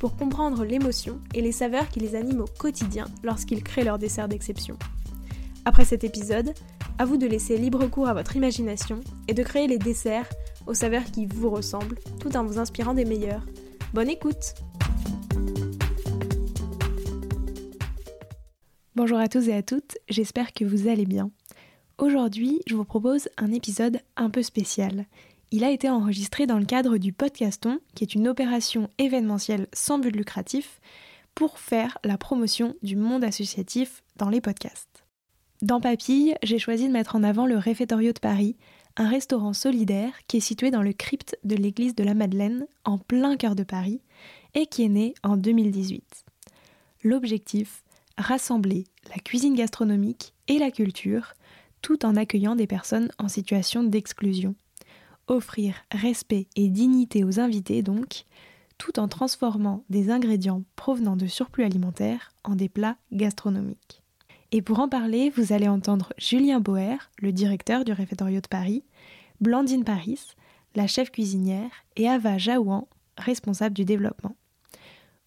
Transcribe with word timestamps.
pour 0.00 0.16
comprendre 0.16 0.64
l'émotion 0.64 1.20
et 1.34 1.42
les 1.42 1.52
saveurs 1.52 1.88
qui 1.90 2.00
les 2.00 2.16
animent 2.16 2.40
au 2.40 2.58
quotidien 2.58 3.04
lorsqu'ils 3.22 3.62
créent 3.62 3.84
leur 3.84 3.98
dessert 3.98 4.28
d'exception. 4.28 4.76
Après 5.66 5.84
cet 5.84 6.04
épisode, 6.04 6.54
à 6.98 7.04
vous 7.04 7.18
de 7.18 7.26
laisser 7.26 7.58
libre 7.58 7.86
cours 7.86 8.08
à 8.08 8.14
votre 8.14 8.34
imagination 8.34 9.00
et 9.28 9.34
de 9.34 9.42
créer 9.42 9.68
les 9.68 9.78
desserts 9.78 10.28
aux 10.66 10.74
saveurs 10.74 11.04
qui 11.04 11.26
vous 11.26 11.50
ressemblent 11.50 11.98
tout 12.18 12.34
en 12.34 12.44
vous 12.44 12.58
inspirant 12.58 12.94
des 12.94 13.04
meilleurs. 13.04 13.44
Bonne 13.92 14.08
écoute 14.08 14.54
Bonjour 18.96 19.18
à 19.18 19.28
tous 19.28 19.48
et 19.48 19.54
à 19.54 19.62
toutes, 19.62 19.98
j'espère 20.08 20.52
que 20.52 20.64
vous 20.64 20.88
allez 20.88 21.06
bien. 21.06 21.30
Aujourd'hui, 21.98 22.62
je 22.66 22.74
vous 22.74 22.84
propose 22.84 23.28
un 23.36 23.52
épisode 23.52 24.00
un 24.16 24.30
peu 24.30 24.42
spécial. 24.42 25.04
Il 25.52 25.64
a 25.64 25.70
été 25.70 25.90
enregistré 25.90 26.46
dans 26.46 26.58
le 26.58 26.64
cadre 26.64 26.96
du 26.96 27.12
Podcaston, 27.12 27.80
qui 27.96 28.04
est 28.04 28.14
une 28.14 28.28
opération 28.28 28.88
événementielle 28.98 29.66
sans 29.72 29.98
but 29.98 30.14
lucratif, 30.14 30.80
pour 31.34 31.58
faire 31.58 31.98
la 32.04 32.16
promotion 32.16 32.76
du 32.82 32.94
monde 32.94 33.24
associatif 33.24 34.04
dans 34.16 34.28
les 34.28 34.40
podcasts. 34.40 35.04
Dans 35.60 35.80
Papille, 35.80 36.36
j'ai 36.44 36.58
choisi 36.60 36.86
de 36.86 36.92
mettre 36.92 37.16
en 37.16 37.24
avant 37.24 37.46
le 37.46 37.56
Réfectorio 37.56 38.12
de 38.12 38.20
Paris, 38.20 38.56
un 38.96 39.08
restaurant 39.08 39.52
solidaire 39.52 40.12
qui 40.28 40.36
est 40.36 40.40
situé 40.40 40.70
dans 40.70 40.82
le 40.82 40.92
crypte 40.92 41.36
de 41.42 41.56
l'église 41.56 41.96
de 41.96 42.04
la 42.04 42.14
Madeleine, 42.14 42.66
en 42.84 42.98
plein 42.98 43.36
cœur 43.36 43.56
de 43.56 43.64
Paris, 43.64 44.00
et 44.54 44.66
qui 44.66 44.84
est 44.84 44.88
né 44.88 45.14
en 45.24 45.36
2018. 45.36 46.24
L'objectif, 47.02 47.82
rassembler 48.16 48.84
la 49.08 49.20
cuisine 49.20 49.56
gastronomique 49.56 50.32
et 50.46 50.58
la 50.58 50.70
culture 50.70 51.34
tout 51.82 52.04
en 52.04 52.14
accueillant 52.14 52.54
des 52.54 52.66
personnes 52.66 53.10
en 53.18 53.28
situation 53.28 53.82
d'exclusion. 53.82 54.54
Offrir 55.30 55.76
respect 55.92 56.48
et 56.56 56.68
dignité 56.70 57.22
aux 57.22 57.38
invités 57.38 57.82
donc, 57.82 58.24
tout 58.78 58.98
en 58.98 59.06
transformant 59.06 59.84
des 59.88 60.10
ingrédients 60.10 60.64
provenant 60.74 61.14
de 61.14 61.28
surplus 61.28 61.62
alimentaires 61.62 62.32
en 62.42 62.56
des 62.56 62.68
plats 62.68 62.96
gastronomiques. 63.12 64.02
Et 64.50 64.60
pour 64.60 64.80
en 64.80 64.88
parler, 64.88 65.30
vous 65.30 65.52
allez 65.52 65.68
entendre 65.68 66.12
Julien 66.18 66.58
Boer, 66.58 66.96
le 67.20 67.30
directeur 67.30 67.84
du 67.84 67.92
réfectorio 67.92 68.40
de 68.40 68.48
Paris, 68.48 68.82
Blandine 69.40 69.84
Paris, 69.84 70.34
la 70.74 70.88
chef 70.88 71.12
cuisinière, 71.12 71.70
et 71.94 72.08
Ava 72.08 72.36
Jaouan, 72.36 72.88
responsable 73.16 73.76
du 73.76 73.84
développement. 73.84 74.34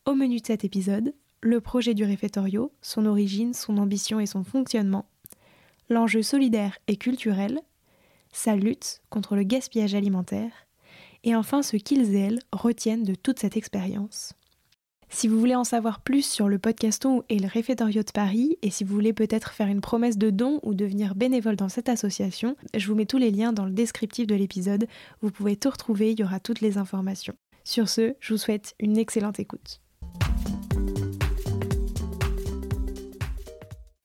Au 0.06 0.16
menu 0.16 0.42
de 0.42 0.46
cet 0.46 0.66
épisode, 0.66 1.14
le 1.40 1.62
projet 1.62 1.94
du 1.94 2.04
réfectorio, 2.04 2.74
son 2.82 3.06
origine, 3.06 3.54
son 3.54 3.78
ambition 3.78 4.20
et 4.20 4.26
son 4.26 4.44
fonctionnement, 4.44 5.06
l'enjeu 5.88 6.24
solidaire 6.24 6.78
et 6.88 6.98
culturel, 6.98 7.62
sa 8.34 8.58
lutte 8.58 9.02
contre 9.10 9.38
le 9.38 9.44
gaspillage 9.44 9.96
alimentaire, 9.96 10.52
et 11.24 11.36
enfin 11.36 11.62
ce 11.62 11.78
qu'ils 11.78 12.14
et 12.16 12.20
elles 12.20 12.40
retiennent 12.52 13.04
de 13.04 13.16
toute 13.16 13.40
cette 13.40 13.56
expérience. 13.56 14.34
Si 15.10 15.28
vous 15.28 15.40
voulez 15.40 15.56
en 15.56 15.64
savoir 15.64 16.02
plus 16.02 16.26
sur 16.26 16.50
le 16.50 16.58
podcaston 16.58 17.22
et 17.30 17.38
le 17.38 17.48
réfectorio 17.48 18.02
de 18.02 18.12
Paris, 18.12 18.58
et 18.64 18.72
si 18.72 18.84
vous 18.84 18.96
voulez 18.96 19.14
peut-être 19.14 19.52
faire 19.52 19.68
une 19.68 19.80
promesse 19.80 20.18
de 20.18 20.32
don 20.32 20.60
ou 20.64 20.74
devenir 20.74 21.14
bénévole 21.14 21.56
dans 21.56 21.70
cette 21.70 21.88
association, 21.88 22.56
je 22.76 22.88
vous 22.88 22.96
mets 22.96 23.06
tous 23.06 23.20
les 23.20 23.30
liens 23.30 23.54
dans 23.54 23.66
le 23.66 23.72
descriptif 23.72 24.26
de 24.26 24.34
l'épisode, 24.34 24.88
vous 25.22 25.30
pouvez 25.30 25.56
tout 25.56 25.70
retrouver, 25.70 26.12
il 26.12 26.20
y 26.20 26.24
aura 26.24 26.40
toutes 26.40 26.62
les 26.62 26.80
informations. 26.80 27.36
Sur 27.64 27.90
ce, 27.90 28.16
je 28.20 28.34
vous 28.34 28.40
souhaite 28.40 28.74
une 28.80 28.98
excellente 28.98 29.40
écoute. 29.40 29.82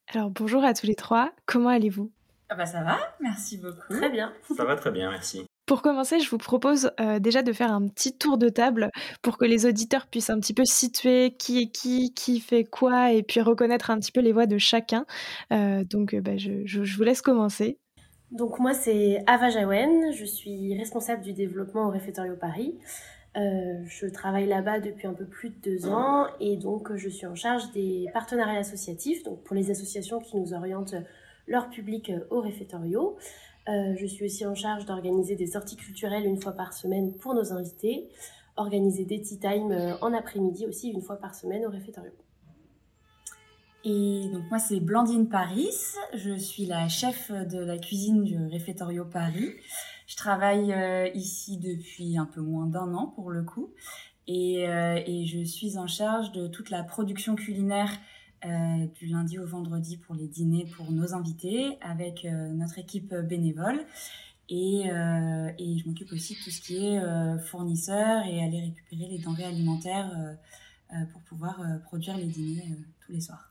Alors 0.08 0.30
bonjour 0.30 0.62
à 0.62 0.74
tous 0.74 0.86
les 0.86 0.94
trois, 0.94 1.32
comment 1.46 1.70
allez-vous? 1.70 2.10
Ah 2.50 2.54
bah 2.54 2.66
ça 2.66 2.82
va, 2.82 2.98
merci 3.20 3.58
beaucoup. 3.58 3.92
Très 3.94 4.08
bien. 4.08 4.32
Ça 4.56 4.64
va 4.64 4.76
très 4.76 4.90
bien, 4.90 5.10
merci. 5.10 5.44
Pour 5.66 5.82
commencer, 5.82 6.18
je 6.18 6.30
vous 6.30 6.38
propose 6.38 6.92
euh, 6.98 7.18
déjà 7.18 7.42
de 7.42 7.52
faire 7.52 7.70
un 7.70 7.86
petit 7.88 8.16
tour 8.16 8.38
de 8.38 8.48
table 8.48 8.90
pour 9.20 9.36
que 9.36 9.44
les 9.44 9.66
auditeurs 9.66 10.06
puissent 10.06 10.30
un 10.30 10.40
petit 10.40 10.54
peu 10.54 10.64
situer 10.64 11.32
qui 11.38 11.64
est 11.64 11.66
qui, 11.66 12.14
qui 12.14 12.40
fait 12.40 12.64
quoi, 12.64 13.12
et 13.12 13.22
puis 13.22 13.42
reconnaître 13.42 13.90
un 13.90 13.98
petit 13.98 14.10
peu 14.10 14.20
les 14.20 14.32
voix 14.32 14.46
de 14.46 14.56
chacun. 14.56 15.04
Euh, 15.52 15.84
donc 15.84 16.14
euh, 16.14 16.22
bah, 16.22 16.38
je, 16.38 16.64
je, 16.64 16.96
vous 16.96 17.02
laisse 17.02 17.20
commencer. 17.20 17.78
Donc 18.30 18.58
moi 18.58 18.72
c'est 18.72 19.22
Ava 19.26 19.50
Jawen, 19.50 20.10
je 20.14 20.24
suis 20.24 20.74
responsable 20.74 21.20
du 21.20 21.34
développement 21.34 21.86
au 21.88 21.90
Réfectorio 21.90 22.34
Paris. 22.34 22.78
Euh, 23.36 23.74
je 23.84 24.06
travaille 24.06 24.46
là-bas 24.46 24.80
depuis 24.80 25.06
un 25.06 25.12
peu 25.12 25.26
plus 25.26 25.50
de 25.50 25.60
deux 25.62 25.86
ans 25.86 26.28
et 26.40 26.56
donc 26.56 26.96
je 26.96 27.10
suis 27.10 27.26
en 27.26 27.34
charge 27.34 27.70
des 27.72 28.08
partenariats 28.14 28.60
associatifs, 28.60 29.22
donc 29.22 29.44
pour 29.44 29.54
les 29.54 29.70
associations 29.70 30.18
qui 30.18 30.38
nous 30.38 30.54
orientent 30.54 30.94
leur 31.48 31.68
public 31.68 32.12
au 32.30 32.40
réfectorio. 32.40 33.16
Euh, 33.68 33.94
je 33.96 34.06
suis 34.06 34.24
aussi 34.24 34.46
en 34.46 34.54
charge 34.54 34.86
d'organiser 34.86 35.36
des 35.36 35.46
sorties 35.46 35.76
culturelles 35.76 36.24
une 36.24 36.40
fois 36.40 36.52
par 36.52 36.72
semaine 36.72 37.12
pour 37.12 37.34
nos 37.34 37.52
invités, 37.52 38.08
organiser 38.56 39.04
des 39.04 39.20
tea 39.20 39.38
time 39.38 39.72
euh, 39.72 39.96
en 40.00 40.14
après-midi 40.14 40.66
aussi 40.66 40.88
une 40.88 41.02
fois 41.02 41.16
par 41.16 41.34
semaine 41.34 41.66
au 41.66 41.70
réfectorio. 41.70 42.12
Et 43.84 44.28
donc 44.32 44.42
moi 44.50 44.58
c'est 44.58 44.80
Blandine 44.80 45.28
Paris, 45.28 45.70
je 46.14 46.36
suis 46.36 46.66
la 46.66 46.88
chef 46.88 47.30
de 47.30 47.58
la 47.58 47.78
cuisine 47.78 48.24
du 48.24 48.36
réfectorio 48.46 49.04
Paris. 49.04 49.52
Je 50.06 50.16
travaille 50.16 50.72
euh, 50.72 51.08
ici 51.14 51.58
depuis 51.58 52.16
un 52.16 52.24
peu 52.24 52.40
moins 52.40 52.66
d'un 52.66 52.94
an 52.94 53.12
pour 53.14 53.30
le 53.30 53.42
coup. 53.42 53.70
Euh, 54.28 55.00
et, 55.06 55.24
je 55.26 55.42
suis 55.42 55.78
en 55.78 55.86
charge 55.86 56.32
de 56.32 56.48
toute 56.48 56.70
la 56.70 56.82
production 56.82 57.34
culinaire 57.34 57.90
euh, 58.44 58.86
du 58.94 59.06
lundi 59.06 59.38
au 59.38 59.46
vendredi 59.46 59.96
pour 59.96 60.14
les 60.14 60.26
dîners 60.26 60.66
pour 60.76 60.90
nos 60.90 61.14
invités 61.14 61.78
avec 61.80 62.24
notre 62.24 62.78
équipe 62.78 63.14
bénévole. 63.14 63.80
Et, 64.50 64.84
et 64.86 65.78
je 65.78 65.86
m'occupe 65.86 66.10
aussi 66.12 66.34
de 66.34 66.38
tout 66.42 66.50
ce 66.50 66.62
qui 66.62 66.86
est 66.86 67.38
fournisseur 67.40 68.24
et 68.24 68.42
aller 68.42 68.60
récupérer 68.60 69.10
les 69.10 69.18
denrées 69.18 69.44
alimentaires 69.44 70.10
pour 71.12 71.20
pouvoir 71.22 71.60
produire 71.84 72.16
les 72.16 72.28
dîners 72.28 72.64
tous 73.04 73.12
les 73.12 73.20
soirs. 73.20 73.48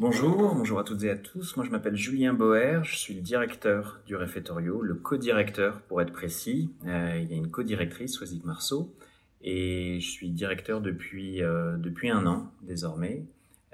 Bonjour, 0.00 0.54
bonjour 0.54 0.78
à 0.78 0.84
toutes 0.84 1.02
et 1.02 1.10
à 1.10 1.16
tous. 1.16 1.56
Moi, 1.56 1.66
je 1.66 1.72
m'appelle 1.72 1.96
Julien 1.96 2.32
Boer, 2.32 2.84
je 2.84 2.94
suis 2.94 3.14
le 3.14 3.20
directeur 3.20 4.00
du 4.06 4.14
réfectorio, 4.14 4.80
le 4.80 4.94
co-directeur 4.94 5.80
pour 5.88 6.00
être 6.00 6.12
précis. 6.12 6.70
Euh, 6.86 7.18
il 7.20 7.28
y 7.28 7.34
a 7.34 7.36
une 7.36 7.50
co-directrice, 7.50 8.12
Soisic 8.12 8.44
Marceau, 8.44 8.94
et 9.42 10.00
je 10.00 10.10
suis 10.10 10.30
directeur 10.30 10.80
depuis, 10.80 11.42
euh, 11.42 11.76
depuis 11.76 12.10
un 12.10 12.26
an 12.26 12.50
désormais. 12.62 13.24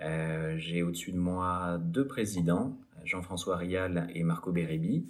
Euh, 0.02 0.54
j'ai 0.58 0.82
au-dessus 0.82 1.12
de 1.12 1.19
moi 1.19 1.78
deux 1.80 2.06
présidents, 2.06 2.76
Jean-François 3.04 3.56
Rial 3.56 4.08
et 4.14 4.22
Marco 4.24 4.53
Bérébi. 4.53 5.06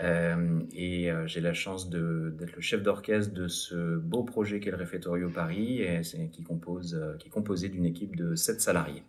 et 0.00 1.10
j'ai 1.26 1.40
la 1.40 1.54
chance 1.54 1.90
d'être 1.90 2.54
le 2.54 2.60
chef 2.60 2.82
d'orchestre 2.82 3.34
de 3.34 3.48
ce 3.48 3.96
beau 3.96 4.22
projet 4.22 4.60
qu'est 4.60 4.70
le 4.70 4.76
réfectorio 4.76 5.28
Paris, 5.28 5.82
qui, 6.32 6.44
compose, 6.44 7.00
qui 7.18 7.28
est 7.28 7.30
composé 7.30 7.68
d'une 7.68 7.86
équipe 7.86 8.14
de 8.14 8.34
sept 8.34 8.60
salariés. 8.60 9.02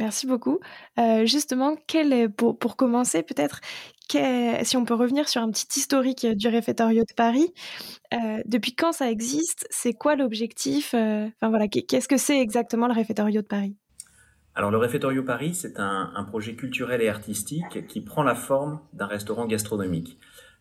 Merci 0.00 0.26
beaucoup. 0.26 0.60
Euh, 0.98 1.26
justement, 1.26 1.76
quel 1.86 2.32
pour, 2.32 2.58
pour 2.58 2.76
commencer, 2.76 3.22
peut-être, 3.22 3.60
si 4.10 4.76
on 4.76 4.84
peut 4.84 4.94
revenir 4.94 5.28
sur 5.28 5.42
un 5.42 5.50
petit 5.50 5.78
historique 5.78 6.26
du 6.26 6.48
réfectorio 6.48 7.02
de 7.02 7.14
Paris, 7.14 7.52
euh, 8.14 8.42
depuis 8.46 8.74
quand 8.74 8.92
ça 8.92 9.10
existe? 9.10 9.66
C'est 9.70 9.92
quoi 9.92 10.16
l'objectif 10.16 10.94
euh, 10.94 11.28
voilà, 11.42 11.68
qu'est-ce 11.68 12.08
que 12.08 12.16
c'est 12.16 12.40
exactement 12.40 12.86
le 12.86 12.94
réfectorio 12.94 13.42
de 13.42 13.46
Paris? 13.46 13.76
Alors 14.54 14.70
le 14.70 14.78
Réfectorio 14.78 15.22
Paris, 15.22 15.54
c'est 15.54 15.78
un, 15.78 16.24
projet 16.28 16.54
culturel 16.54 17.00
et 17.02 17.08
artistique 17.08 17.86
qui 17.86 18.00
prend 18.00 18.22
la 18.22 18.34
forme 18.34 18.80
d'un 18.92 19.06
restaurant 19.06 19.46
gastronomique. 19.46 20.18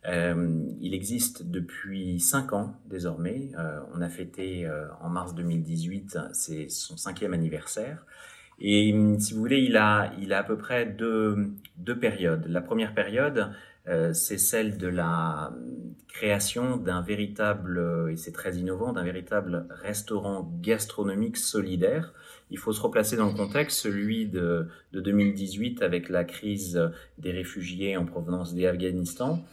Euh, 0.07 0.63
il 0.79 0.93
existe 0.93 1.49
depuis 1.49 2.19
cinq 2.19 2.53
ans 2.53 2.75
désormais. 2.85 3.51
Euh, 3.57 3.81
on 3.93 4.01
a 4.01 4.09
fêté 4.09 4.65
euh, 4.65 4.85
en 5.01 5.09
mars 5.09 5.35
2018 5.35 6.17
c'est 6.31 6.69
son 6.69 6.95
cinquième 6.95 7.33
anniversaire. 7.33 8.05
Et 8.59 8.93
si 9.19 9.33
vous 9.33 9.39
voulez, 9.39 9.61
il 9.61 9.77
a, 9.77 10.11
il 10.21 10.33
a 10.33 10.39
à 10.39 10.43
peu 10.43 10.57
près 10.57 10.85
deux, 10.85 11.53
deux 11.77 11.97
périodes. 11.97 12.45
La 12.47 12.61
première 12.61 12.93
période, 12.93 13.51
euh, 13.87 14.13
c'est 14.13 14.37
celle 14.37 14.77
de 14.77 14.87
la 14.87 15.53
création 16.09 16.75
d'un 16.75 17.01
véritable, 17.01 18.09
et 18.11 18.17
c'est 18.17 18.33
très 18.33 18.57
innovant, 18.57 18.91
d'un 18.91 19.03
véritable 19.03 19.65
restaurant 19.69 20.51
gastronomique 20.61 21.37
solidaire. 21.37 22.13
Il 22.51 22.57
faut 22.57 22.73
se 22.73 22.81
replacer 22.81 23.15
dans 23.15 23.27
le 23.27 23.33
contexte, 23.33 23.79
celui 23.79 24.27
de, 24.27 24.67
de 24.91 24.99
2018 24.99 25.81
avec 25.81 26.09
la 26.09 26.25
crise 26.25 26.81
des 27.17 27.31
réfugiés 27.31 27.95
en 27.95 28.05
provenance 28.05 28.55
d'Afghanistan 28.55 29.45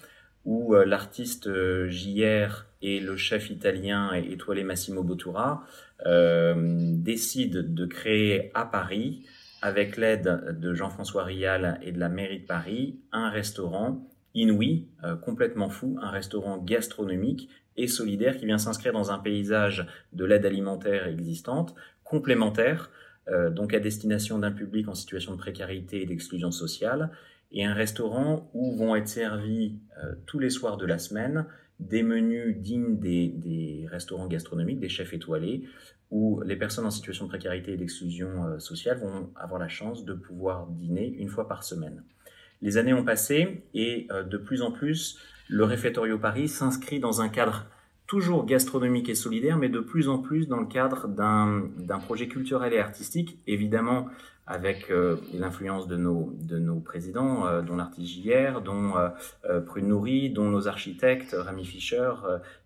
où 0.45 0.75
l'artiste 0.75 1.51
JR 1.89 2.67
et 2.81 3.01
le 3.01 3.17
chef 3.17 3.51
italien 3.51 4.13
étoilé 4.13 4.63
Massimo 4.63 5.03
Bottura 5.03 5.65
décident 6.05 7.61
de 7.65 7.87
créer 7.87 8.51
à 8.55 8.65
Paris 8.65 9.25
avec 9.63 9.97
l'aide 9.97 10.59
de 10.61 10.75
Jean-François 10.75 11.25
Rial 11.25 11.81
et 11.83 11.93
de 11.93 11.99
la 11.99 12.09
mairie 12.09 12.41
de 12.41 12.47
Paris, 12.47 13.01
un 13.13 13.31
restaurant 13.31 14.07
inouï, 14.37 14.87
euh, 15.03 15.17
complètement 15.17 15.71
fou, 15.71 15.99
un 16.01 16.11
restaurant 16.11 16.59
gastronomique 16.59 17.49
et 17.77 17.89
solidaire 17.89 18.37
qui 18.37 18.47
vient 18.47 18.59
s'inscrire 18.59 18.93
dans 18.93 19.11
un 19.11 19.19
paysage 19.19 19.87
de 20.13 20.25
l'aide 20.25 20.47
alimentaire 20.47 21.09
existante, 21.09 21.75
complémentaire, 22.05 22.91
euh, 23.29 23.51
donc 23.51 23.75
à 23.75 23.81
destination 23.81 24.39
d'un 24.39 24.53
public 24.53 24.89
en 24.89 24.95
situation 24.95 25.33
de 25.33 25.39
précarité 25.39 26.03
et 26.03 26.07
d'exclusion 26.07 26.51
sociale, 26.51 27.11
et 27.51 27.65
un 27.65 27.75
restaurant 27.75 28.51
où 28.55 28.77
vont 28.77 28.95
être 28.95 29.09
servis 29.09 29.79
euh, 30.05 30.15
tous 30.27 30.39
les 30.39 30.51
soirs 30.51 30.77
de 30.77 30.87
la 30.87 30.99
semaine 30.99 31.47
des 31.81 32.03
menus 32.03 32.57
dignes 32.59 32.99
des, 32.99 33.87
restaurants 33.91 34.27
gastronomiques, 34.27 34.81
des 34.81 34.89
chefs 34.89 35.13
étoilés, 35.13 35.65
où 36.11 36.41
les 36.43 36.57
personnes 36.57 36.87
en 36.87 36.91
situation 36.91 37.25
de 37.25 37.31
précarité 37.31 37.73
et 37.73 37.77
d'exclusion 37.77 38.45
euh, 38.45 38.59
sociale 38.59 38.99
vont 38.99 39.31
avoir 39.37 39.61
la 39.61 39.69
chance 39.69 40.05
de 40.05 40.15
pouvoir 40.15 40.69
dîner 40.69 41.09
une 41.19 41.29
fois 41.29 41.49
par 41.49 41.65
semaine. 41.65 42.05
Les 42.63 42.77
années 42.77 42.95
ont 42.95 43.05
passé 43.05 43.65
et 43.75 44.07
euh, 44.11 44.23
de 44.23 44.39
plus 44.39 44.63
en 44.63 44.71
plus, 44.71 45.19
le 45.49 45.65
réfectorio 45.65 46.19
Paris 46.19 46.49
s'inscrit 46.49 47.01
dans 47.01 47.21
un 47.21 47.29
cadre 47.29 47.67
toujours 48.07 48.47
gastronomique 48.47 49.09
et 49.09 49.15
solidaire, 49.15 49.57
mais 49.57 49.69
de 49.69 49.81
plus 49.81 50.09
en 50.09 50.19
plus 50.19 50.49
dans 50.49 50.61
le 50.61 50.67
cadre 50.67 51.09
d'un 51.09 51.99
projet 51.99 52.29
culturel 52.29 52.73
et 52.73 52.79
artistique, 52.79 53.39
évidemment 53.47 54.09
avec 54.47 54.91
euh, 54.91 55.17
l'influence 55.35 55.89
de 55.89 55.97
nos, 55.97 56.33
de 56.41 56.59
nos 56.59 56.79
présidents, 56.79 57.63
dont 57.63 57.77
l'artiste 57.77 58.23
JR, 58.23 58.61
dont 58.61 58.93
Prune 59.67 59.89
Nourri, 59.89 60.31
dont 60.31 60.49
nos 60.51 60.69
architectes, 60.69 61.35
Rami 61.37 61.65
Fischer, 61.65 62.13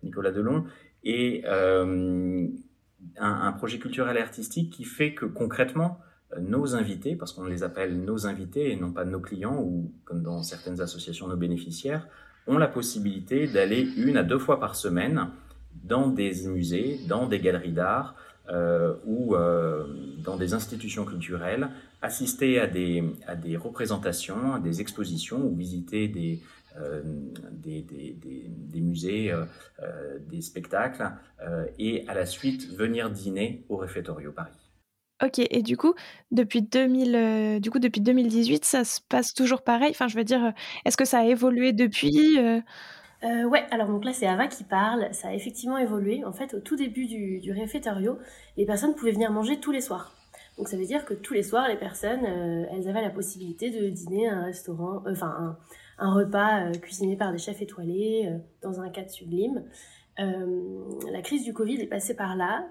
Nicolas 0.03 0.31
Delon, 0.31 0.65
et 1.03 1.43
un, 3.17 3.51
projet 3.53 3.79
culturel 3.79 4.17
et 4.17 4.21
artistique 4.21 4.71
qui 4.71 4.83
fait 4.83 5.13
que 5.13 5.25
concrètement, 5.25 5.99
euh, 6.33 6.39
nos 6.39 6.75
invités, 6.75 7.15
parce 7.15 7.33
qu'on 7.33 7.45
les 7.45 7.63
appelle 7.63 7.99
nos 8.03 8.27
invités 8.27 8.71
et 8.71 8.75
non 8.75 8.91
pas 8.91 9.05
nos 9.05 9.19
clients, 9.19 9.61
ou 9.61 9.93
comme 10.05 10.21
dans 10.23 10.43
certaines 10.43 10.81
associations, 10.81 11.27
nos 11.27 11.37
bénéficiaires, 11.37 12.07
ont 12.51 12.57
la 12.57 12.67
possibilité 12.67 13.47
d'aller 13.47 13.87
une 13.97 14.17
à 14.17 14.23
deux 14.23 14.39
fois 14.39 14.59
par 14.59 14.75
semaine 14.75 15.29
dans 15.83 16.07
des 16.07 16.47
musées, 16.47 16.99
dans 17.07 17.25
des 17.25 17.39
galeries 17.39 17.71
d'art 17.71 18.15
euh, 18.49 18.95
ou 19.05 19.35
euh, 19.35 19.85
dans 20.23 20.35
des 20.35 20.53
institutions 20.53 21.05
culturelles, 21.05 21.69
assister 22.01 22.59
à 22.59 22.67
des, 22.67 23.03
à 23.25 23.35
des 23.35 23.55
représentations, 23.55 24.53
à 24.53 24.59
des 24.59 24.81
expositions 24.81 25.41
ou 25.45 25.55
visiter 25.55 26.07
des, 26.09 26.41
euh, 26.77 27.01
des, 27.51 27.81
des, 27.81 28.81
musées, 28.81 29.33
des 30.29 30.41
spectacles, 30.41 31.11
et 31.79 32.05
à 32.07 32.13
la 32.13 32.25
suite 32.25 32.73
venir 32.75 33.09
dîner 33.09 33.63
au 33.69 33.77
Réfectorio 33.77 34.31
Paris. 34.31 34.60
Ok, 35.23 35.39
et 35.39 35.61
du 35.61 35.77
coup, 35.77 35.93
depuis, 36.31 36.61
2000, 36.63 37.59
du 37.61 37.69
coup, 37.69 37.79
depuis 37.79 38.01
2018, 38.01 38.65
ça 38.65 38.83
se 38.83 38.99
passe 39.01 39.33
toujours 39.33 39.61
pareil? 39.61 39.91
Enfin, 39.91 40.07
je 40.07 40.17
veux 40.17 40.23
dire, 40.23 40.53
est-ce 40.85 40.97
que 40.97 41.05
ça 41.05 41.19
a 41.19 41.25
évolué 41.25 41.73
depuis 41.73 42.39
euh, 43.23 43.43
ouais, 43.43 43.63
alors 43.69 43.87
donc 43.87 44.03
là 44.03 44.13
c'est 44.13 44.25
Ava 44.25 44.47
qui 44.47 44.63
parle, 44.63 45.13
ça 45.13 45.27
a 45.27 45.33
effectivement 45.33 45.77
évolué. 45.77 46.25
En 46.25 46.33
fait, 46.33 46.55
au 46.55 46.59
tout 46.59 46.75
début 46.75 47.05
du, 47.05 47.39
du 47.39 47.53
les 47.53 48.65
personnes 48.65 48.95
pouvaient 48.95 49.11
venir 49.11 49.31
manger 49.31 49.59
tous 49.59 49.71
les 49.71 49.81
soirs. 49.81 50.15
Donc 50.57 50.67
ça 50.67 50.75
veut 50.75 50.85
dire 50.85 51.05
que 51.05 51.13
tous 51.13 51.35
les 51.35 51.43
soirs, 51.43 51.67
les 51.67 51.77
personnes, 51.77 52.25
elles 52.25 52.89
avaient 52.89 53.01
la 53.01 53.11
possibilité 53.11 53.69
de 53.69 53.89
dîner 53.89 54.27
à 54.27 54.37
un 54.37 54.45
restaurant, 54.45 55.03
enfin 55.07 55.27
un, 55.27 55.57
un 56.01 56.13
repas 56.13 56.65
euh, 56.65 56.73
cuisiné 56.73 57.15
par 57.15 57.31
des 57.31 57.37
chefs 57.37 57.61
étoilés 57.61 58.27
euh, 58.27 58.37
dans 58.61 58.81
un 58.81 58.89
cadre 58.89 59.09
sublime. 59.09 59.63
Euh, 60.19 60.83
la 61.11 61.21
crise 61.21 61.43
du 61.43 61.53
Covid 61.53 61.81
est 61.81 61.87
passée 61.87 62.15
par 62.15 62.35
là, 62.35 62.67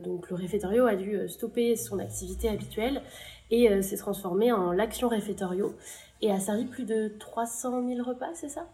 donc 0.00 0.28
le 0.30 0.36
réfectorio 0.36 0.86
a 0.86 0.96
dû 0.96 1.28
stopper 1.28 1.76
son 1.76 1.98
activité 1.98 2.48
habituelle 2.48 3.02
et 3.50 3.82
s'est 3.82 3.96
transformé 3.96 4.52
en 4.52 4.72
l'action 4.72 5.08
réfectorio 5.08 5.74
et 6.20 6.30
a 6.30 6.38
servi 6.40 6.64
plus 6.64 6.84
de 6.84 7.08
300 7.18 7.86
000 7.88 8.08
repas, 8.08 8.30
c'est 8.34 8.48
ça? 8.48 8.66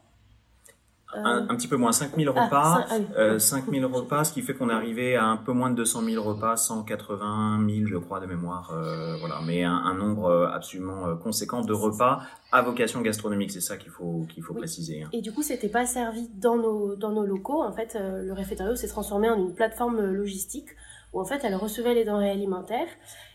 Un, 1.15 1.55
petit 1.57 1.69
peu 1.69 1.77
moins, 1.77 1.93
5000 1.93 2.29
ah, 2.29 2.45
repas, 2.45 3.39
5000 3.39 3.85
ah 3.85 3.97
repas, 3.97 4.25
ce 4.25 4.33
qui 4.33 4.43
fait 4.43 4.55
qu'on 4.55 4.71
est 4.71 4.75
arrivé 4.75 5.17
à 5.17 5.25
un 5.25 5.37
peu 5.37 5.53
moins 5.53 5.71
de 5.71 5.77
200 5.77 6.03
000 6.03 6.23
repas, 6.23 6.57
180 6.57 7.67
000 7.67 7.87
je 7.87 7.97
crois 7.97 8.21
de 8.21 8.27
mémoire, 8.27 8.73
voilà, 9.21 9.41
mais 9.47 9.65
un, 9.65 9.95
nombre 9.95 10.51
absolument 10.53 11.17
conséquent 11.17 11.63
de 11.63 11.73
repas 11.73 12.21
à 12.51 12.63
vocation 12.63 13.03
gastronomique, 13.03 13.51
c'est 13.51 13.61
ça 13.61 13.77
qu'il 13.77 13.91
faut, 13.91 14.27
qu'il 14.29 14.43
faut 14.43 14.55
préciser. 14.55 15.03
Hein. 15.03 15.11
Et 15.13 15.21
du 15.21 15.33
coup, 15.33 15.43
c'était 15.43 15.69
pas 15.69 15.87
servi 15.87 16.29
dans 16.35 16.57
nos, 16.57 16.97
dans 16.97 17.13
nos 17.13 17.27
locaux. 17.27 17.63
En 17.63 17.73
fait, 17.73 17.97
euh, 17.97 18.23
le 18.23 18.33
réfectorio 18.33 18.75
s'est 18.75 18.89
transformé 18.89 19.29
en 19.29 19.37
une 19.37 19.55
plateforme 19.55 20.01
logistique 20.01 20.69
où 21.13 21.21
en 21.21 21.25
fait, 21.25 21.41
elle 21.45 21.55
recevait 21.55 21.95
les 21.95 22.05
denrées 22.05 22.31
alimentaires 22.31 22.89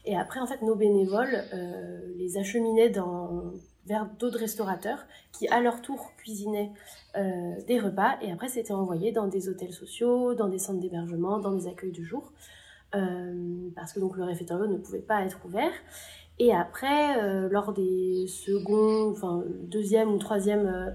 et 0.06 0.18
après, 0.18 0.40
en 0.40 0.48
fait, 0.48 0.62
nos 0.62 0.76
bénévoles 0.76 1.44
euh, 1.54 2.00
les 2.18 2.38
acheminaient 2.38 2.90
dans, 2.90 3.54
vers 3.86 4.08
d'autres 4.20 4.40
restaurateurs 4.40 5.06
qui, 5.32 5.48
à 5.48 5.62
leur 5.62 5.82
tour, 5.82 6.12
cuisinaient 6.18 6.72
euh, 7.16 7.62
des 7.68 7.80
repas 7.80 8.18
et 8.22 8.32
après, 8.32 8.50
c'était 8.50 8.74
envoyé 8.74 9.12
dans 9.12 9.28
des 9.28 9.50
hôtels 9.50 9.74
sociaux, 9.74 10.34
dans 10.34 10.50
des 10.50 10.60
centres 10.60 10.80
d'hébergement, 10.80 11.40
dans 11.40 11.52
des 11.52 11.68
accueils 11.68 11.92
du 11.92 12.04
jour. 12.04 12.34
parce 13.76 13.94
que 13.94 14.00
donc 14.00 14.18
le 14.18 14.24
réfectorio 14.24 14.68
ne 14.68 14.78
pouvait 14.78 15.00
pas 15.00 15.24
être 15.24 15.40
ouvert. 15.46 15.74
Et 16.40 16.54
après, 16.54 17.22
euh, 17.22 17.48
lors 17.50 17.74
des 17.74 18.26
seconds, 18.28 19.12
enfin 19.12 19.44
deuxième 19.64 20.12
ou 20.12 20.18
troisième 20.18 20.66
euh, 20.66 20.90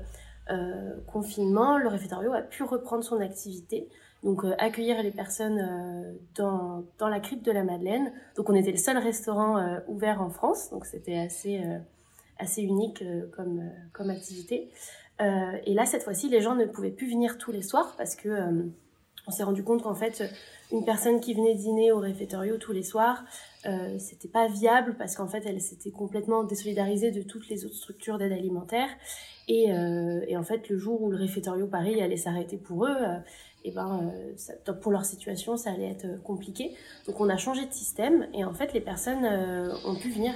euh, 0.51 1.01
confinement, 1.07 1.79
le 1.79 1.89
réfectorio 1.89 2.33
a 2.33 2.43
pu 2.43 2.65
reprendre 2.65 3.05
son 3.05 3.21
activité. 3.21 3.89
Donc 4.25 4.45
accueillir 4.59 5.01
les 5.01 5.13
personnes 5.13 6.19
dans, 6.35 6.83
dans 6.99 7.09
la 7.09 7.21
crypte 7.21 7.47
de 7.47 7.53
la 7.53 7.63
Madeleine. 7.63 8.13
Donc 8.35 8.51
on 8.51 8.55
était 8.55 8.73
le 8.73 8.77
seul 8.77 8.99
restaurant 8.99 9.79
ouvert 9.87 10.21
en 10.21 10.29
France, 10.29 10.71
donc 10.71 10.87
c'était 10.87 11.17
assez, 11.17 11.63
assez 12.37 12.63
unique 12.63 13.05
comme, 13.37 13.63
comme 13.93 14.11
activité. 14.11 14.73
Et 15.21 15.75
là, 15.75 15.85
cette 15.85 16.03
fois-ci, 16.05 16.29
les 16.29 16.41
gens 16.41 16.55
ne 16.55 16.65
pouvaient 16.65 16.91
plus 16.91 17.11
venir 17.11 17.39
tous 17.39 17.53
les 17.53 17.63
soirs 17.63 17.95
parce 17.97 18.15
que 18.15 18.31
on 19.27 19.31
s'est 19.31 19.43
rendu 19.43 19.63
compte 19.63 19.83
qu'en 19.83 19.95
fait, 19.95 20.23
une 20.73 20.85
personne 20.85 21.21
qui 21.21 21.35
venait 21.35 21.55
dîner 21.55 21.93
au 21.93 21.99
réfectorio 21.99 22.57
tous 22.57 22.73
les 22.73 22.83
soirs, 22.83 23.25
euh, 23.67 23.99
c'était 23.99 24.29
pas 24.29 24.49
viable 24.49 24.97
parce 24.99 25.17
qu'en 25.17 25.27
fait, 25.27 25.45
elle 25.47 25.61
s'était 25.61 25.91
complètement 25.91 26.45
désolidarisée 26.45 27.11
de 27.11 27.23
toutes 27.23 27.49
les 27.49 27.65
autres 27.65 27.75
structures 27.75 28.19
d'aide 28.19 28.33
alimentaire. 28.33 28.89
Et, 29.49 29.73
euh, 29.73 30.39
en 30.39 30.43
fait, 30.43 30.69
le 30.69 30.79
jour 30.79 31.03
où 31.03 31.11
le 31.11 31.17
réfectorio 31.17 31.67
Paris 31.67 32.01
allait 32.03 32.17
s'arrêter 32.17 32.57
pour 32.57 32.87
eux, 32.87 32.97
euh, 32.97 33.19
et 33.65 33.73
ben, 33.73 34.11
euh, 34.15 34.33
ça, 34.37 34.55
pour 34.73 34.93
leur 34.93 35.05
situation, 35.05 35.57
ça 35.57 35.73
allait 35.73 35.91
être 35.91 36.23
compliqué. 36.23 36.75
Donc, 37.07 37.21
on 37.21 37.29
a 37.29 37.37
changé 37.37 37.67
de 37.67 37.73
système 37.73 38.29
et 38.33 38.45
en 38.45 38.55
fait, 38.55 38.73
les 38.73 38.81
personnes 38.81 39.25
euh, 39.25 39.75
ont 39.85 39.97
pu 39.97 40.11
venir 40.11 40.33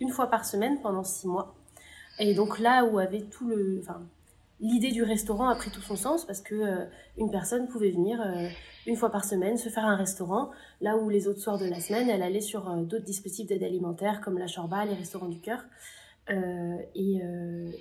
une 0.00 0.10
fois 0.10 0.28
par 0.28 0.44
semaine 0.44 0.80
pendant 0.80 1.02
six 1.02 1.26
mois. 1.26 1.55
Et 2.18 2.34
donc 2.34 2.58
là 2.58 2.84
où 2.84 2.98
avait 2.98 3.22
tout 3.22 3.46
le, 3.46 3.78
enfin, 3.82 4.00
l'idée 4.60 4.90
du 4.90 5.02
restaurant 5.02 5.48
a 5.48 5.54
pris 5.54 5.70
tout 5.70 5.82
son 5.82 5.96
sens 5.96 6.24
parce 6.24 6.40
que 6.40 6.54
euh, 6.54 6.84
une 7.18 7.30
personne 7.30 7.68
pouvait 7.68 7.90
venir 7.90 8.20
euh, 8.20 8.48
une 8.86 8.96
fois 8.96 9.10
par 9.10 9.24
semaine 9.24 9.56
se 9.56 9.68
faire 9.68 9.84
un 9.84 9.96
restaurant. 9.96 10.50
Là 10.80 10.96
où 10.96 11.08
les 11.08 11.28
autres 11.28 11.40
soirs 11.40 11.58
de 11.58 11.66
la 11.66 11.80
semaine 11.80 12.08
elle 12.08 12.22
allait 12.22 12.40
sur 12.40 12.70
euh, 12.70 12.82
d'autres 12.82 13.04
dispositifs 13.04 13.46
d'aide 13.46 13.62
alimentaire 13.62 14.20
comme 14.20 14.38
la 14.38 14.46
chorba, 14.46 14.84
les 14.84 14.94
restaurants 14.94 15.28
du 15.28 15.40
cœur. 15.40 15.64
Et, 16.96 17.20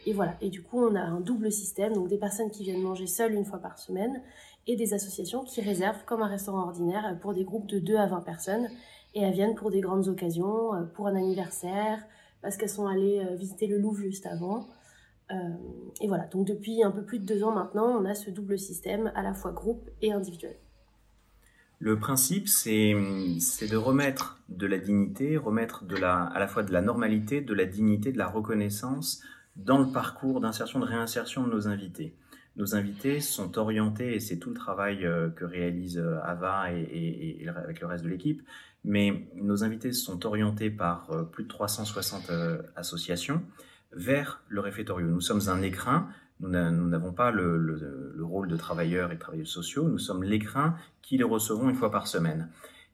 et, 0.05 0.13
voilà. 0.13 0.37
Et 0.39 0.51
du 0.51 0.61
coup 0.61 0.79
on 0.79 0.93
a 0.93 0.99
un 0.99 1.19
double 1.19 1.51
système. 1.51 1.93
Donc 1.93 2.09
des 2.09 2.19
personnes 2.19 2.51
qui 2.51 2.63
viennent 2.63 2.83
manger 2.83 3.07
seules 3.07 3.33
une 3.33 3.43
fois 3.43 3.57
par 3.57 3.79
semaine 3.79 4.21
et 4.67 4.75
des 4.75 4.93
associations 4.93 5.43
qui 5.43 5.61
réservent 5.61 6.05
comme 6.05 6.21
un 6.21 6.27
restaurant 6.27 6.61
ordinaire 6.61 7.17
pour 7.21 7.33
des 7.33 7.43
groupes 7.43 7.65
de 7.65 7.79
2 7.79 7.95
à 7.95 8.05
20 8.05 8.21
personnes. 8.21 8.69
Et 9.15 9.21
elles 9.21 9.33
viennent 9.33 9.55
pour 9.55 9.71
des 9.71 9.81
grandes 9.81 10.09
occasions 10.09 10.73
pour 10.93 11.07
un 11.07 11.15
anniversaire 11.15 12.05
parce 12.45 12.57
qu'elles 12.57 12.69
sont 12.69 12.87
allées 12.87 13.25
visiter 13.35 13.65
le 13.65 13.79
Louvre 13.79 13.99
juste 13.99 14.27
avant 14.27 14.67
euh, 15.31 15.35
et 16.01 16.07
voilà, 16.07 16.25
donc 16.25 16.47
depuis 16.47 16.83
un 16.83 16.91
peu 16.91 17.03
plus 17.03 17.19
de 17.19 17.25
deux 17.25 17.43
ans 17.43 17.51
maintenant, 17.51 17.87
on 17.87 18.05
a 18.05 18.13
ce 18.13 18.29
double 18.29 18.59
système, 18.59 19.11
à 19.15 19.23
la 19.23 19.33
fois 19.33 19.51
groupe 19.51 19.89
et 20.01 20.11
individuel. 20.11 20.55
Le 21.79 21.99
principe, 21.99 22.47
c'est 22.47 22.93
de 22.93 23.75
remettre 23.75 24.41
de 24.49 24.65
la 24.65 24.77
dignité, 24.77 25.37
remettre 25.37 25.83
à 26.01 26.39
la 26.39 26.47
fois 26.47 26.63
de 26.63 26.71
la 26.71 26.81
normalité, 26.81 27.41
de 27.41 27.53
la 27.53 27.65
dignité, 27.65 28.11
de 28.11 28.17
la 28.17 28.27
reconnaissance 28.27 29.21
dans 29.55 29.79
le 29.79 29.91
parcours 29.91 30.41
d'insertion, 30.41 30.79
de 30.79 30.85
réinsertion 30.85 31.45
de 31.45 31.51
nos 31.51 31.67
invités. 31.67 32.15
Nos 32.55 32.75
invités 32.75 33.19
sont 33.19 33.57
orientés, 33.57 34.15
et 34.15 34.19
c'est 34.21 34.37
tout 34.37 34.49
le 34.49 34.55
travail 34.55 35.05
euh, 35.05 35.29
que 35.29 35.43
réalise 35.43 35.97
euh, 35.97 36.21
Ava 36.23 36.71
et, 36.71 37.45
avec 37.49 37.81
le 37.81 37.87
reste 37.87 38.05
de 38.05 38.09
l'équipe, 38.09 38.41
mais 38.85 39.27
nos 39.35 39.63
invités 39.63 39.91
sont 39.91 40.25
orientés 40.25 40.69
par 40.69 41.09
plus 41.31 41.43
de 41.43 41.49
360 41.49 42.31
associations 42.75 43.41
vers 43.91 44.41
le 44.47 44.61
réfectorio. 44.61 45.07
Nous 45.07 45.21
sommes 45.21 45.49
un 45.49 45.61
écrin, 45.61 46.07
nous 46.39 46.49
n'avons 46.49 47.13
pas 47.13 47.31
le, 47.31 48.15
rôle 48.21 48.47
de 48.47 48.57
travailleurs 48.57 49.11
et 49.11 49.15
de 49.15 49.19
travailleurs 49.19 49.47
sociaux, 49.47 49.87
nous 49.87 49.97
sommes 49.97 50.23
l'écrin 50.23 50.75
qui 51.01 51.17
les 51.17 51.23
recevons 51.23 51.69
une 51.69 51.75
fois 51.75 51.91
par 51.91 52.07
semaine. 52.07 52.49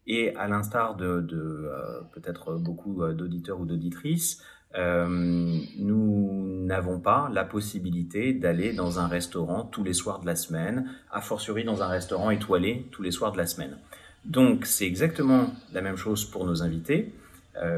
Et 0.07 0.35
à 0.35 0.47
l'instar 0.47 0.95
de, 0.95 1.25
euh, 1.31 2.01
peut-être 2.13 2.55
beaucoup 2.55 3.03
euh, 3.03 3.13
d'auditeurs 3.13 3.59
ou 3.59 3.65
d'auditrices, 3.65 4.43
nous 4.73 6.65
n'avons 6.65 7.01
pas 7.01 7.29
la 7.33 7.43
possibilité 7.43 8.33
d'aller 8.33 8.71
dans 8.71 8.99
un 8.99 9.07
restaurant 9.07 9.65
tous 9.65 9.83
les 9.83 9.93
soirs 9.93 10.21
de 10.21 10.25
la 10.25 10.37
semaine, 10.37 10.89
a 11.11 11.19
fortiori 11.19 11.65
dans 11.65 11.83
un 11.83 11.87
restaurant 11.87 12.29
étoilé 12.29 12.87
tous 12.91 13.01
les 13.01 13.11
soirs 13.11 13.33
de 13.33 13.37
la 13.37 13.47
semaine. 13.47 13.77
Donc 14.25 14.65
c'est 14.65 14.85
exactement 14.85 15.53
la 15.73 15.81
même 15.81 15.97
chose 15.97 16.25
pour 16.25 16.45
nos 16.45 16.63
invités. 16.63 17.13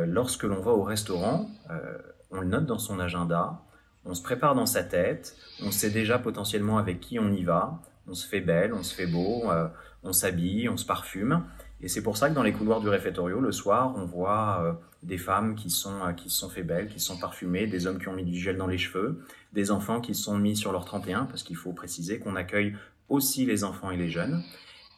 lorsque 0.05 0.43
l'on 0.43 0.61
va 0.61 0.71
au 0.71 0.83
restaurant, 0.83 1.49
on 2.31 2.41
le 2.41 2.47
note 2.47 2.65
dans 2.65 2.79
son 2.79 2.99
agenda, 2.99 3.61
on 4.05 4.13
se 4.13 4.21
prépare 4.21 4.55
dans 4.55 4.65
sa 4.65 4.83
tête, 4.83 5.35
on 5.61 5.71
sait 5.71 5.89
déjà 5.89 6.19
potentiellement 6.19 6.77
avec 6.77 6.99
qui 6.99 7.19
on 7.19 7.31
y 7.31 7.43
va, 7.43 7.79
on 8.07 8.13
se 8.13 8.27
fait 8.27 8.41
belle, 8.41 8.73
on 8.73 8.83
se 8.83 8.93
fait 8.93 9.07
beau, 9.07 9.49
euh, 9.49 9.67
on 10.03 10.13
s'habille, 10.13 10.67
on 10.67 10.77
se 10.77 10.85
parfume. 10.85 11.43
Et 11.81 11.87
c'est 11.87 12.03
pour 12.03 12.17
ça 12.17 12.29
que 12.29 12.35
dans 12.35 12.43
les 12.43 12.53
couloirs 12.53 12.81
du 12.81 12.89
réfectorio, 12.89 13.39
le 13.39 13.51
soir, 13.51 13.93
on 13.97 14.05
voit 14.05 14.61
euh, 14.63 14.73
des 15.03 15.17
femmes 15.17 15.55
qui 15.55 15.69
sont, 15.69 16.05
euh, 16.05 16.13
qui 16.13 16.29
se 16.29 16.37
sont 16.37 16.49
fait 16.49 16.63
belles, 16.63 16.89
qui 16.89 16.99
se 16.99 17.07
sont 17.07 17.17
parfumées, 17.17 17.67
des 17.67 17.87
hommes 17.87 17.99
qui 17.99 18.07
ont 18.07 18.13
mis 18.13 18.23
du 18.23 18.37
gel 18.37 18.57
dans 18.57 18.67
les 18.67 18.77
cheveux, 18.77 19.23
des 19.53 19.71
enfants 19.71 20.01
qui 20.01 20.13
se 20.15 20.23
sont 20.23 20.37
mis 20.37 20.55
sur 20.55 20.71
leur 20.71 20.85
31, 20.85 21.25
parce 21.25 21.43
qu'il 21.43 21.55
faut 21.55 21.71
préciser 21.71 22.19
qu'on 22.19 22.35
accueille 22.35 22.75
aussi 23.09 23.45
les 23.45 23.63
enfants 23.63 23.91
et 23.91 23.97
les 23.97 24.09
jeunes. 24.09 24.43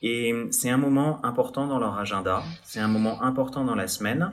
Et 0.07 0.35
c'est 0.51 0.69
un 0.69 0.77
moment 0.77 1.25
important 1.25 1.65
dans 1.65 1.79
leur 1.79 1.97
agenda, 1.97 2.43
c'est 2.63 2.79
un 2.79 2.87
moment 2.87 3.23
important 3.23 3.65
dans 3.65 3.73
la 3.73 3.87
semaine, 3.87 4.31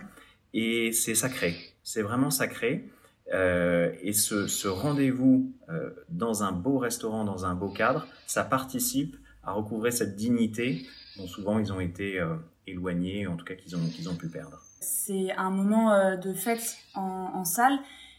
et 0.52 0.92
c'est 0.92 1.14
sacré. 1.14 1.56
C'est 1.82 2.02
vraiment 2.02 2.30
sacré. 2.30 2.90
Euh, 3.32 3.90
et 4.02 4.12
ce, 4.12 4.68
rendez-vous 4.68 5.50
euh, 5.70 5.88
dans 6.10 6.42
un 6.42 6.52
beau 6.52 6.76
restaurant, 6.76 7.24
dans 7.24 7.46
un 7.46 7.54
beau 7.54 7.70
cadre, 7.70 8.06
ça 8.26 8.44
participe 8.44 9.16
à 9.42 9.52
recouvrer 9.52 9.92
cette 9.92 10.14
dignité 10.14 10.86
dont 11.16 11.26
souvent 11.26 11.58
ils 11.58 11.72
ont 11.72 11.80
été 11.80 12.20
euh, 12.20 12.34
éloignés, 12.66 13.26
en 13.26 13.36
tout 13.36 13.46
cas 13.46 13.54
qu'ils 13.54 13.74
ont, 13.74 14.16
pu 14.16 14.28
perdre. 14.28 14.60
C'est 14.82 15.32
un 15.32 15.48
moment 15.48 16.18
de 16.18 16.34
fête 16.34 16.76
en, 16.94 17.46
salle, 17.46 17.78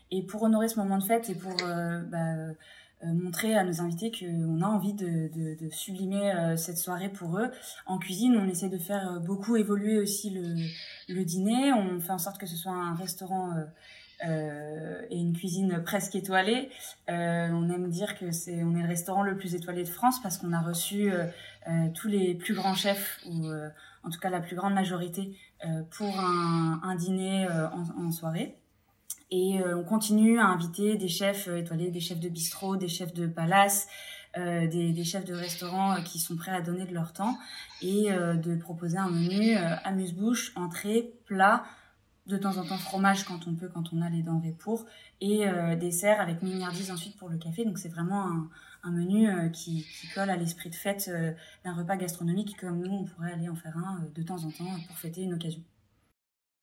et 0.10 0.24
pour 0.24 0.42
honorer 0.42 0.70
ce 0.70 0.80
moment 0.80 0.98
de 0.98 1.04
fête 1.04 1.30
et 1.30 1.36
pour 1.36 1.56
bah, 1.58 2.56
montrer 3.06 3.56
à 3.56 3.64
nos 3.64 3.82
invités 3.82 4.12
qu'on 4.12 4.62
a 4.62 4.66
envie 4.66 4.94
de, 4.94 5.30
de, 5.34 5.70
sublimer 5.70 6.56
cette 6.58 6.78
soirée 6.78 7.10
pour 7.10 7.38
eux, 7.38 7.50
en 7.86 7.98
cuisine, 7.98 8.38
on 8.38 8.48
essaie 8.48 8.70
de 8.70 8.78
faire 8.78 9.20
beaucoup 9.20 9.56
évoluer 9.56 9.98
aussi 9.98 10.30
le, 10.30 10.56
le 11.10 11.26
dîner, 11.26 11.74
on 11.74 12.00
fait 12.00 12.12
en 12.12 12.18
sorte 12.18 12.40
que 12.40 12.46
ce 12.46 12.56
soit 12.56 12.72
un 12.72 12.96
restaurant 12.96 13.54
euh, 14.26 15.02
et 15.10 15.18
une 15.20 15.34
cuisine 15.34 15.82
presque 15.84 16.16
étoilée. 16.16 16.70
Euh, 17.10 17.50
on 17.52 17.70
aime 17.70 17.90
dire 17.90 18.18
que 18.18 18.32
c'est 18.32 18.64
on 18.64 18.76
est 18.76 18.82
le 18.82 18.88
restaurant 18.88 19.24
le 19.24 19.36
plus 19.36 19.56
étoilé 19.56 19.84
de 19.84 19.90
France 19.90 20.22
parce 20.22 20.38
qu'on 20.38 20.54
a 20.54 20.62
reçu 20.62 21.12
euh, 21.12 21.26
tous 21.94 22.08
les 22.08 22.34
plus 22.34 22.54
grands 22.54 22.76
chefs 22.76 23.20
ou 23.26 23.48
en 24.04 24.10
tout 24.10 24.20
cas 24.20 24.30
la 24.30 24.40
plus 24.40 24.56
grande 24.56 24.74
majorité 24.74 25.38
pour 25.92 26.20
un, 26.20 26.82
un 26.84 26.96
dîner 26.96 27.48
en, 27.98 28.12
soirée. 28.12 28.58
Et 29.36 29.60
on 29.66 29.84
continue 29.84 30.40
à 30.40 30.46
inviter 30.46 30.96
des 30.96 31.08
chefs 31.08 31.48
étoilés, 31.48 31.90
des 31.90 32.00
chefs 32.00 32.20
de 32.20 32.30
bistrot, 32.30 32.76
des 32.76 32.88
chefs 32.88 33.16
de 33.16 33.26
palace, 33.26 33.88
euh, 34.38 34.68
des, 34.68 35.04
chefs 35.04 35.26
de 35.26 35.34
restaurant 35.34 35.96
qui 36.04 36.20
sont 36.20 36.36
prêts 36.36 36.52
à 36.52 36.62
donner 36.62 36.86
de 36.86 36.94
leur 36.94 37.14
temps 37.14 37.38
et 37.82 38.12
euh, 38.12 38.36
de 38.36 38.56
proposer 38.56 38.98
un 38.98 39.10
menu 39.10 39.56
amuse-bouche, 39.84 40.54
entrée, 40.56 41.14
plat, 41.26 41.64
de 42.26 42.38
temps 42.38 42.58
en 42.58 42.66
temps 42.66 42.78
fromage 42.78 43.26
quand 43.26 43.48
on 43.48 43.54
peut, 43.54 43.68
quand 43.68 43.94
on 43.94 44.02
a 44.02 44.10
les 44.10 44.24
denrées 44.24 44.56
pour, 44.58 44.86
et 45.20 45.48
euh, 45.48 45.76
dessert 45.76 46.22
avec 46.22 46.42
milliardise 46.42 46.90
ensuite 46.90 47.18
pour 47.18 47.30
le 47.30 47.38
café. 47.38 47.66
Donc 47.66 47.78
c'est 47.78 47.90
vraiment 47.90 48.26
un, 48.84 48.92
menu 48.92 49.30
euh, 49.30 49.50
qui, 49.50 49.86
qui, 50.00 50.08
colle 50.14 50.30
à 50.30 50.36
l'esprit 50.36 50.70
de 50.70 50.76
fête 50.76 51.10
euh, 51.10 51.32
d'un 51.64 51.74
repas 51.74 51.96
gastronomique 51.96 52.58
comme 52.60 52.80
nous, 52.80 52.92
on 52.92 53.04
pourrait 53.06 53.34
aller 53.34 53.50
en 53.50 53.56
faire 53.56 53.78
un 53.78 53.98
euh, 53.98 54.10
de 54.16 54.24
temps 54.24 54.44
en 54.44 54.52
temps 54.52 54.80
pour 54.88 54.98
fêter 54.98 55.22
une 55.22 55.34
occasion. 55.34 55.62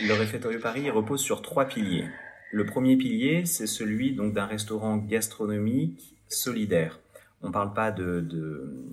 Le 0.00 0.14
réfectoire 0.14 0.54
Paris 0.62 0.90
repose 0.90 1.20
sur 1.20 1.42
trois 1.42 1.66
piliers. 1.66 2.08
Le 2.52 2.66
premier 2.66 2.96
pilier, 2.96 3.44
c'est 3.46 3.68
celui 3.68 4.12
donc 4.12 4.34
d'un 4.34 4.46
restaurant 4.46 4.96
gastronomique 4.96 6.16
solidaire. 6.28 6.98
On 7.42 7.48
ne 7.48 7.52
parle 7.52 7.72
pas 7.72 7.92
de, 7.92 8.92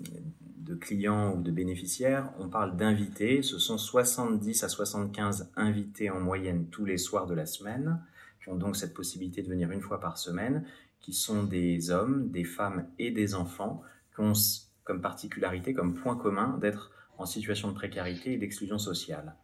clients 0.79 1.33
ou 1.33 1.41
de 1.41 1.49
bénéficiaires, 1.49 2.31
on 2.37 2.49
parle 2.49 2.77
d'invités. 2.77 3.41
Ce 3.41 3.57
sont 3.57 3.79
70 3.79 4.63
à 4.63 4.69
75 4.69 5.49
invités 5.55 6.11
en 6.11 6.19
moyenne 6.19 6.67
tous 6.69 6.85
les 6.85 6.99
soirs 6.99 7.25
de 7.25 7.33
la 7.33 7.47
semaine, 7.47 7.99
qui 8.43 8.49
ont 8.49 8.55
donc 8.55 8.75
cette 8.75 8.93
possibilité 8.93 9.41
de 9.41 9.49
venir 9.49 9.71
une 9.71 9.81
fois 9.81 9.99
par 9.99 10.19
semaine, 10.19 10.63
qui 10.99 11.13
sont 11.13 11.43
des 11.43 11.89
hommes, 11.89 12.29
des 12.29 12.43
femmes 12.43 12.85
et 12.99 13.09
des 13.09 13.33
enfants, 13.33 13.81
qui 14.13 14.21
ont 14.21 14.33
comme 14.83 15.01
particularité, 15.01 15.73
comme 15.73 15.95
point 15.95 16.15
commun 16.15 16.59
d'être 16.61 16.91
en 17.17 17.25
situation 17.25 17.69
de 17.69 17.73
précarité 17.73 18.33
et 18.33 18.37
d'exclusion 18.37 18.77
sociale. 18.77 19.35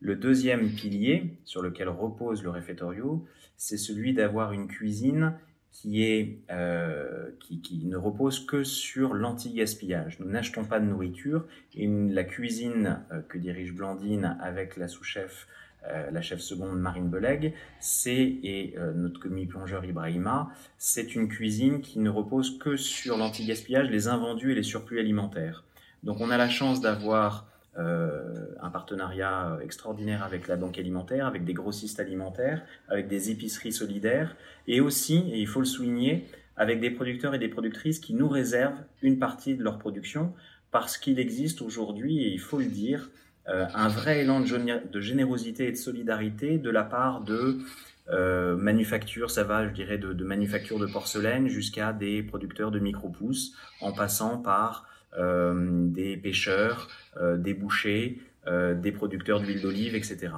Le 0.00 0.14
deuxième 0.14 0.70
pilier 0.70 1.38
sur 1.44 1.62
lequel 1.62 1.88
repose 1.88 2.42
le 2.42 2.50
réfectorio, 2.50 3.26
c'est 3.56 3.78
celui 3.78 4.12
d'avoir 4.12 4.52
une 4.52 4.68
cuisine 4.68 5.34
qui, 5.70 6.04
est, 6.04 6.38
euh, 6.50 7.30
qui, 7.40 7.60
qui, 7.60 7.84
ne 7.84 7.96
repose 7.96 8.46
que 8.46 8.64
sur 8.64 9.14
l'anti-gaspillage. 9.14 10.20
Nous 10.20 10.28
n'achetons 10.28 10.64
pas 10.64 10.80
de 10.80 10.86
nourriture 10.86 11.46
et 11.74 11.86
la 11.86 12.24
cuisine 12.24 13.00
euh, 13.12 13.20
que 13.20 13.36
dirige 13.36 13.74
Blandine 13.74 14.38
avec 14.40 14.76
la 14.76 14.88
sous-chef, 14.88 15.46
euh, 15.88 16.10
la 16.10 16.22
chef 16.22 16.40
seconde 16.40 16.80
Marine 16.80 17.08
Beleg, 17.08 17.54
c'est, 17.78 18.22
et 18.42 18.74
euh, 18.78 18.92
notre 18.92 19.20
commis 19.20 19.46
plongeur 19.46 19.84
Ibrahima, 19.84 20.50
c'est 20.78 21.14
une 21.14 21.28
cuisine 21.28 21.80
qui 21.80 21.98
ne 21.98 22.10
repose 22.10 22.58
que 22.58 22.76
sur 22.76 23.18
l'anti-gaspillage, 23.18 23.90
les 23.90 24.08
invendus 24.08 24.52
et 24.52 24.54
les 24.54 24.62
surplus 24.62 24.98
alimentaires. 24.98 25.64
Donc 26.02 26.20
on 26.20 26.30
a 26.30 26.36
la 26.36 26.48
chance 26.48 26.80
d'avoir 26.80 27.46
euh, 27.78 28.46
un 28.60 28.70
partenariat 28.70 29.58
extraordinaire 29.62 30.22
avec 30.22 30.48
la 30.48 30.56
banque 30.56 30.78
alimentaire, 30.78 31.26
avec 31.26 31.44
des 31.44 31.52
grossistes 31.52 32.00
alimentaires, 32.00 32.62
avec 32.88 33.08
des 33.08 33.30
épiceries 33.30 33.72
solidaires, 33.72 34.36
et 34.66 34.80
aussi, 34.80 35.18
et 35.32 35.38
il 35.38 35.46
faut 35.46 35.60
le 35.60 35.66
souligner, 35.66 36.26
avec 36.56 36.80
des 36.80 36.90
producteurs 36.90 37.34
et 37.34 37.38
des 37.38 37.48
productrices 37.48 37.98
qui 37.98 38.14
nous 38.14 38.28
réservent 38.28 38.80
une 39.02 39.18
partie 39.18 39.54
de 39.54 39.62
leur 39.62 39.78
production, 39.78 40.32
parce 40.70 40.96
qu'il 40.98 41.18
existe 41.18 41.62
aujourd'hui, 41.62 42.22
et 42.22 42.28
il 42.28 42.40
faut 42.40 42.58
le 42.58 42.66
dire, 42.66 43.10
euh, 43.48 43.66
un 43.74 43.88
vrai 43.88 44.22
élan 44.22 44.40
de 44.40 45.00
générosité 45.00 45.68
et 45.68 45.72
de 45.72 45.76
solidarité 45.76 46.58
de 46.58 46.70
la 46.70 46.82
part 46.82 47.20
de 47.20 47.58
euh, 48.08 48.56
manufactures, 48.56 49.30
ça 49.30 49.44
va, 49.44 49.68
je 49.68 49.72
dirais, 49.72 49.98
de, 49.98 50.12
de 50.12 50.24
manufactures 50.24 50.78
de 50.78 50.86
porcelaine 50.86 51.48
jusqu'à 51.48 51.92
des 51.92 52.22
producteurs 52.22 52.70
de 52.70 52.78
micro-pousses, 52.78 53.52
en 53.80 53.92
passant 53.92 54.38
par 54.38 54.82
euh, 54.82 54.95
des 55.16 56.16
pêcheurs, 56.16 56.88
euh, 57.18 57.36
des 57.36 57.54
bouchers, 57.54 58.18
euh, 58.46 58.74
des 58.74 58.92
producteurs 58.92 59.40
d'huile 59.40 59.62
d'olive, 59.62 59.94
etc. 59.94 60.28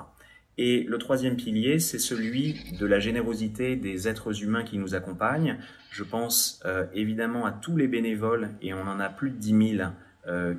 Et 0.56 0.84
le 0.84 0.98
troisième 0.98 1.36
pilier, 1.36 1.78
c'est 1.78 1.98
celui 1.98 2.56
de 2.78 2.86
la 2.86 3.00
générosité 3.00 3.76
des 3.76 4.08
êtres 4.08 4.42
humains 4.42 4.62
qui 4.64 4.78
nous 4.78 4.94
accompagnent. 4.94 5.58
Je 5.90 6.02
pense 6.02 6.60
évidemment 6.92 7.46
à 7.46 7.52
tous 7.52 7.76
les 7.76 7.86
bénévoles, 7.86 8.50
et 8.60 8.74
on 8.74 8.80
en 8.80 8.98
a 8.98 9.08
plus 9.08 9.30
de 9.30 9.36
10 9.36 9.76
000 9.76 9.90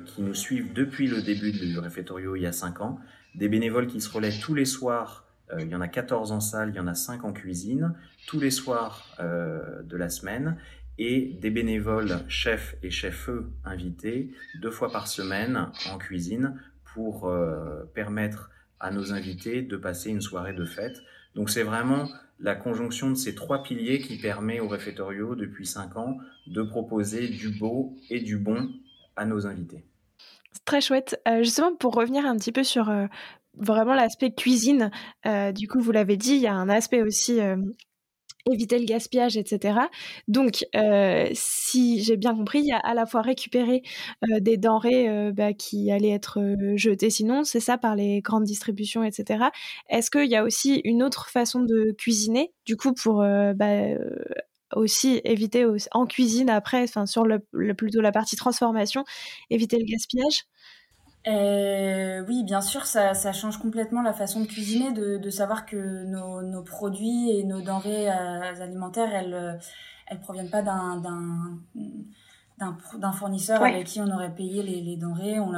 qui 0.06 0.22
nous 0.22 0.32
suivent 0.32 0.72
depuis 0.72 1.06
le 1.06 1.20
début 1.20 1.52
du 1.52 1.78
réfectorio 1.78 2.34
il 2.34 2.42
y 2.42 2.46
a 2.46 2.52
5 2.52 2.80
ans. 2.80 2.98
Des 3.34 3.48
bénévoles 3.48 3.88
qui 3.88 4.00
se 4.00 4.10
relaient 4.10 4.32
tous 4.40 4.54
les 4.54 4.64
soirs, 4.64 5.26
il 5.58 5.68
y 5.68 5.74
en 5.74 5.82
a 5.82 5.88
14 5.88 6.32
en 6.32 6.40
salle, 6.40 6.70
il 6.70 6.76
y 6.76 6.80
en 6.80 6.86
a 6.86 6.94
5 6.94 7.22
en 7.24 7.34
cuisine, 7.34 7.92
tous 8.26 8.40
les 8.40 8.50
soirs 8.50 9.06
de 9.20 9.96
la 9.98 10.08
semaine, 10.08 10.56
et 11.00 11.38
des 11.40 11.50
bénévoles 11.50 12.20
chefs 12.28 12.76
et 12.82 12.90
chefs 12.90 13.30
invités 13.64 14.30
deux 14.60 14.70
fois 14.70 14.92
par 14.92 15.08
semaine 15.08 15.72
en 15.90 15.96
cuisine 15.96 16.60
pour 16.92 17.26
euh, 17.26 17.84
permettre 17.94 18.50
à 18.80 18.90
nos 18.90 19.14
invités 19.14 19.62
de 19.62 19.76
passer 19.78 20.10
une 20.10 20.20
soirée 20.20 20.52
de 20.52 20.64
fête. 20.66 21.02
Donc 21.34 21.48
c'est 21.48 21.62
vraiment 21.62 22.06
la 22.38 22.54
conjonction 22.54 23.08
de 23.08 23.14
ces 23.14 23.34
trois 23.34 23.62
piliers 23.62 24.00
qui 24.00 24.18
permet 24.18 24.60
au 24.60 24.68
réfectorio 24.68 25.34
depuis 25.34 25.66
cinq 25.66 25.96
ans 25.96 26.18
de 26.46 26.62
proposer 26.62 27.28
du 27.28 27.48
beau 27.48 27.96
et 28.10 28.20
du 28.20 28.36
bon 28.36 28.68
à 29.16 29.24
nos 29.24 29.46
invités. 29.46 29.86
C'est 30.52 30.64
très 30.66 30.82
chouette. 30.82 31.18
Euh, 31.26 31.38
justement, 31.38 31.74
pour 31.76 31.94
revenir 31.94 32.26
un 32.26 32.36
petit 32.36 32.52
peu 32.52 32.64
sur 32.64 32.90
euh, 32.90 33.06
vraiment 33.54 33.94
l'aspect 33.94 34.32
cuisine, 34.32 34.90
du 35.54 35.66
coup, 35.66 35.80
vous 35.80 35.92
l'avez 35.92 36.18
dit, 36.18 36.34
il 36.34 36.42
y 36.42 36.46
a 36.46 36.54
un 36.54 36.68
aspect 36.68 37.02
aussi 37.02 37.40
éviter 38.50 38.78
le 38.78 38.84
gaspillage, 38.84 39.36
etc. 39.36 39.78
Donc, 40.28 40.64
euh, 40.76 41.28
si 41.34 42.02
j'ai 42.02 42.16
bien 42.16 42.34
compris, 42.34 42.60
il 42.60 42.66
y 42.66 42.72
a 42.72 42.78
à 42.78 42.94
la 42.94 43.06
fois 43.06 43.22
récupérer 43.22 43.82
euh, 44.24 44.40
des 44.40 44.56
denrées 44.56 45.08
euh, 45.08 45.32
bah, 45.32 45.52
qui 45.52 45.90
allaient 45.90 46.10
être 46.10 46.38
jetées 46.76 47.10
sinon, 47.10 47.44
c'est 47.44 47.60
ça 47.60 47.78
par 47.78 47.96
les 47.96 48.20
grandes 48.20 48.44
distributions, 48.44 49.04
etc. 49.04 49.44
Est-ce 49.88 50.10
qu'il 50.10 50.30
y 50.30 50.36
a 50.36 50.44
aussi 50.44 50.80
une 50.84 51.02
autre 51.02 51.28
façon 51.30 51.60
de 51.60 51.92
cuisiner, 51.98 52.52
du 52.66 52.76
coup, 52.76 52.92
pour 52.94 53.18
bah, 53.54 53.66
aussi 54.74 55.20
éviter 55.24 55.66
en 55.92 56.06
cuisine 56.06 56.50
après, 56.50 56.82
enfin 56.84 57.06
sur 57.06 57.24
plutôt 57.76 58.00
la 58.00 58.12
partie 58.12 58.36
transformation, 58.36 59.04
éviter 59.50 59.78
le 59.78 59.84
gaspillage? 59.84 60.44
Euh, 61.26 62.24
oui, 62.26 62.44
bien 62.44 62.62
sûr, 62.62 62.86
ça, 62.86 63.12
ça, 63.12 63.32
change 63.32 63.58
complètement 63.58 64.00
la 64.00 64.14
façon 64.14 64.40
de 64.40 64.46
cuisiner, 64.46 64.92
de, 64.92 65.18
de 65.18 65.30
savoir 65.30 65.66
que 65.66 66.04
nos, 66.04 66.40
nos, 66.40 66.62
produits 66.62 67.30
et 67.30 67.44
nos 67.44 67.60
denrées 67.60 68.08
euh, 68.08 68.62
alimentaires, 68.62 69.14
elles, 69.14 69.34
euh, 69.34 69.52
elles 70.06 70.20
proviennent 70.20 70.50
pas 70.50 70.62
d'un 70.62 70.96
d'un 72.98 73.12
fournisseur 73.12 73.62
ouais. 73.62 73.72
avec 73.72 73.86
qui 73.86 74.02
on 74.02 74.10
aurait 74.10 74.34
payé 74.34 74.62
les, 74.62 74.82
les 74.82 74.96
denrées. 74.96 75.40
On 75.40 75.50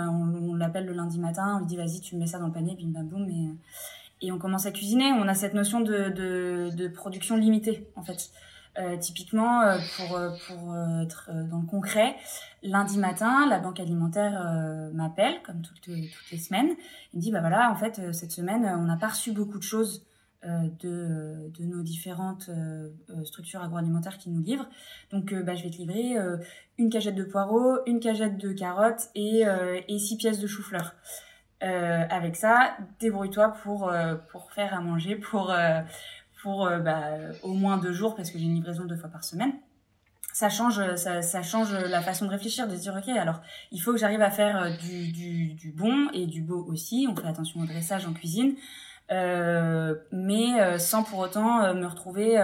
l'appelle 0.55 0.85
on, 0.85 0.91
le 0.91 0.93
lundi 0.93 1.19
matin, 1.19 1.57
on 1.57 1.59
lui 1.61 1.67
dit 1.67 1.77
vas-y, 1.77 2.01
tu 2.01 2.17
mets 2.17 2.29
ça 2.29 2.39
dans 2.39 2.47
le 2.47 2.53
panier, 2.53 2.77
bim 2.81 2.91
bam 2.91 3.09
boum. 3.09 3.29
Et, 3.29 4.27
et 4.27 4.31
on 4.31 4.39
commence 4.39 4.67
à 4.67 4.71
cuisiner, 4.71 5.13
on 5.13 5.27
a 5.27 5.35
cette 5.35 5.55
notion 5.55 5.81
de, 5.81 6.11
de, 6.11 6.71
de 6.77 6.89
production 6.89 7.37
limitée 7.37 7.89
en 7.97 8.03
fait. 8.03 8.31
Euh, 8.79 8.97
typiquement, 8.97 9.61
euh, 9.61 9.77
pour, 9.97 10.17
euh, 10.17 10.31
pour 10.47 10.75
être 11.03 11.31
dans 11.51 11.59
le 11.59 11.67
concret, 11.67 12.17
lundi 12.63 12.97
matin, 12.99 13.47
la 13.47 13.59
banque 13.59 13.81
alimentaire 13.81 14.43
m'appelle, 14.95 15.43
comme 15.43 15.61
toutes, 15.61 15.83
toutes 15.83 16.31
les 16.31 16.39
semaines. 16.39 16.71
Il 17.13 17.19
me 17.19 17.21
dit, 17.23 17.31
bah 17.31 17.41
voilà, 17.41 17.71
en 17.71 17.77
fait, 17.77 18.13
cette 18.13 18.33
semaine, 18.33 18.65
on 18.65 18.85
n'a 18.85 18.97
pas 18.97 19.09
reçu 19.09 19.33
beaucoup 19.33 19.59
de 19.59 19.63
choses 19.63 20.07
de, 20.45 21.51
de 21.51 21.65
nos 21.65 21.83
différentes 21.83 22.51
structures 23.25 23.63
agroalimentaires 23.63 24.19
qui 24.19 24.31
nous 24.31 24.43
livrent. 24.43 24.69
Donc, 25.11 25.35
bah, 25.35 25.55
je 25.55 25.65
vais 25.65 25.71
te 25.71 25.77
livrer 25.77 26.17
une 26.79 26.89
cagette 26.89 27.15
de 27.15 27.25
poireaux, 27.25 27.79
une 27.87 28.01
cagette 28.01 28.39
de 28.39 28.53
carottes 28.53 29.11
et, 29.15 29.45
et 29.89 29.99
six 29.99 30.17
pièces 30.17 30.39
de 30.39 30.47
chou-fleur. 30.47 30.95
avec 31.61 32.37
ça, 32.37 32.77
débrouille-toi 33.01 33.55
pour, 33.63 33.93
pour 34.31 34.53
faire 34.53 34.73
à 34.75 34.81
manger, 34.81 35.17
pour, 35.17 35.53
pour 36.43 36.67
euh, 36.67 36.79
bah, 36.79 37.13
au 37.43 37.55
moins 37.55 37.79
deux 37.79 37.93
jours 37.93 38.15
parce 38.15 38.31
que 38.31 38.39
j'ai 38.39 38.45
une 38.45 38.55
livraison 38.55 38.85
deux 38.85 38.97
fois 38.97 39.09
par 39.09 39.25
semaine. 39.25 39.53
Ça 40.33 40.49
change, 40.49 40.97
ça, 40.97 41.21
ça, 41.21 41.43
change 41.43 41.75
la 41.75 42.01
façon 42.01 42.25
de 42.25 42.31
réfléchir, 42.31 42.67
de 42.67 42.75
se 42.75 42.81
dire 42.81 42.95
ok, 42.97 43.09
alors 43.11 43.43
il 43.71 43.79
faut 43.81 43.93
que 43.93 43.99
j'arrive 43.99 44.23
à 44.23 44.31
faire 44.31 44.63
euh, 44.63 44.71
du, 44.71 45.13
du, 45.13 45.53
du, 45.53 45.73
bon 45.73 46.09
et 46.15 46.27
du 46.27 46.41
beau 46.41 46.65
aussi. 46.69 47.07
On 47.09 47.15
fait 47.15 47.29
attention 47.29 47.61
au 47.61 47.67
dressage 47.67 48.07
en 48.07 48.15
cuisine, 48.15 48.55
euh, 49.11 49.95
mais 50.11 50.59
euh, 50.61 50.79
sans 50.79 51.03
pour 51.03 51.19
autant 51.19 51.75
me 51.75 51.87
retrouver 51.87 52.39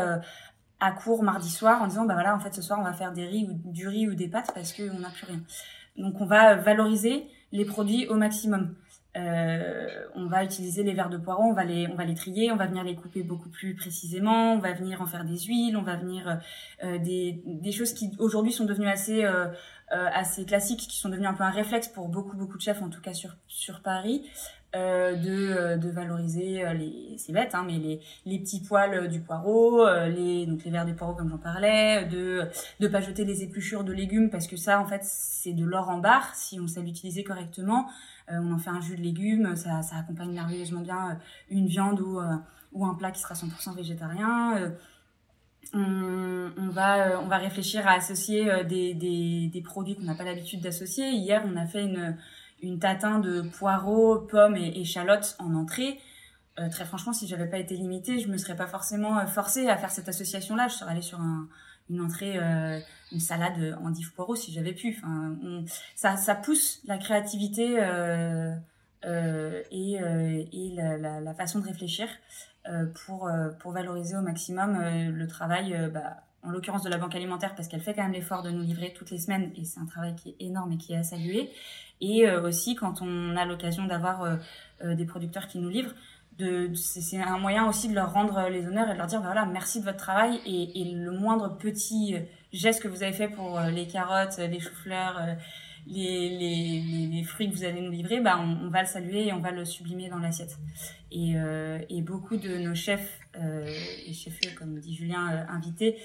à 0.80 0.92
court 0.92 1.22
mardi 1.22 1.50
soir 1.50 1.82
en 1.82 1.86
disant 1.86 2.04
bah 2.04 2.14
voilà 2.14 2.36
en 2.36 2.38
fait 2.38 2.54
ce 2.54 2.62
soir 2.62 2.78
on 2.78 2.84
va 2.84 2.92
faire 2.92 3.12
des 3.12 3.24
riz 3.24 3.48
ou 3.48 3.72
du 3.72 3.88
riz 3.88 4.06
ou 4.06 4.14
des 4.14 4.28
pâtes 4.28 4.52
parce 4.54 4.74
qu'on 4.74 4.98
n'a 4.98 5.10
plus 5.10 5.26
rien. 5.26 5.40
Donc 5.96 6.20
on 6.20 6.26
va 6.26 6.54
valoriser 6.56 7.26
les 7.52 7.64
produits 7.64 8.06
au 8.06 8.14
maximum. 8.14 8.74
Euh, 9.16 9.88
on 10.14 10.26
va 10.26 10.44
utiliser 10.44 10.82
les 10.82 10.92
verres 10.92 11.08
de 11.08 11.16
poireaux, 11.16 11.44
on 11.44 11.54
va 11.54 11.64
les, 11.64 11.88
on 11.88 11.94
va 11.94 12.04
les 12.04 12.14
trier, 12.14 12.52
on 12.52 12.56
va 12.56 12.66
venir 12.66 12.84
les 12.84 12.94
couper 12.94 13.22
beaucoup 13.22 13.48
plus 13.48 13.74
précisément, 13.74 14.52
on 14.52 14.58
va 14.58 14.72
venir 14.74 15.00
en 15.00 15.06
faire 15.06 15.24
des 15.24 15.38
huiles, 15.38 15.76
on 15.76 15.82
va 15.82 15.96
venir 15.96 16.40
euh, 16.84 16.98
des, 16.98 17.42
des 17.46 17.72
choses 17.72 17.94
qui 17.94 18.10
aujourd'hui 18.18 18.52
sont 18.52 18.66
devenues 18.66 18.88
assez 18.88 19.24
euh, 19.24 19.46
assez 19.90 20.44
classiques, 20.44 20.80
qui 20.80 20.98
sont 20.98 21.08
devenues 21.08 21.26
un 21.26 21.34
peu 21.34 21.42
un 21.42 21.50
réflexe 21.50 21.88
pour 21.88 22.08
beaucoup 22.08 22.36
beaucoup 22.36 22.58
de 22.58 22.62
chefs, 22.62 22.82
en 22.82 22.90
tout 22.90 23.00
cas 23.00 23.14
sur 23.14 23.34
sur 23.46 23.80
Paris. 23.80 24.28
De, 24.75 25.76
de 25.78 25.90
valoriser 25.90 26.62
les 26.75 27.16
c'est 27.16 27.32
bête 27.32 27.54
hein, 27.54 27.64
mais 27.66 27.78
les, 27.78 28.00
les 28.26 28.38
petits 28.38 28.60
poils 28.60 29.08
du 29.08 29.20
poireau 29.20 29.87
les 30.06 30.44
donc 30.46 30.62
les 30.64 30.70
verres 30.70 30.84
des 30.84 30.92
poireaux 30.92 31.14
comme 31.14 31.30
j'en 31.30 31.38
parlais 31.38 32.04
de 32.04 32.42
de 32.78 32.88
pas 32.88 33.00
jeter 33.00 33.25
les 33.25 33.42
épluchures 33.42 33.82
de 33.82 33.92
légumes 33.92 34.28
parce 34.28 34.46
que 34.46 34.56
ça 34.56 34.78
en 34.78 34.84
fait 34.84 35.02
c'est 35.02 35.54
de 35.54 35.64
l'or 35.64 35.88
en 35.88 35.98
barre 35.98 36.34
si 36.34 36.60
on 36.60 36.66
sait 36.66 36.82
l'utiliser 36.82 37.25
correctement 37.25 37.88
euh, 38.30 38.38
on 38.42 38.52
en 38.52 38.58
fait 38.58 38.70
un 38.70 38.80
jus 38.80 38.96
de 38.96 39.02
légumes, 39.02 39.56
ça, 39.56 39.82
ça 39.82 39.96
accompagne 39.96 40.32
merveilleusement 40.32 40.80
bien 40.80 41.10
euh, 41.10 41.14
une 41.50 41.66
viande 41.66 42.00
ou, 42.00 42.18
euh, 42.20 42.34
ou 42.72 42.84
un 42.84 42.94
plat 42.94 43.10
qui 43.10 43.20
sera 43.20 43.34
100% 43.34 43.75
végétarien. 43.75 44.75
On, 45.75 46.50
on, 46.56 46.68
va, 46.68 47.20
on 47.20 47.26
va 47.26 47.37
réfléchir 47.37 47.87
à 47.87 47.92
associer 47.92 48.64
des, 48.64 48.94
des, 48.94 49.48
des 49.52 49.60
produits 49.60 49.96
qu'on 49.96 50.04
n'a 50.04 50.14
pas 50.14 50.25
l'habitude 50.25 50.60
d'associer. 50.60 51.10
Hier, 51.10 51.42
on 51.46 51.56
a 51.56 51.66
fait 51.66 51.84
une, 51.84 52.16
une 52.62 52.78
tatin 52.78 53.18
de 53.18 53.42
poireaux, 53.42 54.18
pommes 54.18 54.56
et 54.56 54.80
échalotes 54.80 55.36
en 55.38 55.54
entrée. 55.54 56.00
très 56.70 56.84
franchement, 56.84 57.12
si 57.12 57.26
j'avais 57.26 57.46
pas 57.46 57.58
été 57.58 57.76
limitée, 57.76 58.18
je 58.18 58.28
me 58.28 58.36
serais 58.36 58.56
pas 58.56 58.66
forcément 58.66 59.24
forcée 59.26 59.68
à 59.68 59.76
faire 59.76 59.90
cette 59.90 60.08
association-là. 60.08 60.68
Je 60.68 60.74
serais 60.74 60.90
allée 60.90 61.02
sur 61.02 61.20
un, 61.20 61.48
une 61.90 62.00
entrée, 62.00 62.36
euh, 62.36 62.80
une 63.12 63.20
salade 63.20 63.78
en 63.82 63.90
div 63.90 64.12
poireaux 64.12 64.36
si 64.36 64.52
j'avais 64.52 64.72
pu. 64.72 64.96
Enfin, 64.98 65.36
ça, 65.94 66.16
ça 66.16 66.34
pousse 66.34 66.80
la 66.86 66.98
créativité 66.98 67.76
euh, 67.78 68.54
euh, 69.04 69.62
et, 69.70 69.94
et 70.52 70.74
la, 70.74 71.20
la, 71.20 71.34
façon 71.34 71.60
de 71.60 71.64
réfléchir 71.64 72.08
pour, 72.94 73.30
pour 73.60 73.72
valoriser 73.72 74.16
au 74.16 74.20
maximum 74.20 74.78
le 74.78 75.26
travail, 75.26 75.90
bah, 75.92 76.18
en 76.42 76.50
l'occurrence 76.50 76.82
de 76.82 76.90
la 76.90 76.98
banque 76.98 77.14
alimentaire, 77.14 77.54
parce 77.54 77.66
qu'elle 77.66 77.80
fait 77.80 77.94
quand 77.94 78.02
même 78.02 78.12
l'effort 78.12 78.42
de 78.42 78.50
nous 78.50 78.62
livrer 78.62 78.92
toutes 78.94 79.10
les 79.10 79.18
semaines, 79.18 79.50
et 79.56 79.64
c'est 79.64 79.80
un 79.80 79.86
travail 79.86 80.14
qui 80.16 80.30
est 80.30 80.36
énorme 80.40 80.72
et 80.72 80.76
qui 80.76 80.92
est 80.92 80.98
à 80.98 81.02
saluer. 81.02 81.50
Et 82.00 82.30
aussi 82.30 82.74
quand 82.74 83.02
on 83.02 83.37
a 83.37 83.44
l'occasion 83.44 83.84
d'avoir 83.87 84.38
des 84.84 85.04
producteurs 85.04 85.48
qui 85.48 85.58
nous 85.58 85.68
livrent, 85.68 85.94
c'est 86.74 87.20
un 87.20 87.38
moyen 87.38 87.68
aussi 87.68 87.88
de 87.88 87.94
leur 87.94 88.12
rendre 88.12 88.48
les 88.48 88.64
honneurs 88.66 88.88
et 88.88 88.92
de 88.92 88.98
leur 88.98 89.08
dire 89.08 89.20
bah 89.20 89.26
voilà 89.26 89.46
merci 89.46 89.80
de 89.80 89.84
votre 89.84 89.96
travail 89.96 90.40
et, 90.46 90.84
le 90.84 91.11
moindre 91.11 91.56
petit 91.58 92.14
geste 92.52 92.82
que 92.82 92.88
vous 92.88 93.02
avez 93.02 93.12
fait 93.12 93.28
pour 93.28 93.58
euh, 93.58 93.70
les 93.70 93.87
carottes, 93.87 94.38
les 94.38 94.61
choux-fleurs, 94.61 95.18
euh, 95.18 95.34
les, 95.87 97.08
les, 97.11 97.22
fruits 97.24 97.50
que 97.50 97.54
vous 97.54 97.64
allez 97.64 97.80
nous 97.80 97.90
livrer, 97.90 98.20
bah 98.20 98.38
on, 98.38 98.68
va 98.68 98.82
le 98.82 98.87
saluer 98.87 99.28
et 99.28 99.32
on 99.32 99.40
va 99.40 99.50
le 99.50 99.64
sublimer 99.64 100.08
dans 100.08 100.18
l'assiette. 100.18 100.58
Et, 101.11 101.34
euh, 101.37 101.78
et, 101.88 102.02
beaucoup 102.02 102.37
de 102.37 102.58
nos 102.58 102.74
chefs 102.74 103.20
euh, 103.37 103.66
et 104.06 104.12
chefs 104.12 104.54
comme 104.54 104.78
dit 104.78 104.94
Julien 104.94 105.32
euh, 105.32 105.44
invités 105.48 105.96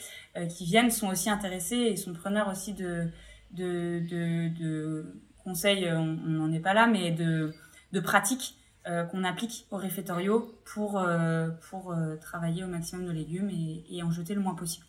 qui 0.50 0.66
viennent 0.66 0.92
sont 0.92 1.10
aussi 1.10 1.30
intéressés 1.30 1.76
et 1.76 1.96
sont 1.96 2.14
preneurs 2.14 2.48
aussi 2.50 2.74
de, 2.74 3.10
de 3.52 5.06
conseils. 5.44 5.90
On 5.92 6.06
n'en 6.06 6.52
est 6.52 6.60
pas 6.60 6.74
là, 6.74 6.88
mais 6.88 7.12
de 7.12 7.54
de 7.94 8.00
pratiques 8.00 8.58
euh, 8.86 9.06
qu'on 9.06 9.24
applique 9.24 9.66
au 9.72 9.78
réfectorio 9.78 10.52
pour, 10.66 10.98
euh, 10.98 11.48
pour 11.70 11.94
euh, 11.94 12.18
travailler 12.18 12.66
au 12.66 12.68
maximum 12.68 13.06
nos 13.06 13.14
légumes 13.14 13.50
et, 13.50 14.04
en 14.04 14.12
jeter 14.12 14.34
le 14.34 14.42
moins 14.42 14.56
possible. 14.56 14.86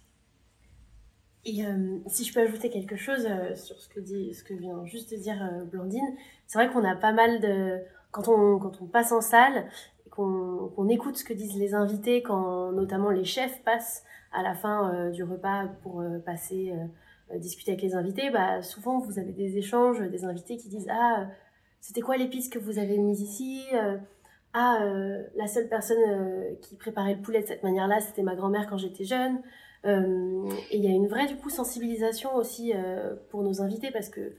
Et 1.46 1.62
si 2.06 2.24
je 2.24 2.32
peux 2.32 2.40
ajouter 2.40 2.70
quelque 2.70 2.96
chose 2.96 3.28
sur 3.54 3.78
ce 3.78 3.86
que, 3.90 4.00
dit, 4.00 4.32
ce 4.32 4.42
que 4.42 4.54
vient 4.54 4.82
juste 4.86 5.12
de 5.12 5.18
dire 5.18 5.36
Blandine, 5.70 6.16
c'est 6.46 6.58
vrai 6.58 6.72
qu'on 6.72 6.82
a 6.82 6.96
pas 6.96 7.12
mal 7.12 7.38
de... 7.42 7.80
Quand 8.12 8.28
on, 8.28 8.58
quand 8.58 8.80
on 8.80 8.86
passe 8.86 9.12
en 9.12 9.20
salle, 9.20 9.66
qu'on 10.10 10.72
qu'on 10.74 10.88
écoute 10.88 11.18
ce 11.18 11.24
que 11.24 11.34
disent 11.34 11.58
les 11.58 11.74
invités, 11.74 12.22
quand 12.22 12.72
notamment 12.72 13.10
les 13.10 13.26
chefs 13.26 13.62
passent 13.62 14.04
à 14.32 14.42
la 14.42 14.54
fin 14.54 15.10
du 15.10 15.22
repas 15.22 15.66
pour 15.82 16.02
passer 16.24 16.72
discuter 17.38 17.72
avec 17.72 17.82
les 17.82 17.94
invités, 17.94 18.30
bah, 18.30 18.62
souvent 18.62 18.98
vous 18.98 19.18
avez 19.18 19.32
des 19.32 19.56
échanges, 19.56 20.00
des 20.00 20.24
invités 20.24 20.56
qui 20.56 20.68
disent 20.68 20.88
Ah, 20.90 21.28
c'était 21.84 22.00
quoi 22.00 22.16
l'épice 22.16 22.48
que 22.48 22.58
vous 22.58 22.78
avez 22.78 22.96
mise 22.96 23.20
ici 23.20 23.62
euh, 23.74 23.98
Ah, 24.54 24.78
euh, 24.84 25.22
la 25.36 25.46
seule 25.46 25.68
personne 25.68 25.98
euh, 26.08 26.54
qui 26.62 26.76
préparait 26.76 27.14
le 27.14 27.20
poulet 27.20 27.42
de 27.42 27.46
cette 27.46 27.62
manière-là, 27.62 28.00
c'était 28.00 28.22
ma 28.22 28.34
grand-mère 28.34 28.66
quand 28.70 28.78
j'étais 28.78 29.04
jeune. 29.04 29.38
et 29.84 30.76
il 30.78 30.82
y 30.82 30.86
a 30.86 30.90
une 30.90 31.08
vraie 31.08 31.26
du 31.26 31.36
coup 31.36 31.50
sensibilisation 31.50 32.34
aussi 32.36 32.72
pour 33.28 33.42
nos 33.42 33.60
invités 33.60 33.90
parce 33.90 34.08
que, 34.08 34.32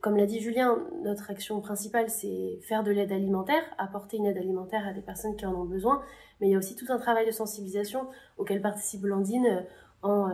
comme 0.00 0.16
l'a 0.16 0.24
dit 0.24 0.40
Julien, 0.40 0.78
notre 1.02 1.30
action 1.30 1.60
principale 1.60 2.08
c'est 2.08 2.58
faire 2.62 2.82
de 2.82 2.90
l'aide 2.90 3.12
alimentaire, 3.12 3.62
apporter 3.76 4.16
une 4.16 4.24
aide 4.24 4.38
alimentaire 4.38 4.86
à 4.86 4.94
des 4.94 5.02
personnes 5.02 5.36
qui 5.36 5.44
en 5.44 5.54
ont 5.54 5.66
besoin. 5.66 6.00
Mais 6.40 6.48
il 6.48 6.52
y 6.52 6.54
a 6.54 6.58
aussi 6.58 6.74
tout 6.74 6.86
un 6.88 6.98
travail 6.98 7.26
de 7.26 7.32
sensibilisation 7.32 8.06
auquel 8.38 8.62
participe 8.62 9.02
Blandine. 9.02 9.66
En, 10.02 10.30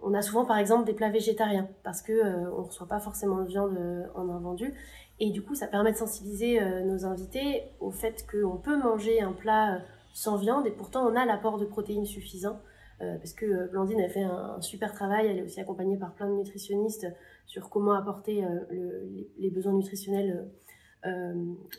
on 0.00 0.14
a 0.14 0.22
souvent 0.22 0.44
par 0.44 0.58
exemple 0.58 0.84
des 0.84 0.92
plats 0.92 1.10
végétariens 1.10 1.68
parce 1.82 2.02
que 2.02 2.48
on 2.52 2.62
reçoit 2.62 2.86
pas 2.86 3.00
forcément 3.00 3.42
de 3.42 3.48
viande 3.48 3.76
en 4.14 4.28
invendue 4.28 4.74
et 5.20 5.30
du 5.30 5.42
coup, 5.42 5.54
ça 5.54 5.66
permet 5.66 5.92
de 5.92 5.96
sensibiliser 5.96 6.60
euh, 6.60 6.84
nos 6.84 7.04
invités 7.04 7.64
au 7.80 7.90
fait 7.90 8.24
qu'on 8.30 8.56
peut 8.56 8.76
manger 8.76 9.20
un 9.20 9.32
plat 9.32 9.74
euh, 9.74 9.78
sans 10.12 10.36
viande 10.36 10.66
et 10.66 10.70
pourtant 10.70 11.06
on 11.06 11.16
a 11.16 11.24
l'apport 11.24 11.58
de 11.58 11.64
protéines 11.64 12.06
suffisant. 12.06 12.60
Euh, 13.00 13.16
parce 13.18 13.32
que 13.32 13.70
Blandine 13.70 14.00
a 14.00 14.08
fait 14.08 14.22
un, 14.22 14.60
super 14.60 14.92
travail, 14.92 15.28
elle 15.28 15.38
est 15.38 15.42
aussi 15.42 15.60
accompagnée 15.60 15.96
par 15.96 16.14
plein 16.14 16.28
de 16.28 16.34
nutritionnistes 16.34 17.06
sur 17.46 17.70
comment 17.70 17.92
apporter 17.92 18.44
le, 18.70 19.08
les, 19.38 19.50
besoins 19.50 19.72
nutritionnels 19.72 20.48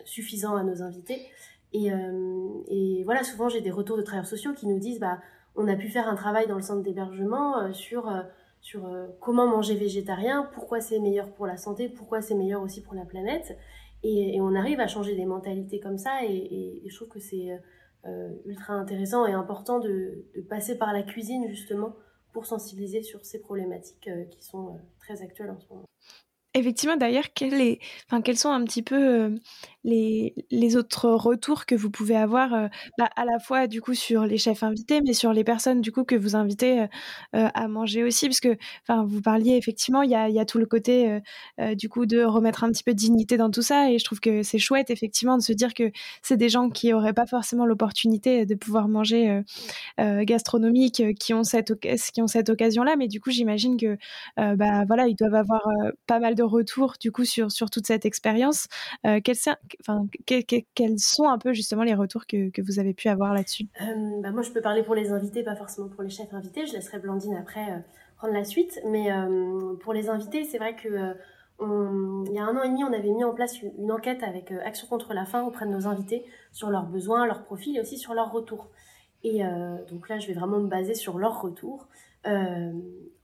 suffisants 0.06 0.56
à 0.56 0.64
nos 0.64 0.82
invités. 0.82 1.20
Et, 1.74 1.90
et 2.70 3.04
voilà, 3.04 3.26
souvent 3.26 3.50
j'ai 3.50 3.60
des 3.60 3.70
retours 3.70 3.98
de 3.98 4.02
travailleurs 4.02 4.30
sociaux 4.30 4.54
qui 4.54 4.66
nous 4.66 4.80
disent 4.80 5.02
bah, 5.02 5.20
on 5.56 5.68
a 5.68 5.76
pu 5.76 5.88
faire 5.88 6.08
un 6.08 6.16
travail 6.16 6.48
dans 6.48 6.56
le 6.56 6.62
centre 6.62 6.84
d'hébergement 6.84 7.74
sur 7.74 8.10
sur 8.62 8.86
euh, 8.88 9.08
comment 9.20 9.48
manger 9.48 9.76
végétarien, 9.76 10.50
pourquoi 10.54 10.82
c'est 10.82 11.00
meilleur 11.00 11.32
pour 11.32 11.48
la 11.48 11.58
santé, 11.58 11.90
pourquoi 11.90 12.22
c'est 12.22 12.36
meilleur 12.36 12.62
aussi 12.62 12.82
pour 12.82 12.94
la 12.94 13.06
planète. 13.06 13.58
Et, 14.04 14.40
on 14.42 14.56
arrive 14.56 14.80
à 14.80 14.88
changer 14.88 15.16
des 15.16 15.26
mentalités 15.26 15.80
comme 15.80 15.98
ça, 15.98 16.24
et, 16.24 16.82
je 16.86 16.96
trouve 16.96 17.10
que 17.10 17.20
c'est 17.20 17.60
euh, 18.06 18.30
ultra 18.46 18.74
intéressant 18.74 19.26
et 19.26 19.34
important 19.34 19.80
de, 19.80 20.26
passer 20.50 20.78
par 20.78 20.94
la 20.94 21.04
cuisine 21.04 21.48
justement 21.50 21.96
pour 22.32 22.46
sensibiliser 22.46 23.02
sur 23.02 23.26
ces 23.26 23.40
problématiques 23.40 24.08
euh, 24.08 24.24
qui 24.26 24.44
sont 24.44 24.80
très 25.00 25.22
actuelles 25.22 25.52
en 25.52 25.60
ce 25.60 25.68
moment. 25.70 25.86
Effectivement, 26.56 26.98
d'ailleurs, 26.98 27.26
quels 27.36 28.38
sont 28.38 28.50
un 28.50 28.64
petit 28.64 28.82
peu 28.82 29.36
les, 29.84 30.34
les, 30.50 30.76
autres 30.78 31.08
retours 31.08 31.68
que 31.68 31.76
vous 31.76 31.92
pouvez 31.92 32.16
avoir, 32.16 32.70
bah, 32.98 33.08
à 33.16 33.24
la 33.24 33.38
fois 33.40 33.68
du 33.68 33.82
coup 33.82 33.94
sur 33.94 34.26
les 34.26 34.40
chefs 34.40 34.64
invités, 34.64 35.02
mais 35.02 35.14
sur 35.14 35.32
les 35.32 35.44
personnes 35.44 35.80
du 35.80 35.92
coup 35.92 36.04
que 36.04 36.16
vous 36.16 36.36
invitez 36.36 36.88
à 37.34 37.68
manger 37.68 38.04
aussi, 38.04 38.28
parce 38.28 38.40
que, 38.40 38.58
enfin, 38.82 39.06
vous 39.06 39.22
parliez 39.22 39.58
effectivement, 39.58 40.02
il 40.02 40.10
y 40.10 40.16
a, 40.16 40.46
tout 40.46 40.58
le 40.58 40.66
côté 40.66 41.20
du 41.76 41.88
coup 41.88 42.08
de 42.08 42.24
remettre 42.24 42.64
un 42.64 42.72
petit 42.72 42.84
peu 42.84 42.94
de 42.94 42.98
dignité 42.98 43.38
dans 43.38 43.52
tout 43.52 43.62
ça, 43.62 43.92
et 43.92 44.00
je 44.00 44.04
trouve 44.04 44.20
que 44.20 44.42
c'est 44.42 44.58
chouette 44.58 44.90
effectivement 44.90 45.38
de 45.38 45.44
se 45.44 45.54
dire 45.54 45.76
que 45.76 45.92
c'est 46.24 46.38
des 46.38 46.50
gens 46.50 46.70
qui 46.70 46.90
n'auraient 46.90 47.14
pas 47.14 47.28
forcément 47.28 47.68
l'opportunité 47.68 48.48
de 48.48 48.56
pouvoir 48.56 48.88
manger 48.88 49.42
gastronomique, 50.00 51.04
qui 51.20 51.36
ont 51.36 51.44
cette 51.44 51.74
cette 51.96 52.50
occasion-là, 52.50 52.96
mais 52.98 53.08
du 53.08 53.22
coup 53.22 53.30
j'imagine 53.30 53.78
que 53.78 53.98
bah 54.36 54.84
voilà, 54.88 55.08
ils 55.08 55.16
doivent 55.16 55.36
avoir 55.36 55.62
pas 56.08 56.20
mal 56.20 56.36
de 56.36 56.39
retours 56.42 56.96
du 57.00 57.12
coup 57.12 57.26
sur, 57.26 57.52
sur 57.52 57.70
toute 57.70 57.88
cette 57.88 58.06
expérience. 58.06 58.68
quels, 59.04 59.38
enfin, 59.82 60.06
quels, 60.26 61.00
sont 61.00 61.28
un 61.28 61.38
peu 61.38 61.54
justement 61.54 61.84
les 61.84 61.94
retours 61.94 62.26
que, 62.26 62.62
vous 62.62 62.80
avez 62.80 62.94
pu 62.94 63.08
avoir 63.10 63.34
là-dessus? 63.34 63.68
Bah 64.22 64.32
Moi, 64.32 64.42
je 64.42 64.52
peux 64.52 64.62
parler 64.62 64.84
pour 64.84 64.96
les 64.96 65.12
invités, 65.12 65.44
pas 65.44 65.56
forcément 65.56 65.88
pour 65.88 66.04
les 66.04 66.10
chefs 66.10 66.34
invités. 66.34 66.66
Je 66.66 66.74
laisserai 66.74 67.00
Blandine 67.00 67.36
après 67.36 67.84
prendre 68.18 68.34
la 68.34 68.44
suite. 68.44 68.80
Mais 68.86 69.10
pour 69.82 69.94
les 69.94 70.10
invités, 70.10 70.44
c'est 70.44 70.58
vrai 70.58 70.76
que 70.76 71.16
il 71.62 72.34
y 72.34 72.40
a 72.40 72.46
un 72.46 72.56
an 72.56 72.64
et 72.64 72.70
demi, 72.70 72.84
on 72.84 72.94
avait 72.94 73.12
mis 73.12 73.24
en 73.24 73.34
place 73.34 73.62
une, 73.62 73.92
enquête 73.92 74.24
avec 74.24 74.52
euh, 74.52 74.60
Action 74.64 74.88
contre 74.88 75.14
la 75.14 75.26
faim 75.26 75.44
auprès 75.44 75.66
de 75.66 75.72
nos 75.72 75.88
invités 75.88 76.26
sur 76.52 76.70
leurs 76.70 76.86
besoins, 76.86 77.26
leurs 77.26 77.44
profils 77.44 77.76
et 77.76 77.82
aussi 77.82 77.98
sur 77.98 78.14
leurs 78.14 78.32
retours. 78.32 78.70
Et 79.24 79.44
euh, 79.44 79.76
donc 79.90 80.08
là, 80.08 80.20
je 80.20 80.28
vais 80.28 80.34
vraiment 80.34 80.60
me 80.60 80.68
baser 80.68 80.94
sur 80.94 81.18
leurs 81.18 81.42
retours. 81.42 81.88
Euh, 82.28 82.72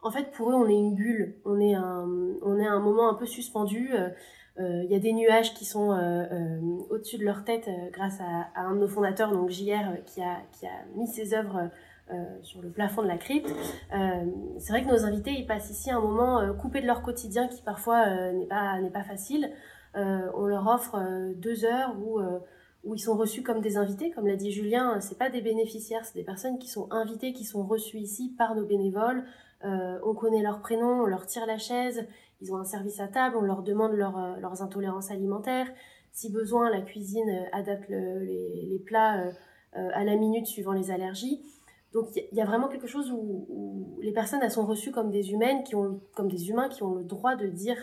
en 0.05 0.11
fait, 0.11 0.31
pour 0.31 0.51
eux, 0.51 0.53
on 0.53 0.67
est 0.67 0.73
une 0.73 0.95
bulle, 0.95 1.35
on 1.43 1.59
est 1.59 1.73
un, 1.73 2.07
on 2.41 2.57
est 2.59 2.67
un 2.67 2.79
moment 2.79 3.09
un 3.09 3.15
peu 3.15 3.25
suspendu. 3.25 3.91
Il 4.57 4.87
y 4.89 4.95
a 4.95 4.99
des 4.99 5.11
nuages 5.11 5.53
qui 5.53 5.65
sont 5.65 5.89
au-dessus 6.89 7.17
de 7.17 7.25
leur 7.25 7.43
tête 7.43 7.69
grâce 7.91 8.19
à, 8.21 8.61
un 8.61 8.75
de 8.75 8.79
nos 8.79 8.87
fondateurs, 8.87 9.31
donc 9.31 9.49
JR, 9.49 10.03
qui 10.05 10.21
a, 10.21 10.37
qui 10.53 10.65
a 10.65 10.85
mis 10.95 11.07
ses 11.07 11.33
œuvres 11.33 11.69
euh, 12.13 12.23
sur 12.43 12.61
le 12.61 12.69
plafond 12.69 13.01
de 13.01 13.07
la 13.07 13.17
crypte. 13.17 13.49
Euh, 13.91 14.25
c'est 14.59 14.71
vrai 14.71 14.83
que 14.83 14.89
nos 14.89 15.05
invités, 15.05 15.31
ils 15.31 15.47
passent 15.47 15.71
ici 15.71 15.89
un 15.89 15.99
moment 15.99 16.39
euh, 16.39 16.53
coupé 16.53 16.79
de 16.79 16.85
leur 16.85 17.01
quotidien 17.01 17.47
qui 17.47 17.63
parfois 17.63 18.31
n'est 18.31 18.45
pas, 18.45 18.77
pas 18.93 19.03
facile. 19.03 19.49
on 19.95 20.45
leur 20.45 20.67
offre 20.67 21.01
deux 21.35 21.65
heures 21.65 21.95
où, 21.97 22.19
où 22.83 22.93
ils 22.93 22.99
sont 22.99 23.17
reçus 23.17 23.41
comme 23.41 23.59
des 23.59 23.77
invités. 23.77 24.11
Comme 24.11 24.27
l'a 24.27 24.35
dit 24.35 24.51
Julien, 24.51 25.01
c'est 25.01 25.17
pas 25.17 25.31
des 25.31 25.41
bénéficiaires, 25.41 26.05
c'est 26.05 26.13
des 26.13 26.23
personnes 26.23 26.59
qui 26.59 26.67
sont 26.69 26.87
invitées, 26.91 27.33
qui 27.33 27.43
sont 27.43 27.65
reçues 27.65 27.97
ici 27.97 28.35
par 28.37 28.53
nos 28.53 28.65
bénévoles. 28.65 29.25
On 29.63 30.13
connaît 30.13 30.41
leurs 30.41 30.61
prénoms, 30.61 31.03
on 31.03 31.05
leur 31.05 31.25
tire 31.25 31.45
la 31.45 31.57
chaise, 31.57 32.05
ils 32.41 32.53
ont 32.53 32.57
un 32.57 32.65
service 32.65 32.99
à 32.99 33.07
table, 33.07 33.35
on 33.37 33.41
leur 33.41 33.63
demande 33.63 33.93
leurs 33.93 34.61
intolérances 34.61 35.11
alimentaires. 35.11 35.67
Si 36.11 36.31
besoin, 36.31 36.69
la 36.69 36.81
cuisine 36.81 37.47
adapte 37.51 37.89
les, 37.89 38.81
plats 38.85 39.31
à 39.73 40.03
la 40.03 40.15
minute 40.15 40.45
suivant 40.45 40.73
les 40.73 40.91
allergies. 40.91 41.41
Donc 41.95 42.09
il 42.13 42.37
y 42.37 42.41
a 42.41 42.45
vraiment 42.45 42.67
quelque 42.67 42.87
chose 42.87 43.09
où, 43.09 43.97
les 44.01 44.11
personnes 44.11 44.47
sont 44.49 44.65
reçues 44.65 44.91
comme 44.91 45.09
des 45.09 45.31
humaines, 45.31 45.63
qui 45.63 45.75
ont, 45.75 46.01
comme 46.13 46.27
des 46.27 46.49
humains 46.49 46.69
qui 46.69 46.83
ont 46.83 46.95
le 46.95 47.03
droit 47.03 47.35
de 47.35 47.47
dire 47.47 47.77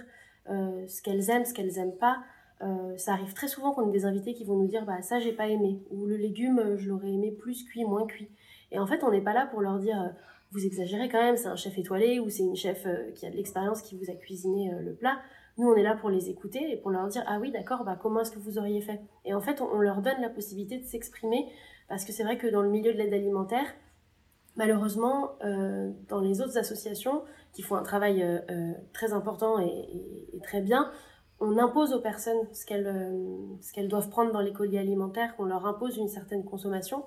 euh, 0.51 0.87
ce 0.87 1.03
qu'elles 1.03 1.31
aiment, 1.31 1.47
ce 1.47 1.55
qu'elles 1.55 1.79
aiment 1.79 1.97
pas. 1.97 2.19
Euh, 2.61 2.97
ça 2.97 3.15
arrive 3.15 3.33
très 3.33 3.49
souvent 3.49 3.73
qu'on 3.73 3.89
ait 3.89 3.93
des 3.93 4.05
invités 4.05 4.35
qui 4.35 4.45
vont 4.45 4.57
nous 4.57 4.69
dire 4.69 4.85
bah 4.85 5.03
ça 5.03 5.19
j'ai 5.19 5.33
pas 5.33 5.49
aimé 5.49 5.81
ou 5.91 6.07
le 6.07 6.17
légume 6.17 6.61
euh, 6.61 6.77
je 6.77 6.89
l'aurais 6.89 7.11
aimé 7.11 7.33
plus 7.33 7.65
cuit, 7.65 7.85
moins 7.85 8.07
cuit. 8.07 8.29
Et 8.71 8.79
en 8.79 8.87
fait 8.87 9.03
on 9.03 9.11
n'est 9.11 9.23
pas 9.23 9.33
là 9.33 9.47
pour 9.47 9.63
leur 9.63 9.79
dire 9.79 10.15
vous 10.53 10.65
exagérez 10.65 11.09
quand 11.09 11.23
même, 11.23 11.37
c'est 11.37 11.49
un 11.49 11.57
chef 11.57 11.77
étoilé 11.79 12.21
ou 12.21 12.29
c'est 12.29 12.43
une 12.43 12.57
chef 12.57 12.87
qui 13.15 13.27
a 13.27 13.31
de 13.31 13.37
l'expérience 13.37 13.83
qui 13.83 13.97
vous 13.97 14.11
a 14.11 14.15
cuisiné 14.15 14.71
le 14.81 14.95
plat. 14.95 15.19
Nous, 15.59 15.69
on 15.69 15.75
est 15.75 15.83
là 15.83 15.97
pour 15.97 16.11
les 16.11 16.31
écouter 16.31 16.73
et 16.73 16.77
pour 16.77 16.91
leur 16.91 17.09
dire 17.09 17.25
ah 17.27 17.38
oui, 17.41 17.51
d'accord, 17.51 17.85
bah 17.85 17.99
comment 18.01 18.21
est-ce 18.21 18.31
que 18.31 18.38
vous 18.38 18.59
auriez 18.59 18.81
fait? 18.81 19.01
Et 19.25 19.35
en 19.35 19.41
fait, 19.41 19.61
on 19.61 19.79
leur 19.79 20.03
donne 20.03 20.21
la 20.21 20.31
possibilité 20.31 20.79
de 20.79 20.85
s'exprimer 20.85 21.47
parce 21.88 22.05
que 22.05 22.12
c'est 22.12 22.23
vrai 22.23 22.38
que 22.38 22.47
dans 22.47 22.62
le 22.62 22.71
milieu 22.71 22.93
de 22.93 22.99
l'aide 22.99 23.12
alimentaire, 23.12 23.67
Malheureusement, 24.57 25.33
euh, 25.45 25.91
dans 26.09 26.21
les 26.21 26.43
autres 26.43 26.59
associations 26.59 27.23
qui 27.55 27.62
font 27.62 27.77
un 27.77 27.83
travail 27.83 28.23
euh, 28.23 28.38
euh, 28.51 28.73
très 28.93 29.15
important 29.15 29.59
et, 29.59 30.29
très 30.43 30.61
bien, 30.61 30.91
on 31.41 31.57
impose 31.59 31.93
aux 31.95 32.01
personnes 32.01 32.47
ce 32.53 32.67
qu'elles 32.67 33.88
doivent 33.88 34.11
prendre 34.11 34.31
dans 34.31 34.41
les 34.41 34.53
colis 34.53 34.79
alimentaires, 34.79 35.37
qu'on 35.37 35.47
leur 35.47 35.67
impose 35.67 35.97
une 35.97 36.09
certaine 36.09 36.45
consommation. 36.45 37.03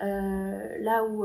Là, 0.00 1.04
où, 1.04 1.24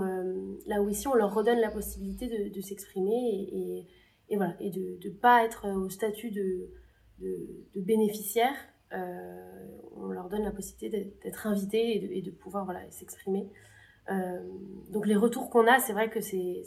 là 0.67 0.81
où 0.81 0.89
ici, 0.89 1.07
on 1.07 1.15
leur 1.15 1.33
redonne 1.33 1.59
la 1.59 1.71
possibilité 1.71 2.49
de, 2.49 2.61
s'exprimer 2.61 3.87
et, 4.29 4.37
voilà, 4.37 4.55
et 4.59 4.69
de 4.69 4.97
ne 5.03 5.13
pas 5.13 5.43
être 5.43 5.67
au 5.67 5.89
statut 5.89 6.31
de, 6.31 6.69
de, 7.19 7.81
bénéficiaire. 7.81 8.53
on 8.91 10.09
leur 10.09 10.29
donne 10.29 10.43
la 10.43 10.51
possibilité 10.51 11.13
d'être 11.23 11.47
invité 11.47 12.17
et 12.17 12.21
de, 12.21 12.31
pouvoir 12.31 12.65
voilà, 12.65 12.81
s'exprimer. 12.91 13.49
Euh, 14.11 14.39
donc 14.89 15.05
les 15.05 15.15
retours 15.15 15.49
qu'on 15.49 15.67
a, 15.67 15.79
c'est 15.79 15.93
vrai 15.93 16.09
que 16.09 16.19
c'est, 16.21 16.63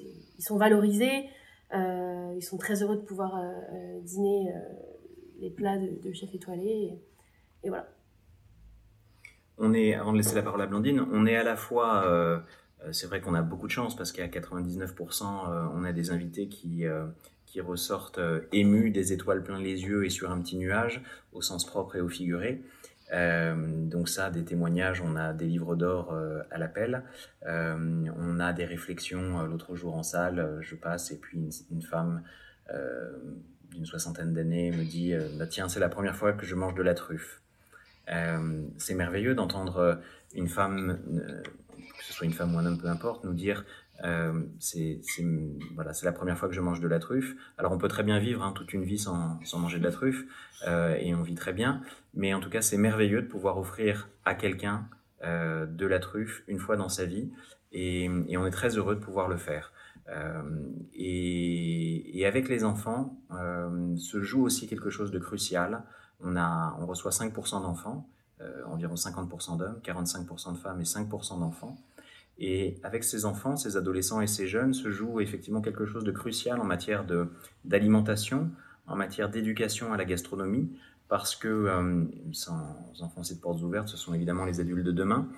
ils 0.00 0.42
sont 0.42 0.56
valorisés, 0.56 1.28
euh, 1.74 2.34
ils 2.36 2.42
sont 2.42 2.58
très 2.58 2.82
heureux 2.82 2.96
de 2.96 3.02
pouvoir 3.02 3.36
euh, 3.36 4.00
dîner 4.00 4.52
les 5.38 5.50
plats 5.50 5.78
de, 5.78 6.12
chef 6.12 6.34
étoilé, 6.34 6.98
et, 7.62 7.68
voilà. 7.68 7.88
On 9.58 9.72
est, 9.72 9.94
avant 9.94 10.12
de 10.12 10.16
laisser 10.16 10.34
la 10.34 10.42
parole 10.42 10.62
à 10.62 10.66
Blandine, 10.66 11.06
on 11.12 11.26
est 11.26 11.36
à 11.36 11.44
la 11.44 11.56
fois, 11.56 12.42
c'est 12.90 13.06
vrai 13.06 13.20
qu'on 13.20 13.34
a 13.34 13.42
beaucoup 13.42 13.66
de 13.66 13.72
chance 13.72 13.96
parce 13.96 14.10
qu'à 14.10 14.26
99%, 14.26 15.24
on 15.74 15.84
a 15.84 15.92
des 15.92 16.10
invités 16.10 16.48
qui, 16.48 16.84
qui 17.46 17.60
ressortent 17.60 18.18
émus, 18.52 18.90
des 18.90 19.12
étoiles 19.12 19.44
plein 19.44 19.60
les 19.60 19.84
yeux 19.84 20.04
et 20.04 20.10
sur 20.10 20.32
un 20.32 20.40
petit 20.40 20.56
nuage, 20.56 21.02
au 21.32 21.40
sens 21.40 21.64
propre 21.64 21.94
et 21.94 22.00
au 22.00 22.08
figuré. 22.08 22.62
Euh, 23.12 23.54
donc 23.86 24.08
ça, 24.08 24.30
des 24.30 24.44
témoignages, 24.44 25.00
on 25.00 25.16
a 25.16 25.32
des 25.32 25.46
livres 25.46 25.76
d'or 25.76 26.12
euh, 26.12 26.42
à 26.50 26.58
l'appel, 26.58 27.04
euh, 27.46 28.06
on 28.16 28.40
a 28.40 28.52
des 28.52 28.64
réflexions. 28.64 29.42
L'autre 29.46 29.76
jour 29.76 29.94
en 29.94 30.02
salle, 30.02 30.58
je 30.60 30.74
passe 30.74 31.10
et 31.10 31.18
puis 31.18 31.50
une, 31.70 31.82
femme 31.82 32.22
d'une 33.70 33.86
soixantaine 33.86 34.32
d'années 34.32 34.70
me 34.70 34.84
dit 34.84 35.14
bah, 35.38 35.46
Tiens, 35.46 35.68
c'est 35.68 35.80
la 35.80 35.88
première 35.88 36.16
fois 36.16 36.32
que 36.32 36.46
je 36.46 36.54
mange 36.54 36.74
de 36.74 36.82
la 36.82 36.94
truffe. 36.94 37.43
C'est 38.06 38.94
merveilleux 38.94 39.34
d'entendre 39.34 40.00
une 40.34 40.48
femme, 40.48 40.98
que 41.98 42.04
ce 42.04 42.12
soit 42.12 42.26
une 42.26 42.32
femme 42.32 42.54
ou 42.54 42.58
un 42.58 42.66
homme, 42.66 42.78
peu 42.78 42.88
importe, 42.88 43.24
nous 43.24 43.34
dire 43.34 43.64
euh, 44.02 44.42
c'est 44.58 45.00
voilà, 45.74 45.92
la 46.02 46.12
première 46.12 46.36
fois 46.36 46.48
que 46.48 46.54
je 46.54 46.60
mange 46.60 46.80
de 46.80 46.88
la 46.88 46.98
truffe. 46.98 47.34
Alors 47.58 47.72
on 47.72 47.78
peut 47.78 47.88
très 47.88 48.02
bien 48.02 48.18
vivre 48.18 48.42
hein, 48.42 48.52
toute 48.52 48.72
une 48.72 48.84
vie 48.84 48.98
sans, 48.98 49.38
manger 49.56 49.78
de 49.78 49.84
la 49.84 49.92
truffe 49.92 50.24
euh, 50.66 50.96
et 50.98 51.14
on 51.14 51.22
vit 51.22 51.34
très 51.34 51.52
bien. 51.52 51.82
Mais 52.14 52.34
en 52.34 52.40
tout 52.40 52.50
cas, 52.50 52.60
c'est 52.60 52.76
merveilleux 52.76 53.22
de 53.22 53.28
pouvoir 53.28 53.58
offrir 53.58 54.08
à 54.24 54.34
quelqu'un 54.34 54.88
euh, 55.22 55.66
de 55.66 55.86
la 55.86 56.00
truffe 56.00 56.42
une 56.48 56.58
fois 56.58 56.76
dans 56.76 56.88
sa 56.88 57.04
vie 57.04 57.30
et, 57.72 58.08
on 58.36 58.46
est 58.46 58.50
très 58.50 58.76
heureux 58.76 58.94
de 58.94 59.00
pouvoir 59.00 59.28
le 59.28 59.36
faire. 59.36 59.72
Euh, 60.08 60.42
et, 60.94 62.24
avec 62.26 62.48
les 62.48 62.64
enfants, 62.64 63.18
euh, 63.32 63.96
se 63.96 64.22
joue 64.22 64.42
aussi 64.42 64.66
quelque 64.66 64.90
chose 64.90 65.10
de 65.10 65.18
crucial. 65.18 65.82
On, 66.24 66.86
reçoit 66.86 67.10
5% 67.10 67.62
d'enfants, 67.62 68.08
environ 68.66 68.94
50% 68.94 69.58
d'hommes, 69.58 69.78
45% 69.84 70.52
de 70.52 70.58
femmes 70.58 70.80
et 70.80 70.84
5% 70.84 71.38
d'enfants. 71.40 71.76
Et 72.38 72.78
avec 72.82 73.04
ces 73.04 73.24
enfants, 73.24 73.56
ces 73.56 73.76
adolescents 73.76 74.20
et 74.20 74.26
ces 74.26 74.46
jeunes 74.46 74.74
se 74.74 74.90
joue 74.90 75.20
effectivement 75.20 75.60
quelque 75.60 75.86
chose 75.86 76.04
de 76.04 76.10
crucial 76.10 76.60
en 76.60 76.64
matière 76.64 77.04
d'alimentation, 77.64 78.50
en 78.86 78.96
matière 78.96 79.28
d'éducation 79.28 79.92
à 79.92 79.96
la 79.96 80.04
gastronomie, 80.04 80.68
parce 81.08 81.36
que, 81.36 81.48
euh, 81.48 82.04
sans 82.32 82.76
enfoncer 83.00 83.36
de 83.36 83.40
portes 83.40 83.62
ouvertes, 83.62 83.88
ce 83.88 83.96
sont 83.96 84.14
évidemment 84.14 84.44
les 84.44 84.60
adultes 84.60 84.84
de 84.84 84.92
demain. 84.92 85.28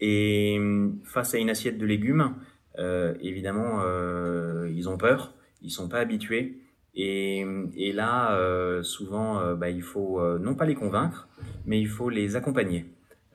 Et 0.00 0.60
face 1.04 1.34
à 1.34 1.38
une 1.38 1.50
assiette 1.50 1.78
de 1.78 1.86
légumes, 1.86 2.34
euh, 2.78 3.14
évidemment, 3.20 3.80
euh, 3.82 4.70
ils 4.72 4.88
ont 4.88 4.98
peur, 4.98 5.34
ils 5.62 5.70
sont 5.70 5.88
pas 5.88 5.98
habitués. 5.98 6.60
Et, 6.96 7.92
là, 7.92 8.34
euh, 8.36 8.82
souvent, 8.82 9.38
euh, 9.40 9.54
bah, 9.54 9.68
il 9.68 9.82
faut 9.82 10.18
euh, 10.20 10.38
non 10.38 10.54
pas 10.54 10.64
les 10.64 10.74
convaincre, 10.74 11.28
mais 11.66 11.78
il 11.78 11.88
faut 11.88 12.08
les 12.08 12.36
accompagner. 12.36 12.86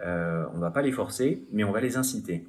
on 0.04 0.60
va 0.60 0.72
pas 0.72 0.82
les 0.82 0.92
forcer, 0.92 1.46
mais 1.52 1.64
on 1.64 1.72
va 1.72 1.80
les 1.80 1.96
inciter. 1.96 2.48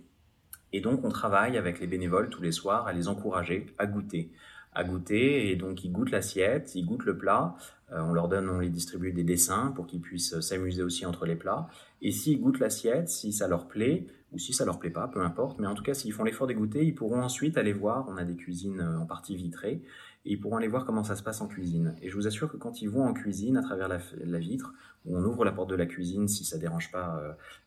Et 0.73 0.81
donc, 0.81 1.05
on 1.05 1.11
travaille 1.11 1.59
avec 1.59 1.81
les 1.81 1.87
bénévoles 1.87 2.31
tous 2.31 2.43
les 2.43 2.53
soirs 2.53 2.87
à 2.87 2.95
les 2.95 3.09
encourager 3.09 3.67
à 3.79 3.87
goûter. 3.87 4.31
À 4.75 4.85
goûter, 4.85 5.51
et 5.51 5.57
donc 5.57 5.85
ils 5.85 5.93
goûtent 5.93 6.13
l'assiette, 6.13 6.75
ils 6.75 6.87
goûtent 6.87 7.05
le 7.05 7.19
plat. 7.19 7.55
On 7.91 8.15
leur 8.15 8.29
donne, 8.29 8.49
on 8.49 8.59
les 8.59 8.71
distribue 8.71 9.13
des 9.13 9.23
dessins 9.23 9.71
pour 9.77 9.87
qu'ils 9.87 10.01
puissent 10.01 10.41
s'amuser 10.41 10.83
aussi 10.83 11.05
entre 11.05 11.27
les 11.27 11.37
plats. 11.37 11.69
Et 12.01 12.11
s'ils 12.11 12.41
goûtent 12.41 12.59
l'assiette, 12.59 13.11
si 13.11 13.35
ça 13.35 13.49
leur 13.49 13.69
plaît, 13.69 14.07
ou 14.33 14.39
si 14.39 14.55
ça 14.55 14.65
leur 14.65 14.79
plaît 14.79 14.89
pas, 14.89 15.09
peu 15.09 15.21
importe, 15.21 15.59
mais 15.59 15.67
en 15.67 15.75
tout 15.75 15.83
cas, 15.83 15.93
s'ils 15.93 16.15
font 16.15 16.25
l'effort 16.25 16.47
de 16.47 16.55
goûter, 16.55 16.87
ils 16.87 16.95
pourront 16.95 17.21
ensuite 17.21 17.59
aller 17.59 17.75
voir. 17.75 18.07
On 18.09 18.17
a 18.17 18.25
des 18.25 18.35
cuisines 18.35 18.81
en 18.81 19.05
partie 19.05 19.37
vitrées, 19.37 19.83
et 20.25 20.33
ils 20.33 20.41
pourront 20.41 20.57
aller 20.57 20.69
voir 20.69 20.85
comment 20.85 21.05
ça 21.05 21.17
se 21.17 21.23
passe 21.23 21.41
en 21.41 21.49
cuisine. 21.49 21.95
Et 22.03 22.09
je 22.09 22.15
vous 22.15 22.27
assure 22.27 22.51
que 22.51 22.57
quand 22.57 22.83
ils 22.83 22.89
vont 22.89 23.05
en 23.05 23.13
cuisine, 23.13 23.57
à 23.57 23.63
travers 23.63 23.89
la, 23.89 24.39
vitre, 24.39 24.73
où 25.05 25.17
on 25.17 25.25
ouvre 25.25 25.45
la 25.45 25.53
porte 25.53 25.71
de 25.71 25.75
la 25.75 25.87
cuisine, 25.87 26.29
si 26.29 26.45
ça 26.45 26.59
dérange 26.59 26.93
pas 26.93 27.19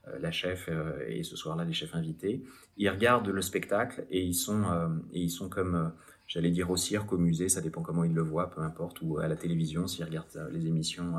euh, 0.07 0.17
la 0.19 0.31
chef 0.31 0.69
et 1.07 1.23
ce 1.23 1.35
soir-là 1.35 1.65
les 1.65 1.73
chefs 1.73 1.95
invités, 1.95 2.43
ils 2.77 2.89
regardent 2.89 3.27
le 3.27 3.41
spectacle 3.41 4.05
et 4.09 4.21
ils 4.21 4.35
sont, 4.35 4.63
et 5.13 5.19
ils 5.21 5.29
sont 5.29 5.49
comme 5.49 5.91
j'allais 6.27 6.51
dire 6.51 6.71
au 6.71 6.77
cirque, 6.77 7.11
au 7.13 7.17
musée, 7.17 7.49
ça 7.49 7.61
dépend 7.61 7.81
comment 7.81 8.03
ils 8.03 8.13
le 8.13 8.21
voient, 8.21 8.49
peu 8.49 8.61
importe, 8.61 9.01
ou 9.01 9.17
à 9.19 9.27
la 9.27 9.35
télévision 9.35 9.87
s'ils 9.87 10.05
regardent 10.05 10.49
les 10.51 10.67
émissions 10.67 11.15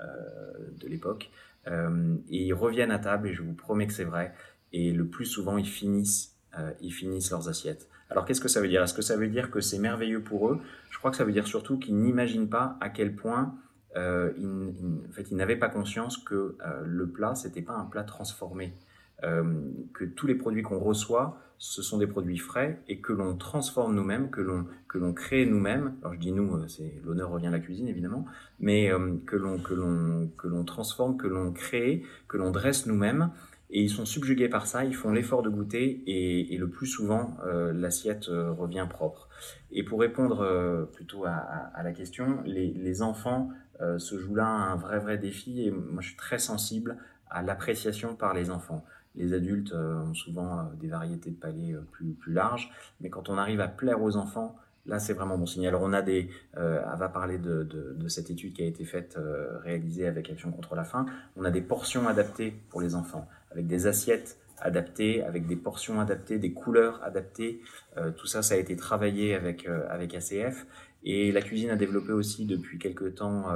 de 0.00 0.88
l'époque. 0.88 1.30
Euh, 1.68 2.16
et 2.28 2.46
ils 2.46 2.54
reviennent 2.54 2.90
à 2.90 2.98
table, 2.98 3.28
et 3.28 3.34
je 3.34 3.42
vous 3.42 3.54
promets 3.54 3.86
que 3.86 3.92
c'est 3.92 4.04
vrai, 4.04 4.34
et 4.72 4.92
le 4.92 5.06
plus 5.06 5.26
souvent, 5.26 5.58
ils 5.58 5.68
finissent, 5.68 6.36
euh, 6.58 6.72
ils 6.80 6.92
finissent 6.92 7.30
leurs 7.30 7.48
assiettes. 7.48 7.88
Alors 8.12 8.24
qu'est-ce 8.24 8.40
que 8.40 8.48
ça 8.48 8.60
veut 8.60 8.68
dire? 8.68 8.82
Est-ce 8.82 8.94
que 8.94 9.02
ça 9.02 9.16
veut 9.16 9.28
dire 9.28 9.50
que 9.50 9.60
c'est 9.60 9.78
merveilleux 9.78 10.20
pour 10.20 10.48
eux? 10.50 10.60
Je 10.90 10.98
crois 10.98 11.10
que 11.10 11.16
ça 11.16 11.24
veut 11.24 11.32
dire 11.32 11.46
surtout 11.46 11.78
qu'ils 11.78 11.96
n'imaginent 11.96 12.48
pas 12.48 12.76
à 12.80 12.88
quel 12.88 13.16
point 13.16 13.54
euh, 13.96 14.32
ils, 14.38 15.06
en 15.08 15.12
fait, 15.12 15.30
ils 15.30 15.36
n'avaient 15.36 15.56
pas 15.56 15.68
conscience 15.68 16.18
que 16.18 16.56
le 16.84 17.08
plat, 17.08 17.34
c'était 17.34 17.62
pas 17.62 17.74
un 17.74 17.84
plat 17.84 18.04
transformé. 18.04 18.74
que 19.20 20.04
tous 20.04 20.26
les 20.26 20.34
produits 20.34 20.62
qu'on 20.62 20.78
reçoit 20.78 21.38
ce 21.62 21.80
sont 21.80 21.98
des 21.98 22.08
produits 22.08 22.38
frais 22.38 22.80
et 22.88 22.98
que 22.98 23.12
l'on 23.12 23.36
transforme 23.36 23.94
nous-mêmes, 23.94 24.30
que 24.30 24.40
l'on 24.40 24.66
que 24.88 24.98
l'on 24.98 25.12
crée 25.12 25.46
nous-mêmes. 25.46 25.94
Alors 26.02 26.14
je 26.14 26.18
dis 26.18 26.32
nous, 26.32 26.56
euh, 26.56 26.66
c'est 26.66 27.00
l'honneur 27.04 27.30
revient 27.30 27.46
à 27.46 27.50
la 27.50 27.60
cuisine 27.60 27.86
évidemment, 27.86 28.26
mais 28.58 28.90
euh, 28.90 29.14
que 29.26 29.36
l'on 29.36 29.58
que 29.58 29.72
l'on 29.72 30.28
que 30.36 30.48
l'on 30.48 30.64
transforme, 30.64 31.16
que 31.16 31.28
l'on 31.28 31.52
crée, 31.52 32.02
que 32.26 32.36
l'on 32.36 32.50
dresse 32.50 32.86
nous-mêmes. 32.86 33.30
Et 33.72 33.82
ils 33.82 33.90
sont 33.90 34.04
subjugués 34.04 34.48
par 34.48 34.66
ça, 34.66 34.84
ils 34.84 34.94
font 34.94 35.10
l'effort 35.10 35.42
de 35.42 35.48
goûter 35.48 36.02
et, 36.06 36.56
le 36.56 36.68
plus 36.68 36.86
souvent 36.86 37.36
euh, 37.46 37.72
l'assiette 37.72 38.26
revient 38.26 38.86
propre. 38.88 39.28
Et 39.70 39.82
pour 39.82 40.00
répondre 40.00 40.86
plutôt 40.92 41.24
à, 41.24 41.82
la 41.82 41.92
question, 41.92 42.42
les, 42.44 43.02
enfants 43.02 43.50
se 43.98 44.18
jouent 44.18 44.36
là 44.36 44.46
un 44.46 44.76
vrai 44.76 45.00
vrai 45.00 45.18
défi 45.18 45.64
et 45.64 45.70
moi 45.70 46.02
je 46.02 46.08
suis 46.08 46.16
très 46.16 46.38
sensible 46.38 46.98
à 47.32 47.42
l'appréciation 47.42 48.14
par 48.14 48.34
les 48.34 48.50
enfants. 48.50 48.84
Les 49.14 49.34
adultes 49.34 49.72
euh, 49.72 50.02
ont 50.02 50.14
souvent 50.14 50.58
euh, 50.58 50.62
des 50.80 50.88
variétés 50.88 51.30
de 51.30 51.36
palais 51.36 51.74
euh, 51.74 51.80
plus, 51.90 52.12
plus 52.12 52.32
larges, 52.32 52.70
mais 53.00 53.10
quand 53.10 53.28
on 53.28 53.36
arrive 53.36 53.60
à 53.60 53.68
plaire 53.68 54.00
aux 54.02 54.16
enfants, 54.16 54.56
là 54.86 54.98
c'est 54.98 55.12
vraiment 55.12 55.36
bon 55.36 55.46
signe. 55.46 55.66
Alors 55.66 55.82
on 55.82 55.92
a 55.92 56.02
des, 56.02 56.30
euh, 56.56 56.80
va 56.96 57.08
parler 57.08 57.38
de, 57.38 57.68
cette 58.08 58.30
étude 58.30 58.54
qui 58.54 58.62
a 58.62 58.66
été 58.66 58.84
faite, 58.84 59.18
réalisée 59.62 60.06
avec 60.06 60.30
Action 60.30 60.50
contre 60.50 60.74
la 60.74 60.84
faim. 60.84 61.06
On 61.36 61.44
a 61.44 61.50
des 61.50 61.60
portions 61.60 62.08
adaptées 62.08 62.54
pour 62.70 62.80
les 62.80 62.94
enfants, 62.94 63.28
avec 63.52 63.66
des 63.66 63.86
assiettes 63.86 64.38
adaptées, 64.58 65.22
avec 65.22 65.46
des 65.46 65.56
portions 65.56 66.00
adaptées, 66.00 66.38
des 66.38 66.52
couleurs 66.52 67.02
adaptées. 67.02 67.60
Euh, 67.96 68.10
tout 68.10 68.26
ça, 68.26 68.42
ça 68.42 68.54
a 68.54 68.58
été 68.58 68.76
travaillé 68.76 69.34
avec 69.34 69.66
avec 69.66 70.14
ACF. 70.14 70.66
Et 71.04 71.32
la 71.32 71.42
cuisine 71.42 71.70
a 71.70 71.76
développé 71.76 72.12
aussi 72.12 72.46
depuis 72.46 72.78
quelques 72.78 73.16
temps 73.16 73.46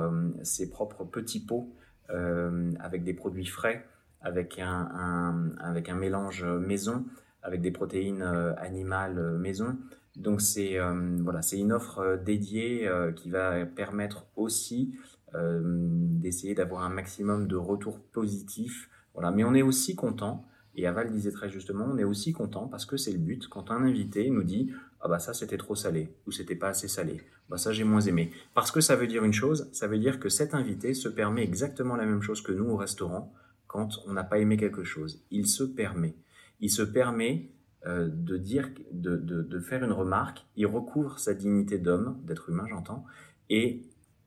ses 0.42 0.68
propres 0.68 1.04
petits 1.04 1.46
pots 1.46 1.72
avec 2.08 3.04
des 3.04 3.14
produits 3.14 3.46
frais 3.46 3.84
avec 4.26 4.58
un, 4.58 5.54
avec 5.60 5.88
un 5.88 5.94
mélange 5.94 6.44
maison, 6.44 7.04
avec 7.42 7.60
des 7.60 7.70
protéines 7.70 8.22
euh, 8.22 8.54
animales 8.56 9.18
euh, 9.18 9.38
maison. 9.38 9.76
Donc 10.16 10.40
c'est 10.40 10.78
euh, 10.78 11.16
voilà, 11.20 11.40
une 11.52 11.72
offre 11.72 12.20
dédiée 12.24 12.90
qui 13.16 13.30
va 13.30 13.66
permettre 13.66 14.26
aussi 14.34 14.98
d'essayer 15.34 16.54
d'avoir 16.54 16.82
un 16.82 16.88
maximum 16.88 17.46
de 17.46 17.56
retours 17.56 18.00
positifs. 18.00 18.88
Voilà, 19.16 19.32
mais 19.32 19.44
on 19.44 19.54
est 19.54 19.62
aussi 19.62 19.96
content. 19.96 20.46
Et 20.74 20.86
Aval 20.86 21.10
disait 21.10 21.32
très 21.32 21.48
justement, 21.48 21.86
on 21.90 21.96
est 21.96 22.04
aussi 22.04 22.32
content 22.32 22.68
parce 22.68 22.84
que 22.84 22.98
c'est 22.98 23.10
le 23.10 23.18
but. 23.18 23.48
Quand 23.48 23.70
un 23.70 23.82
invité 23.82 24.28
nous 24.28 24.44
dit 24.44 24.70
ah 25.00 25.08
bah 25.08 25.18
ça 25.18 25.32
c'était 25.32 25.56
trop 25.56 25.74
salé 25.74 26.14
ou 26.26 26.32
c'était 26.32 26.54
pas 26.54 26.68
assez 26.68 26.86
salé, 26.86 27.22
bah 27.48 27.56
ça 27.56 27.72
j'ai 27.72 27.84
moins 27.84 28.02
aimé. 28.02 28.30
Parce 28.52 28.70
que 28.70 28.82
ça 28.82 28.94
veut 28.94 29.06
dire 29.06 29.24
une 29.24 29.32
chose, 29.32 29.70
ça 29.72 29.86
veut 29.86 29.98
dire 29.98 30.20
que 30.20 30.28
cet 30.28 30.52
invité 30.52 30.92
se 30.92 31.08
permet 31.08 31.42
exactement 31.42 31.96
la 31.96 32.04
même 32.04 32.20
chose 32.20 32.42
que 32.42 32.52
nous 32.52 32.66
au 32.66 32.76
restaurant 32.76 33.32
quand 33.66 34.00
on 34.06 34.12
n'a 34.12 34.22
pas 34.22 34.38
aimé 34.38 34.58
quelque 34.58 34.84
chose. 34.84 35.24
Il 35.30 35.46
se 35.46 35.64
permet. 35.64 36.14
Il 36.60 36.70
se 36.70 36.82
permet 36.82 37.50
euh, 37.86 38.08
de 38.10 38.36
dire, 38.36 38.68
de, 38.92 39.16
de, 39.16 39.60
faire 39.60 39.82
une 39.82 39.92
remarque. 39.92 40.44
Il 40.56 40.66
recouvre 40.66 41.18
sa 41.18 41.34
dignité 41.34 41.78
d'homme, 41.78 42.20
d'être 42.24 42.50
humain, 42.50 42.66
j'entends, 42.68 43.04
et 43.48 43.82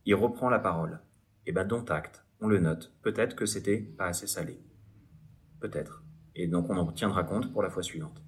il 0.05 0.15
reprend 0.15 0.49
la 0.49 0.59
parole. 0.59 0.99
Et 1.45 1.49
eh 1.49 1.51
ben, 1.51 1.65
dont 1.65 1.85
acte. 1.85 2.23
On 2.41 2.47
le 2.47 2.59
note. 2.59 2.93
Peut-être 3.01 3.35
que 3.35 3.45
c'était 3.45 3.77
pas 3.77 4.05
assez 4.05 4.27
salé. 4.27 4.59
Peut-être. 5.59 6.03
Et 6.35 6.47
donc, 6.47 6.69
on 6.69 6.77
en 6.77 6.91
tiendra 6.91 7.23
compte 7.23 7.51
pour 7.51 7.61
la 7.61 7.69
fois 7.69 7.83
suivante. 7.83 8.21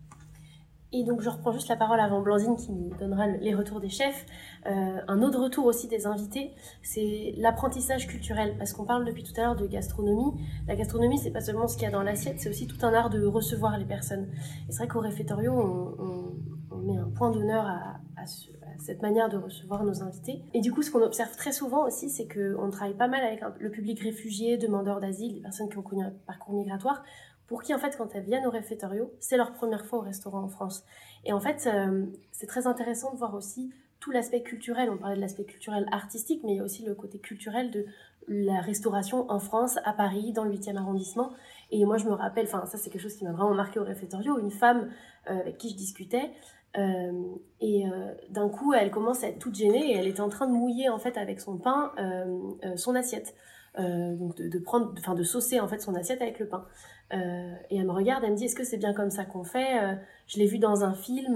Et 0.94 1.06
donc 1.06 1.22
je 1.22 1.30
reprends 1.30 1.54
juste 1.54 1.70
la 1.70 1.78
parole 1.78 2.02
avant 2.02 2.22
Blandine 2.22 2.58
qui 2.58 2.74
nous 2.74 2.94
donnera 2.98 3.28
les 3.28 3.56
retours 3.56 3.80
des 3.80 3.88
chefs. 3.88 4.26
Euh, 4.66 4.98
un 5.08 5.22
autre 5.22 5.40
retour 5.42 5.66
aussi 5.66 5.88
des 5.88 6.06
invités, 6.06 6.52
c'est 6.84 7.34
l'apprentissage 7.38 8.08
culturel. 8.08 8.56
Parce 8.58 8.74
qu'on 8.74 8.84
parle 8.84 9.06
depuis 9.06 9.24
tout 9.24 9.32
à 9.38 9.44
l'heure 9.44 9.56
de 9.56 9.66
gastronomie. 9.68 10.34
La 10.68 10.76
gastronomie, 10.76 11.18
c'est 11.18 11.32
pas 11.32 11.40
seulement 11.40 11.70
ce 11.70 11.76
qu'il 11.76 11.84
y 11.84 11.88
a 11.88 11.92
dans 11.92 12.04
l'assiette, 12.04 12.42
c'est 12.42 12.50
aussi 12.50 12.68
tout 12.68 12.86
un 12.86 12.94
art 12.94 13.10
de 13.10 13.26
recevoir 13.26 13.78
les 13.78 13.86
personnes. 13.86 14.28
Et 14.68 14.72
c'est 14.72 14.80
vrai 14.80 14.88
qu'au 14.90 15.00
réfectorio, 15.00 15.54
on, 15.54 16.82
met 16.84 16.98
un 16.98 17.10
point 17.10 17.30
d'honneur 17.30 17.66
à, 17.66 18.00
à, 18.22 18.26
ce, 18.26 18.50
à, 18.52 18.78
cette 18.80 19.02
manière 19.02 19.30
de 19.30 19.38
recevoir 19.38 19.84
nos 19.84 20.04
invités. 20.04 20.42
Et 20.54 20.62
du 20.62 20.72
coup, 20.72 20.82
ce 20.82 20.92
qu'on 20.92 21.02
observe 21.02 21.36
très 21.36 21.52
souvent 21.52 21.86
aussi, 21.86 22.10
c'est 22.10 22.28
qu'on 22.28 22.70
travaille 22.70 22.96
pas 22.96 23.08
mal 23.08 23.24
avec 23.24 23.42
le 23.60 23.70
public 23.72 24.00
réfugié, 24.00 24.58
demandeur 24.58 25.00
d'asile, 25.00 25.34
des 25.34 25.42
personnes 25.42 25.70
qui 25.70 25.78
ont 25.78 25.84
connu 25.84 26.04
un 26.04 26.14
parcours 26.26 26.54
migratoire 26.54 27.04
pour 27.52 27.64
qui, 27.64 27.74
en 27.74 27.80
fait, 27.80 27.98
quand 27.98 28.16
elles 28.16 28.24
viennent 28.24 28.48
au 28.48 28.50
réfectorio, 28.50 29.12
c'est 29.20 29.36
leur 29.36 29.52
première 29.52 29.86
fois 29.86 30.00
au 30.00 30.02
restaurant 30.04 30.42
en 30.42 30.48
France. 30.48 30.86
Et 31.26 31.34
en 31.34 31.42
fait, 31.42 31.68
euh, 31.68 32.06
c'est 32.32 32.48
très 32.48 32.66
intéressant 32.66 33.12
de 33.12 33.18
voir 33.18 33.36
aussi 33.36 33.74
tout 34.00 34.10
l'aspect 34.12 34.42
culturel. 34.42 34.90
On 34.90 34.98
parlait 34.98 35.18
de 35.18 35.22
l'aspect 35.22 35.44
culturel 35.44 35.86
artistique, 35.92 36.44
mais 36.46 36.54
il 36.54 36.58
y 36.58 36.60
a 36.62 36.64
aussi 36.64 36.86
le 36.86 36.96
côté 36.96 37.20
culturel 37.20 37.70
de 37.70 37.86
la 38.30 38.62
restauration 38.62 39.30
en 39.30 39.40
France, 39.40 39.80
à 39.84 39.92
Paris, 39.92 40.32
dans 40.32 40.46
le 40.46 40.52
8e 40.56 40.78
arrondissement. 40.78 41.34
Et 41.72 41.84
moi, 41.84 41.98
je 41.98 42.06
me 42.06 42.14
rappelle, 42.14 42.46
enfin, 42.46 42.66
ça, 42.68 42.78
c'est 42.78 42.90
quelque 42.90 43.02
chose 43.02 43.18
qui 43.18 43.26
m'a 43.26 43.34
vraiment 43.34 43.54
marqué 43.54 43.82
au 43.82 43.84
réfectorio, 43.84 44.40
une 44.40 44.52
femme 44.52 44.90
euh, 45.30 45.38
avec 45.42 45.58
qui 45.58 45.72
je 45.72 45.76
discutais. 45.76 46.32
Euh, 46.78 47.12
et 47.60 47.86
euh, 47.86 48.14
d'un 48.30 48.50
coup, 48.50 48.74
elle 48.74 48.92
commence 48.92 49.24
à 49.24 49.28
être 49.28 49.40
toute 49.40 49.56
gênée 49.56 49.92
et 49.92 49.98
elle 49.98 50.08
était 50.08 50.22
en 50.22 50.30
train 50.30 50.48
de 50.48 50.54
mouiller, 50.54 50.90
en 50.90 51.00
fait, 51.00 51.18
avec 51.18 51.40
son 51.40 51.58
pain, 51.58 51.92
euh, 52.00 52.76
son 52.76 52.96
assiette. 52.96 53.36
donc 53.78 54.36
de, 54.36 54.60
prendre, 54.60 54.94
enfin 54.98 55.16
de 55.16 55.24
saucer 55.24 55.60
en 55.60 55.68
fait 55.68 55.80
son 55.80 55.96
assiette 55.96 56.22
avec 56.22 56.40
le 56.40 56.48
pain. 56.48 56.66
Et 57.14 57.78
elle 57.78 57.86
me 57.86 57.92
regarde, 57.92 58.24
elle 58.24 58.32
me 58.32 58.38
dit 58.38 58.46
Est-ce 58.46 58.56
que 58.56 58.64
c'est 58.64 58.78
bien 58.78 58.94
comme 58.94 59.10
ça 59.10 59.26
qu'on 59.26 59.44
fait? 59.44 59.98
Je 60.28 60.40
l'ai 60.40 60.46
vu 60.46 60.60
dans 60.60 60.84
un 60.84 60.94
film, 60.94 61.36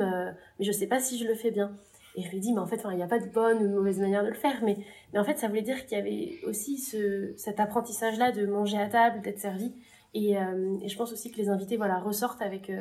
mais 0.60 0.66
je 0.66 0.72
sais 0.72 0.88
pas 0.88 1.00
si 1.00 1.18
je 1.18 1.28
le 1.28 1.36
fais 1.36 1.52
bien. 1.52 1.72
Et 2.16 2.22
je 2.24 2.30
lui 2.30 2.40
dis 2.40 2.54
Mais 2.54 2.60
en 2.60 2.66
fait, 2.66 2.82
il 2.90 2.96
n'y 2.96 3.04
a 3.04 3.08
pas 3.08 3.20
de 3.20 3.28
bonne 3.28 3.58
ou 3.58 3.68
de 3.68 3.74
mauvaise 3.74 4.00
manière 4.00 4.24
de 4.24 4.30
le 4.30 4.36
faire. 4.36 4.64
Mais, 4.64 4.78
en 5.16 5.24
fait, 5.26 5.38
ça 5.38 5.50
voulait 5.50 5.62
dire 5.62 5.86
qu'il 5.86 5.98
y 5.98 6.02
avait 6.02 6.40
aussi 6.48 6.78
ce, 6.78 7.34
cet 7.36 7.60
apprentissage-là 7.60 8.32
de 8.32 8.46
manger 8.46 8.78
à 8.78 8.88
table, 8.88 9.22
d'être 9.22 9.40
servi. 9.40 9.74
Et, 10.14 10.32
et, 10.32 10.88
je 10.88 10.98
pense 10.98 11.12
aussi 11.12 11.30
que 11.30 11.38
les 11.38 11.50
invités 11.50 11.76
voilà, 11.76 12.00
ressortent 12.00 12.42
avec 12.42 12.72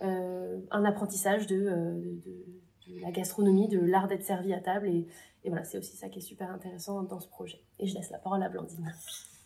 un 0.00 0.84
apprentissage 0.84 1.46
de, 1.46 1.56
de, 1.56 3.00
la 3.00 3.10
gastronomie, 3.10 3.68
de 3.68 3.78
l'art 3.78 4.08
d'être 4.08 4.24
servi 4.24 4.52
à 4.52 4.60
table. 4.60 4.88
Et, 4.88 5.06
voilà, 5.46 5.64
c'est 5.64 5.78
aussi 5.78 5.96
ça 5.96 6.08
qui 6.08 6.18
est 6.18 6.22
super 6.22 6.50
intéressant 6.50 7.02
dans 7.02 7.20
ce 7.20 7.28
projet. 7.28 7.60
Et 7.78 7.86
je 7.86 7.94
laisse 7.94 8.10
la 8.10 8.18
parole 8.18 8.42
à 8.42 8.48
Blandine. 8.48 8.92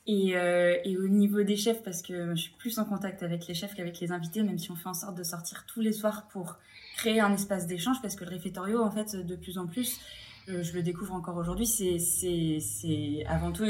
Et, 0.06 0.36
euh, 0.36 0.76
au 0.86 1.08
niveau 1.08 1.42
des 1.42 1.56
chefs, 1.56 1.82
parce 1.82 2.02
que 2.02 2.34
je 2.34 2.40
suis 2.42 2.54
plus 2.54 2.78
en 2.78 2.84
contact 2.84 3.22
avec 3.22 3.46
les 3.46 3.54
chefs 3.54 3.74
qu'avec 3.74 4.00
les 4.00 4.12
invités, 4.12 4.42
même 4.42 4.58
si 4.58 4.70
on 4.70 4.76
fait 4.76 4.88
en 4.88 4.94
sorte 4.94 5.16
de 5.16 5.22
sortir 5.22 5.64
tous 5.66 5.80
les 5.80 5.92
soirs 5.92 6.28
pour 6.28 6.58
créer 6.96 7.20
un 7.20 7.32
espace 7.32 7.66
d'échange, 7.66 8.00
parce 8.02 8.16
que 8.16 8.24
le 8.24 8.30
réfectorio, 8.30 8.82
en 8.82 8.90
fait, 8.90 9.16
de 9.16 9.36
plus 9.36 9.58
en 9.58 9.66
plus, 9.66 10.00
euh, 10.48 10.62
je 10.62 10.74
le 10.74 10.82
découvre 10.82 11.14
encore 11.14 11.36
aujourd'hui, 11.36 11.66
c'est 11.66 13.24
avant 13.26 13.52
tout 13.52 13.64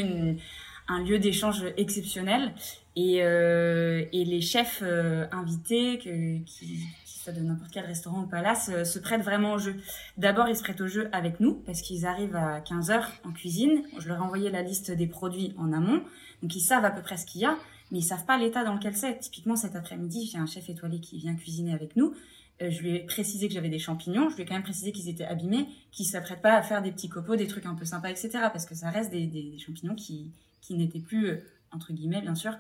un 0.88 1.02
lieu 1.04 1.18
d'échange 1.18 1.64
exceptionnel. 1.76 2.52
Et, 2.96 3.22
euh, 3.22 4.04
et 4.12 4.24
les 4.24 4.40
chefs 4.40 4.80
euh, 4.82 5.26
invités 5.32 5.98
que, 5.98 6.38
qui, 6.44 6.86
de 7.32 7.40
n'importe 7.40 7.70
quel 7.72 7.84
restaurant 7.84 8.22
ou 8.22 8.26
palace, 8.26 8.70
euh, 8.72 8.84
se 8.84 8.98
prêtent 8.98 9.22
vraiment 9.22 9.54
au 9.54 9.58
jeu. 9.58 9.76
D'abord, 10.18 10.48
ils 10.48 10.56
se 10.56 10.62
prêtent 10.62 10.80
au 10.80 10.86
jeu 10.86 11.08
avec 11.12 11.40
nous, 11.40 11.54
parce 11.54 11.80
qu'ils 11.80 12.06
arrivent 12.06 12.36
à 12.36 12.60
15h 12.60 13.02
en 13.24 13.32
cuisine. 13.32 13.82
Je 13.98 14.08
leur 14.08 14.18
ai 14.18 14.20
envoyé 14.20 14.50
la 14.50 14.62
liste 14.62 14.90
des 14.90 15.06
produits 15.06 15.54
en 15.58 15.72
amont. 15.72 16.02
Donc, 16.42 16.54
ils 16.54 16.60
savent 16.60 16.84
à 16.84 16.90
peu 16.90 17.02
près 17.02 17.16
ce 17.16 17.26
qu'il 17.26 17.40
y 17.40 17.44
a, 17.44 17.56
mais 17.90 17.98
ils 17.98 18.02
savent 18.02 18.24
pas 18.24 18.38
l'état 18.38 18.64
dans 18.64 18.74
lequel 18.74 18.96
c'est. 18.96 19.18
Typiquement, 19.18 19.56
cet 19.56 19.76
après-midi, 19.76 20.28
j'ai 20.30 20.38
un 20.38 20.46
chef 20.46 20.68
étoilé 20.68 21.00
qui 21.00 21.18
vient 21.18 21.34
cuisiner 21.34 21.72
avec 21.72 21.96
nous. 21.96 22.14
Euh, 22.62 22.70
je 22.70 22.82
lui 22.82 22.96
ai 22.96 23.00
précisé 23.00 23.48
que 23.48 23.54
j'avais 23.54 23.68
des 23.68 23.78
champignons. 23.78 24.28
Je 24.28 24.36
lui 24.36 24.42
ai 24.42 24.46
quand 24.46 24.54
même 24.54 24.62
précisé 24.62 24.92
qu'ils 24.92 25.08
étaient 25.08 25.24
abîmés, 25.24 25.66
qu'ils 25.90 26.06
s'apprêtent 26.06 26.42
pas 26.42 26.54
à 26.54 26.62
faire 26.62 26.82
des 26.82 26.92
petits 26.92 27.08
copeaux, 27.08 27.36
des 27.36 27.46
trucs 27.46 27.66
un 27.66 27.74
peu 27.74 27.84
sympas, 27.84 28.10
etc. 28.10 28.30
Parce 28.52 28.66
que 28.66 28.74
ça 28.74 28.90
reste 28.90 29.10
des, 29.10 29.26
des 29.26 29.58
champignons 29.58 29.94
qui, 29.94 30.30
qui 30.60 30.74
n'étaient 30.74 31.00
plus, 31.00 31.40
entre 31.72 31.92
guillemets, 31.92 32.20
bien 32.20 32.34
sûr, 32.34 32.56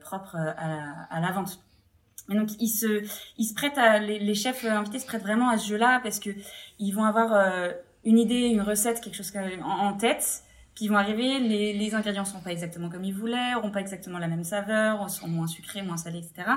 propres 0.00 0.36
à, 0.36 1.06
à 1.10 1.20
la 1.20 1.32
vente. 1.32 1.60
Donc 2.28 2.50
ils 2.60 2.68
se, 2.68 3.02
ils 3.38 3.44
se 3.44 3.54
prêtent 3.54 3.78
les, 4.02 4.34
chefs 4.34 4.64
invités 4.64 4.98
se 4.98 5.06
prêtent 5.06 5.22
vraiment 5.22 5.48
à 5.48 5.58
ce 5.58 5.68
jeu-là 5.68 6.00
parce 6.02 6.20
que 6.20 6.30
ils 6.78 6.92
vont 6.92 7.04
avoir 7.04 7.32
euh, 7.32 7.72
une 8.04 8.18
idée, 8.18 8.48
une 8.48 8.60
recette, 8.60 9.00
quelque 9.00 9.16
chose 9.16 9.32
en, 9.36 9.68
en 9.68 9.92
tête, 9.94 10.44
ils 10.82 10.88
vont 10.88 10.96
arriver, 10.96 11.38
les, 11.38 11.72
les 11.74 11.94
ingrédients 11.94 12.24
sont 12.24 12.40
pas 12.40 12.50
exactement 12.50 12.88
comme 12.88 13.04
ils 13.04 13.14
voulaient, 13.14 13.54
auront 13.54 13.70
pas 13.70 13.80
exactement 13.80 14.18
la 14.18 14.26
même 14.26 14.42
saveur, 14.42 15.08
sont 15.08 15.28
moins 15.28 15.46
sucrés, 15.46 15.80
moins 15.82 15.96
salés, 15.96 16.18
etc. 16.18 16.48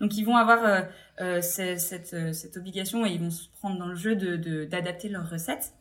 Donc 0.00 0.16
ils 0.16 0.24
vont 0.24 0.36
avoir 0.36 0.64
euh, 0.64 0.82
euh, 1.20 1.40
cette, 1.40 2.14
euh, 2.14 2.32
obligation 2.54 3.04
et 3.04 3.10
ils 3.10 3.20
vont 3.20 3.30
se 3.30 3.48
prendre 3.58 3.78
dans 3.78 3.86
le 3.86 3.96
jeu 3.96 4.14
de 4.14 4.64
d'adapter 4.66 5.08
leur 5.08 5.28
recette. 5.28 5.72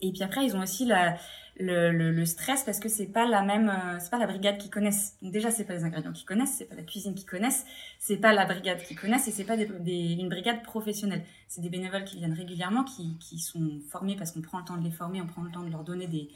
Et 0.00 0.12
puis 0.12 0.22
après, 0.22 0.44
ils 0.44 0.54
ont 0.54 0.62
aussi 0.62 0.84
la, 0.84 1.16
le, 1.58 1.90
le, 1.90 2.10
le, 2.12 2.26
stress 2.26 2.64
parce 2.64 2.80
que 2.80 2.88
c'est 2.88 3.06
pas 3.06 3.26
la 3.26 3.42
même, 3.42 3.68
euh, 3.68 3.98
c'est 3.98 4.10
pas 4.10 4.18
la 4.18 4.26
brigade 4.26 4.58
qui 4.58 4.70
connaissent. 4.70 5.16
Donc 5.22 5.32
déjà, 5.32 5.50
c'est 5.50 5.64
pas 5.64 5.74
les 5.74 5.84
ingrédients 5.84 6.12
qui 6.12 6.24
connaissent, 6.24 6.54
c'est 6.58 6.66
pas 6.66 6.74
la 6.74 6.82
cuisine 6.82 7.14
qui 7.14 7.24
connaissent, 7.24 7.64
c'est 7.98 8.18
pas 8.18 8.32
la 8.32 8.44
brigade 8.44 8.82
qui 8.82 8.94
connaissent 8.94 9.28
et 9.28 9.30
c'est 9.30 9.44
pas 9.44 9.56
des, 9.56 9.66
des, 9.66 10.12
une 10.12 10.28
brigade 10.28 10.62
professionnelle. 10.62 11.24
C'est 11.48 11.60
des 11.60 11.70
bénévoles 11.70 12.04
qui 12.04 12.18
viennent 12.18 12.34
régulièrement, 12.34 12.84
qui, 12.84 13.16
qui 13.18 13.38
sont 13.38 13.80
formés 13.90 14.16
parce 14.16 14.32
qu'on 14.32 14.42
prend 14.42 14.58
le 14.58 14.64
temps 14.64 14.76
de 14.76 14.84
les 14.84 14.90
former, 14.90 15.20
on 15.22 15.26
prend 15.26 15.42
le 15.42 15.50
temps 15.50 15.62
de 15.62 15.70
leur 15.70 15.84
donner 15.84 16.06
des, 16.06 16.28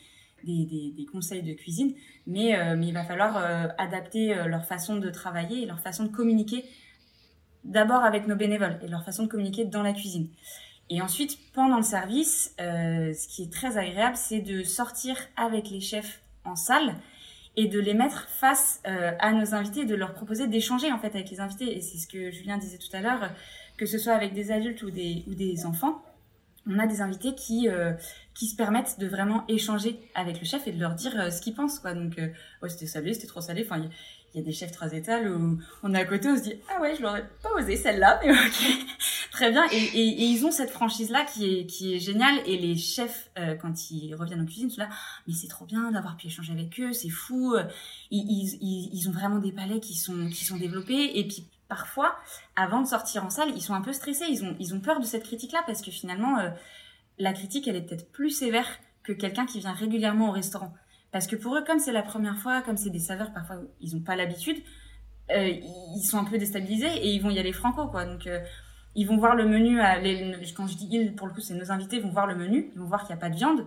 des, 0.44 0.92
des, 0.96 1.06
conseils 1.06 1.42
de 1.42 1.52
cuisine, 1.52 1.94
mais, 2.26 2.58
euh, 2.58 2.76
mais 2.76 2.88
il 2.88 2.94
va 2.94 3.04
falloir 3.04 3.36
euh, 3.36 3.68
adapter 3.78 4.34
euh, 4.34 4.46
leur 4.46 4.64
façon 4.64 4.96
de 4.96 5.10
travailler 5.10 5.62
et 5.62 5.66
leur 5.66 5.80
façon 5.80 6.04
de 6.04 6.08
communiquer 6.08 6.64
d'abord 7.64 8.02
avec 8.04 8.26
nos 8.26 8.36
bénévoles 8.36 8.78
et 8.82 8.88
leur 8.88 9.04
façon 9.04 9.24
de 9.24 9.28
communiquer 9.28 9.64
dans 9.64 9.82
la 9.82 9.92
cuisine. 9.92 10.28
Et 10.90 11.00
ensuite, 11.00 11.38
pendant 11.52 11.76
le 11.76 11.82
service, 11.82 12.54
euh, 12.60 13.14
ce 13.14 13.28
qui 13.28 13.44
est 13.44 13.52
très 13.52 13.78
agréable, 13.78 14.16
c'est 14.16 14.40
de 14.40 14.62
sortir 14.62 15.16
avec 15.36 15.70
les 15.70 15.80
chefs 15.80 16.20
en 16.44 16.56
salle 16.56 16.94
et 17.56 17.66
de 17.66 17.80
les 17.80 17.94
mettre 17.94 18.28
face 18.28 18.80
à 18.84 19.32
nos 19.32 19.54
invités, 19.54 19.84
de 19.84 19.96
leur 19.96 20.14
proposer 20.14 20.46
d'échanger 20.46 20.92
en 20.92 20.98
fait 20.98 21.14
avec 21.14 21.30
les 21.30 21.40
invités. 21.40 21.76
Et 21.76 21.80
c'est 21.80 21.98
ce 21.98 22.06
que 22.06 22.30
Julien 22.30 22.58
disait 22.58 22.78
tout 22.78 22.94
à 22.96 23.00
l'heure, 23.00 23.30
que 23.76 23.86
ce 23.86 23.98
soit 23.98 24.12
avec 24.12 24.34
des 24.34 24.52
adultes 24.52 24.82
ou 24.82 24.90
des, 24.90 25.24
ou 25.26 25.34
des 25.34 25.66
enfants 25.66 26.00
on 26.66 26.78
a 26.78 26.86
des 26.86 27.00
invités 27.00 27.34
qui 27.34 27.68
euh, 27.68 27.92
qui 28.34 28.46
se 28.46 28.56
permettent 28.56 28.98
de 28.98 29.06
vraiment 29.06 29.44
échanger 29.48 29.98
avec 30.14 30.38
le 30.40 30.46
chef 30.46 30.66
et 30.66 30.72
de 30.72 30.80
leur 30.80 30.94
dire 30.94 31.18
euh, 31.18 31.30
ce 31.30 31.40
qu'ils 31.40 31.54
pensent 31.54 31.82
donc 31.82 32.18
euh, 32.18 32.28
oh, 32.62 32.68
c'était 32.68 32.86
salé 32.86 33.14
c'était 33.14 33.26
trop 33.26 33.40
salé 33.40 33.64
enfin 33.64 33.88
il 34.34 34.40
y, 34.40 34.42
a 34.42 34.44
des 34.44 34.52
chefs 34.52 34.72
trois 34.72 34.92
étals 34.92 35.30
où 35.30 35.58
on 35.82 35.94
est 35.94 35.98
à 35.98 36.04
côté 36.04 36.28
on 36.28 36.36
se 36.36 36.42
dit 36.42 36.54
ah 36.68 36.80
ouais 36.80 36.94
je 36.94 37.02
l'aurais 37.02 37.28
pas 37.42 37.50
osé 37.56 37.76
celle-là 37.76 38.20
mais 38.24 38.30
ok. 38.32 38.86
Très 39.32 39.50
bien. 39.50 39.64
Et, 39.72 39.76
ils 39.96 40.44
ont 40.44 40.50
cette 40.50 40.70
franchise 40.70 41.10
là 41.10 41.24
qui 41.24 41.46
est 41.46 41.66
qui 41.66 41.94
est 41.94 41.98
géniale. 41.98 42.40
Et 42.46 42.58
les 42.58 42.76
chefs 42.76 43.30
quand 43.60 43.90
ils 43.90 44.14
reviennent 44.14 44.42
en 44.42 44.46
cuisine 44.46 44.70
sont 44.70 44.80
là 44.80 44.88
mais 45.26 45.34
c'est 45.34 45.48
trop 45.48 45.64
bien 45.64 45.90
d'avoir 45.92 46.16
pu 46.16 46.26
échanger 46.26 46.52
avec 46.52 46.78
eux 46.80 46.92
c'est 46.92 47.08
fou. 47.08 47.56
Ils, 48.10 48.58
ils, 48.60 48.90
ils 48.92 49.08
ont 49.08 49.12
vraiment 49.12 49.38
des 49.38 49.52
palais 49.52 49.80
qui 49.80 49.94
sont 49.94 50.28
qui 50.28 50.44
sont 50.44 50.56
développés. 50.56 51.18
Et 51.18 51.26
puis 51.26 51.46
parfois, 51.70 52.16
avant 52.56 52.82
de 52.82 52.86
sortir 52.86 53.24
en 53.24 53.30
salle, 53.30 53.50
ils 53.54 53.62
sont 53.62 53.74
un 53.74 53.80
peu 53.80 53.94
stressés, 53.94 54.26
ils 54.28 54.44
ont, 54.44 54.54
ils 54.58 54.74
ont 54.74 54.80
peur 54.80 55.00
de 55.00 55.06
cette 55.06 55.22
critique-là 55.22 55.62
parce 55.64 55.80
que 55.80 55.90
finalement, 55.90 56.38
euh, 56.38 56.50
la 57.18 57.32
critique, 57.32 57.66
elle 57.68 57.76
est 57.76 57.82
peut-être 57.82 58.10
plus 58.10 58.30
sévère 58.30 58.66
que 59.04 59.12
quelqu'un 59.12 59.46
qui 59.46 59.60
vient 59.60 59.72
régulièrement 59.72 60.28
au 60.28 60.32
restaurant. 60.32 60.74
Parce 61.12 61.26
que 61.26 61.36
pour 61.36 61.56
eux, 61.56 61.64
comme 61.64 61.78
c'est 61.78 61.92
la 61.92 62.02
première 62.02 62.38
fois, 62.38 62.62
comme 62.62 62.76
c'est 62.76 62.90
des 62.90 63.00
saveurs, 63.00 63.32
parfois 63.32 63.56
ils 63.80 63.94
n'ont 63.94 64.02
pas 64.02 64.16
l'habitude, 64.16 64.56
euh, 65.30 65.48
ils 65.48 66.02
sont 66.02 66.18
un 66.18 66.24
peu 66.24 66.38
déstabilisés 66.38 66.92
et 66.92 67.08
ils 67.08 67.20
vont 67.20 67.30
y 67.30 67.38
aller 67.38 67.52
franco, 67.52 67.88
quoi. 67.88 68.04
Donc, 68.04 68.26
euh, 68.26 68.40
ils 68.94 69.06
vont 69.06 69.16
voir 69.16 69.36
le 69.36 69.46
menu, 69.46 69.78
quand 70.56 70.66
je 70.66 70.76
dis 70.76 70.88
ils, 70.90 71.14
pour 71.14 71.26
le 71.28 71.32
coup, 71.32 71.40
c'est 71.40 71.54
nos 71.54 71.70
invités, 71.70 72.00
vont 72.00 72.10
voir 72.10 72.26
le 72.26 72.34
menu, 72.34 72.70
ils 72.74 72.78
vont 72.78 72.86
voir 72.86 73.02
qu'il 73.06 73.14
n'y 73.14 73.20
a 73.20 73.20
pas 73.20 73.30
de 73.30 73.36
viande. 73.36 73.66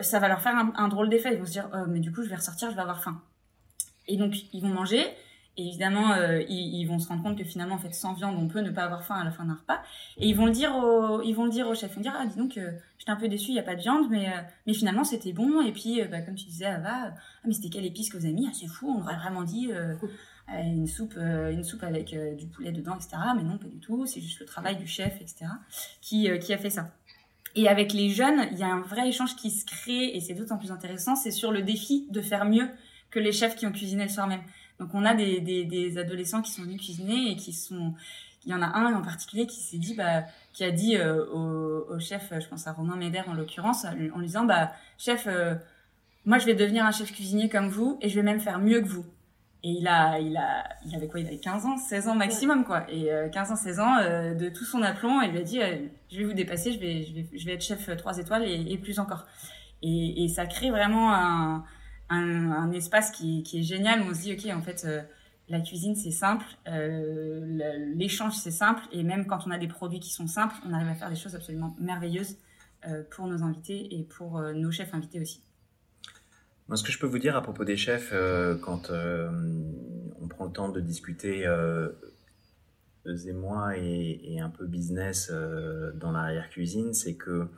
Ça 0.00 0.20
va 0.20 0.28
leur 0.28 0.40
faire 0.40 0.56
un, 0.56 0.72
un 0.76 0.88
drôle 0.88 1.08
d'effet. 1.08 1.34
Ils 1.34 1.40
vont 1.40 1.46
se 1.46 1.50
dire, 1.50 1.68
oh, 1.74 1.86
mais 1.88 1.98
du 1.98 2.12
coup, 2.12 2.22
je 2.22 2.28
vais 2.28 2.36
ressortir, 2.36 2.70
je 2.70 2.76
vais 2.76 2.82
avoir 2.82 3.02
faim. 3.02 3.20
Et 4.06 4.16
donc, 4.16 4.34
ils 4.52 4.62
vont 4.62 4.68
manger 4.68 5.04
évidemment, 5.58 6.12
euh, 6.12 6.42
ils, 6.48 6.84
vont 6.86 6.98
se 6.98 7.08
rendre 7.08 7.22
compte 7.22 7.38
que 7.38 7.44
finalement, 7.44 7.74
en 7.74 7.78
fait, 7.78 7.94
sans 7.94 8.14
viande, 8.14 8.36
on 8.38 8.48
peut 8.48 8.60
ne 8.60 8.70
pas 8.70 8.84
avoir 8.84 9.04
faim 9.04 9.16
à 9.16 9.24
la 9.24 9.30
fin 9.30 9.44
d'un 9.44 9.54
repas. 9.54 9.82
Et 10.16 10.28
ils 10.28 10.36
vont 10.36 10.46
le 10.46 10.52
dire 10.52 10.74
au, 10.76 11.22
ils 11.22 11.34
vont 11.34 11.44
le 11.44 11.50
dire 11.50 11.68
au 11.68 11.74
chef. 11.74 11.92
Ils 11.92 11.96
vont 11.96 12.00
dire, 12.02 12.14
ah, 12.16 12.26
dis 12.26 12.36
donc, 12.36 12.56
euh, 12.56 12.72
j'étais 12.98 13.10
un 13.10 13.16
peu 13.16 13.28
déçu, 13.28 13.50
il 13.50 13.54
n'y 13.54 13.60
a 13.60 13.64
pas 13.64 13.74
de 13.74 13.80
viande, 13.80 14.08
mais, 14.10 14.28
euh, 14.28 14.40
mais 14.66 14.74
finalement, 14.74 15.04
c'était 15.04 15.32
bon. 15.32 15.60
Et 15.60 15.72
puis, 15.72 16.02
bah, 16.10 16.20
comme 16.20 16.34
tu 16.34 16.46
disais, 16.46 16.66
Ava, 16.66 16.90
ah, 16.92 17.14
mais 17.44 17.52
c'était 17.52 17.68
quelle 17.68 17.86
épice 17.86 18.10
que 18.10 18.16
vous 18.16 18.24
avez 18.24 18.34
mis? 18.34 18.46
Ah, 18.48 18.52
c'est 18.54 18.68
fou, 18.68 18.94
on 18.98 19.02
aurait 19.02 19.16
vraiment 19.16 19.42
dit 19.42 19.70
une 20.48 20.86
soupe, 20.86 21.16
une 21.16 21.64
soupe 21.64 21.82
avec 21.82 22.16
du 22.36 22.46
poulet 22.46 22.72
dedans, 22.72 22.94
etc. 22.94 23.16
Mais 23.36 23.42
non, 23.42 23.58
pas 23.58 23.68
du 23.68 23.78
tout. 23.78 24.06
C'est 24.06 24.20
juste 24.20 24.40
le 24.40 24.46
travail 24.46 24.76
du 24.76 24.86
chef, 24.86 25.20
etc. 25.20 25.46
qui, 26.00 26.28
qui 26.40 26.52
a 26.52 26.58
fait 26.58 26.70
ça. 26.70 26.90
Et 27.54 27.68
avec 27.68 27.92
les 27.92 28.10
jeunes, 28.10 28.46
il 28.52 28.58
y 28.58 28.62
a 28.62 28.68
un 28.68 28.80
vrai 28.80 29.08
échange 29.08 29.34
qui 29.36 29.50
se 29.50 29.64
crée, 29.64 30.14
et 30.14 30.20
c'est 30.20 30.34
d'autant 30.34 30.58
plus 30.58 30.70
intéressant, 30.70 31.16
c'est 31.16 31.30
sur 31.30 31.50
le 31.50 31.62
défi 31.62 32.06
de 32.10 32.20
faire 32.20 32.44
mieux 32.44 32.68
que 33.10 33.18
les 33.18 33.32
chefs 33.32 33.56
qui 33.56 33.66
ont 33.66 33.72
cuisiné 33.72 34.04
le 34.04 34.10
soir 34.10 34.26
même. 34.26 34.42
Donc 34.80 34.90
on 34.94 35.04
a 35.04 35.14
des, 35.14 35.40
des, 35.40 35.64
des, 35.64 35.98
adolescents 35.98 36.42
qui 36.42 36.52
sont 36.52 36.62
venus 36.62 36.80
cuisiner 36.80 37.32
et 37.32 37.36
qui 37.36 37.52
sont 37.52 37.94
il 38.46 38.52
y 38.52 38.54
en 38.54 38.62
a 38.62 38.66
un 38.66 38.94
en 38.94 39.02
particulier 39.02 39.46
qui 39.46 39.60
s'est 39.60 39.78
dit 39.78 39.94
bah 39.94 40.24
qui 40.52 40.64
a 40.64 40.70
dit 40.70 40.96
euh, 40.96 41.26
au, 41.32 41.94
au, 41.94 41.98
chef 41.98 42.32
je 42.38 42.46
pense 42.46 42.66
à 42.66 42.72
Romain 42.72 42.96
Médère 42.96 43.28
en 43.28 43.34
l'occurrence 43.34 43.84
en 43.84 43.92
lui 43.94 44.26
disant 44.26 44.44
bah 44.44 44.72
chef 44.96 45.26
euh, 45.26 45.54
moi 46.24 46.38
je 46.38 46.46
vais 46.46 46.54
devenir 46.54 46.84
un 46.84 46.92
chef 46.92 47.12
cuisinier 47.12 47.48
comme 47.48 47.68
vous 47.68 47.98
et 48.00 48.08
je 48.08 48.14
vais 48.14 48.22
même 48.22 48.40
faire 48.40 48.58
mieux 48.58 48.80
que 48.80 48.86
vous. 48.88 49.04
Et 49.64 49.70
il 49.70 49.88
a 49.88 50.20
il 50.20 50.36
a 50.36 50.68
il 50.86 50.94
avait 50.94 51.08
quoi? 51.08 51.18
Il 51.18 51.26
avait 51.26 51.38
15 51.38 51.66
ans 51.66 51.76
16 51.76 52.08
ans 52.08 52.14
maximum 52.14 52.64
quoi. 52.64 52.86
Et 52.88 53.10
15 53.32 53.50
euh, 53.50 53.52
ans 53.54 53.56
16 53.56 53.80
ans 53.80 53.96
de 54.38 54.48
tout 54.48 54.64
son 54.64 54.82
aplomb 54.82 55.20
il 55.22 55.32
lui 55.32 55.38
a 55.38 55.42
dit 55.42 55.58
je 56.12 56.18
vais 56.18 56.24
vous 56.24 56.32
dépasser 56.32 56.72
je 56.72 56.78
vais 56.78 57.02
je 57.02 57.12
vais 57.12 57.26
je 57.34 57.44
vais 57.44 57.54
être 57.54 57.64
chef 57.64 57.90
3 57.96 58.18
étoiles 58.18 58.44
et, 58.44 58.72
et 58.72 58.78
plus 58.78 59.00
encore. 59.00 59.26
Et, 59.82 60.24
et 60.24 60.28
ça 60.28 60.46
crée 60.46 60.70
vraiment 60.70 61.12
un 61.12 61.64
un, 62.10 62.72
espace 62.72 63.10
qui, 63.10 63.44
est 63.52 63.62
génial 63.62 64.02
où 64.02 64.04
on 64.10 64.14
se 64.14 64.22
dit, 64.22 64.32
OK, 64.32 64.46
en 64.54 64.62
fait, 64.62 64.84
euh, 64.84 65.02
la 65.48 65.60
cuisine, 65.60 65.94
c'est 65.94 66.10
simple, 66.10 66.44
euh, 66.66 67.92
l'échange, 67.94 68.34
c'est 68.34 68.50
simple, 68.50 68.82
et 68.92 69.02
même 69.02 69.26
quand 69.26 69.46
on 69.46 69.50
a 69.50 69.58
des 69.58 69.68
produits 69.68 70.00
qui 70.00 70.12
sont 70.12 70.26
simples, 70.26 70.54
on 70.66 70.72
arrive 70.72 70.88
à 70.88 70.94
faire 70.94 71.10
des 71.10 71.16
choses 71.16 71.34
absolument 71.34 71.74
merveilleuses 71.78 72.36
euh, 72.86 73.02
pour 73.10 73.26
nos 73.26 73.42
invités 73.42 73.94
et 73.98 74.04
pour 74.04 74.40
nos 74.40 74.70
chefs 74.70 74.94
invités 74.94 75.20
aussi. 75.20 75.42
Moi, 76.68 76.76
ce 76.76 76.82
que 76.82 76.92
je 76.92 76.98
peux 76.98 77.06
vous 77.06 77.18
dire 77.18 77.34
à 77.34 77.42
propos 77.42 77.64
des 77.64 77.78
chefs, 77.78 78.12
quand 78.60 78.90
on 78.90 80.28
prend 80.28 80.44
le 80.44 80.52
temps 80.52 80.68
de 80.68 80.80
discuter, 80.80 81.46
eux 81.46 83.26
et 83.26 83.32
moi, 83.32 83.76
et, 83.78 84.38
un 84.38 84.50
peu 84.50 84.66
business 84.66 85.32
dans 85.94 86.12
l'arrière-cuisine, 86.12 86.92
c'est 86.92 87.14
que 87.14 87.48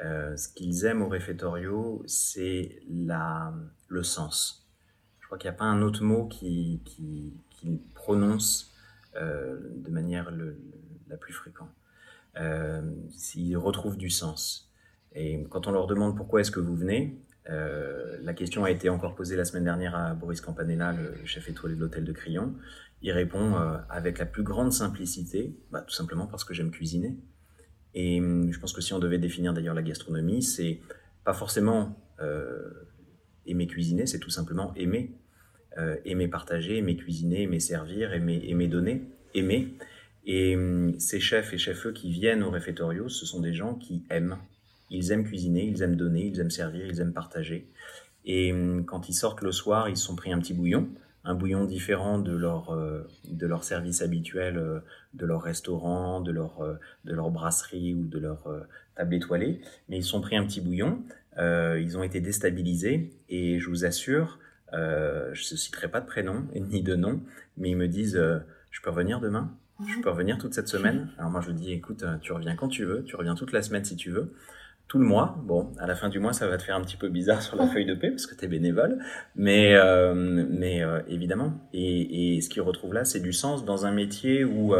ce 0.00 0.48
qu'ils 0.48 0.84
aiment 0.84 1.02
au 1.02 1.08
réfectorio, 1.08 2.02
c'est 2.06 2.80
le 3.88 4.02
sens. 4.02 4.68
Je 5.20 5.26
crois 5.26 5.38
qu'il 5.38 5.48
n'y 5.48 5.54
a 5.54 5.58
pas 5.58 5.64
un 5.64 5.82
autre 5.82 6.02
mot 6.02 6.26
qui, 6.26 6.82
qui, 6.84 7.32
prononce 7.94 8.74
euh, 9.16 9.58
de 9.76 9.90
manière 9.90 10.30
la 11.08 11.16
plus 11.16 11.32
fréquente. 11.32 11.70
Euh, 12.38 12.82
S'ils 13.10 13.56
retrouvent 13.56 13.96
du 13.96 14.10
sens. 14.10 14.70
Et 15.14 15.46
quand 15.48 15.66
on 15.66 15.70
leur 15.70 15.86
demande 15.86 16.16
pourquoi 16.16 16.40
est-ce 16.40 16.50
que 16.50 16.60
vous 16.60 16.74
venez, 16.74 17.18
euh, 17.48 18.18
la 18.22 18.34
question 18.34 18.64
a 18.64 18.70
été 18.70 18.88
encore 18.88 19.14
posée 19.14 19.36
la 19.36 19.44
semaine 19.44 19.64
dernière 19.64 19.94
à 19.94 20.14
Boris 20.14 20.40
Campanella, 20.40 20.92
le 20.92 21.14
chef 21.24 21.48
étoilé 21.48 21.76
de 21.76 21.80
l'hôtel 21.80 22.04
de 22.04 22.12
Crillon. 22.12 22.54
Il 23.02 23.12
répond 23.12 23.56
euh, 23.56 23.78
avec 23.88 24.18
la 24.18 24.26
plus 24.26 24.42
grande 24.42 24.72
simplicité, 24.72 25.56
bah, 25.70 25.82
tout 25.82 25.94
simplement 25.94 26.26
parce 26.26 26.44
que 26.44 26.54
j'aime 26.54 26.70
cuisiner. 26.70 27.16
Et 27.94 28.18
je 28.18 28.58
pense 28.58 28.72
que 28.72 28.80
si 28.80 28.92
on 28.92 28.98
devait 28.98 29.18
définir 29.18 29.52
d'ailleurs 29.52 29.74
la 29.74 29.82
gastronomie, 29.82 30.42
c'est 30.42 30.80
pas 31.24 31.34
forcément 31.34 31.96
aimer 33.46 33.66
cuisiner, 33.66 34.06
c'est 34.06 34.18
tout 34.18 34.30
simplement 34.30 34.72
aimer. 34.76 35.10
Euh, 35.76 35.96
aimer 36.04 36.28
partager, 36.28 36.78
aimer 36.78 36.96
cuisiner, 36.96 37.42
aimer 37.42 37.58
servir, 37.58 38.12
aimer, 38.12 38.44
aimer 38.46 38.68
donner, 38.68 39.02
aimer. 39.34 39.74
Et 40.24 40.54
hum, 40.54 40.98
ces 41.00 41.18
chefs 41.18 41.52
et 41.52 41.58
chefs 41.58 41.92
qui 41.92 42.12
viennent 42.12 42.44
au 42.44 42.50
réfectorio, 42.50 43.08
ce 43.08 43.26
sont 43.26 43.40
des 43.40 43.52
gens 43.52 43.74
qui 43.74 44.04
aiment. 44.08 44.38
Ils 44.90 45.10
aiment 45.10 45.24
cuisiner, 45.24 45.64
ils 45.64 45.82
aiment 45.82 45.96
donner, 45.96 46.26
ils 46.26 46.38
aiment 46.38 46.50
servir, 46.50 46.86
ils 46.86 47.00
aiment 47.00 47.12
partager. 47.12 47.66
Et 48.24 48.52
hum, 48.52 48.84
quand 48.84 49.08
ils 49.08 49.14
sortent 49.14 49.42
le 49.42 49.50
soir, 49.50 49.88
ils 49.88 49.96
sont 49.96 50.14
pris 50.14 50.32
un 50.32 50.38
petit 50.38 50.54
bouillon, 50.54 50.88
un 51.24 51.34
bouillon 51.34 51.64
différent 51.64 52.18
de 52.18 52.36
leur, 52.36 52.74
euh, 52.74 53.08
de 53.28 53.46
leur 53.46 53.64
service 53.64 54.02
habituel, 54.02 54.58
euh, 54.58 54.80
de 55.14 55.26
leur 55.26 55.42
restaurant, 55.42 56.20
de 56.20 56.32
leur, 56.32 56.60
de 57.04 57.14
leur 57.14 57.30
brasserie 57.30 57.94
ou 57.94 58.04
de 58.04 58.18
leur 58.18 58.46
table 58.94 59.14
étoilée. 59.14 59.60
Mais 59.88 59.98
ils 59.98 60.04
sont 60.04 60.20
pris 60.20 60.36
un 60.36 60.44
petit 60.44 60.60
bouillon 60.60 61.02
euh, 61.38 61.80
ils 61.80 61.98
ont 61.98 62.02
été 62.02 62.20
déstabilisés 62.20 63.12
et 63.28 63.58
je 63.58 63.68
vous 63.68 63.84
assure, 63.84 64.38
euh, 64.72 65.30
je 65.32 65.54
ne 65.54 65.58
citerai 65.58 65.88
pas 65.88 66.00
de 66.00 66.06
prénom 66.06 66.46
ni 66.54 66.82
de 66.82 66.94
nom, 66.94 67.20
mais 67.56 67.70
ils 67.70 67.76
me 67.76 67.88
disent 67.88 68.16
euh, 68.16 68.38
Je 68.70 68.80
peux 68.80 68.90
revenir 68.90 69.20
demain? 69.20 69.50
Je 69.88 70.00
peux 70.00 70.10
revenir 70.10 70.38
toute 70.38 70.54
cette 70.54 70.68
semaine? 70.68 71.08
Alors 71.18 71.30
moi 71.30 71.40
je 71.40 71.50
dis 71.50 71.72
Écoute, 71.72 72.04
tu 72.20 72.32
reviens 72.32 72.54
quand 72.54 72.68
tu 72.68 72.84
veux, 72.84 73.02
tu 73.02 73.16
reviens 73.16 73.34
toute 73.34 73.52
la 73.52 73.62
semaine 73.62 73.84
si 73.84 73.96
tu 73.96 74.10
veux 74.10 74.32
tout 74.88 74.98
le 74.98 75.06
mois. 75.06 75.36
Bon, 75.44 75.72
à 75.78 75.86
la 75.86 75.94
fin 75.94 76.08
du 76.08 76.18
mois, 76.18 76.32
ça 76.32 76.46
va 76.46 76.56
te 76.56 76.62
faire 76.62 76.76
un 76.76 76.82
petit 76.82 76.96
peu 76.96 77.08
bizarre 77.08 77.42
sur 77.42 77.56
la 77.56 77.66
feuille 77.66 77.86
de 77.86 77.94
paie 77.94 78.10
parce 78.10 78.26
que 78.26 78.34
tu 78.34 78.44
es 78.44 78.48
bénévole, 78.48 78.98
mais, 79.34 79.74
mais 80.14 80.82
évidemment. 81.08 81.54
Et, 81.72 82.36
et, 82.36 82.40
ce 82.40 82.48
qu'ils 82.48 82.62
retrouvent 82.62 82.94
là, 82.94 83.04
c'est 83.04 83.20
du 83.20 83.32
sens 83.32 83.64
dans 83.64 83.86
un 83.86 83.92
métier 83.92 84.44
où 84.44 84.74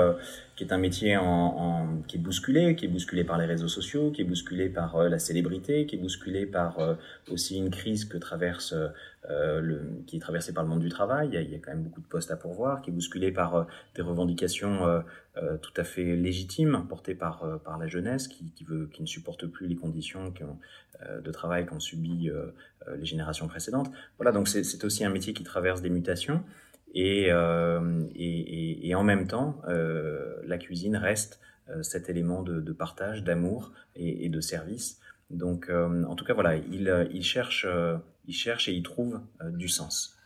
qui 0.57 0.63
est 0.63 0.73
un 0.73 0.79
métier 0.79 1.17
en, 1.17 2.03
qui 2.07 2.17
est 2.17 2.21
bousculé, 2.21 2.77
qui 2.77 2.85
est 2.85 2.89
bousculé 2.89 3.25
par 3.25 3.39
les 3.39 3.47
réseaux 3.47 3.69
sociaux, 3.69 4.13
qui 4.13 4.23
est 4.23 4.25
bousculé 4.25 4.69
par 4.69 4.97
euh, 4.97 5.09
la 5.09 5.19
célébrité, 5.19 5.87
qui 5.87 5.97
est 5.97 5.99
bousculé 5.99 6.47
par 6.47 6.79
euh, 6.79 6.95
aussi 7.31 7.57
une 7.57 7.71
crise 7.71 8.05
que 8.05 8.19
traverse, 8.19 8.75
euh, 9.31 9.61
le, 9.61 10.03
qui 10.07 10.17
est 10.17 10.21
traversée 10.21 10.55
par 10.55 10.63
le 10.63 10.69
monde 10.69 10.81
du 10.81 10.89
travail. 10.89 11.31
Il 11.33 11.51
y, 11.51 11.55
a, 11.55 11.59
quand 11.59 11.73
même 11.73 11.83
beaucoup 11.83 12.01
de 12.01 12.07
postes 12.07 12.31
à 12.31 12.37
pourvoir, 12.37 12.83
qui 12.83 12.91
est 12.91 12.93
bousculé 12.93 13.33
par 13.33 13.67
des 13.95 14.03
revendications 14.03 15.03
tout 15.63 15.73
à 15.77 15.83
fait 15.83 16.15
légitimes 16.15 16.87
portées 16.89 17.15
par 17.15 17.61
par 17.65 17.79
la 17.79 17.89
jeunesse, 17.89 18.29
qui, 18.29 18.53
qui 18.53 18.65
veut, 18.65 18.89
qui 18.93 19.03
ne 19.03 19.07
supporte 19.07 19.47
plus 19.47 19.67
les 19.67 19.77
conditions 19.77 20.33
de 21.23 21.31
travail 21.33 21.67
qu'ont 21.67 21.81
subi 21.81 22.31
les 22.97 23.05
générations 23.05 23.49
précédentes. 23.49 23.91
Voilà, 24.19 24.31
donc 24.31 24.47
c'est 24.47 24.85
aussi 24.85 25.05
un 25.05 25.11
métier 25.11 25.33
qui 25.33 25.43
traverse 25.43 25.81
des 25.81 25.91
mutations. 25.91 26.45
Euh, 26.97 28.07
et, 28.15 28.89
et, 28.89 28.95
en 28.95 29.03
même 29.03 29.27
temps, 29.27 29.61
euh, 29.69 30.37
la 30.45 30.59
cuisine 30.59 30.97
reste 30.97 31.41
euh, 31.69 31.83
cet 31.83 32.09
élément 32.09 32.43
de, 32.43 32.73
partage, 32.73 33.25
d'amour 33.25 33.73
et, 33.97 34.29
de 34.29 34.41
service. 34.41 35.01
Donc, 35.31 35.71
en 35.71 36.15
tout 36.15 36.25
cas, 36.25 36.35
voilà, 36.35 36.57
il, 36.57 37.09
il, 37.13 37.25
cherche, 37.25 37.67
il 38.27 38.35
cherche 38.35 38.69
et 38.69 38.73
il 38.73 38.83
trouve 38.83 39.21
du 39.53 39.69
sens. 39.69 40.17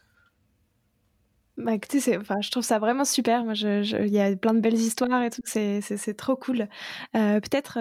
Bah, 1.57 1.73
écoutez, 1.75 2.17
enfin, 2.19 2.37
je 2.41 2.51
trouve 2.51 2.63
ça 2.63 2.79
vraiment 2.79 3.05
super. 3.05 3.45
Moi, 3.45 3.55
il 3.55 4.09
y 4.09 4.21
a 4.21 4.37
plein 4.37 4.55
de 4.55 4.61
belles 4.61 4.75
histoires 4.75 5.23
et 5.23 5.31
tout. 5.31 5.41
C'est, 5.45 6.17
trop 6.17 6.37
cool. 6.37 6.69
peut-être 7.13 7.79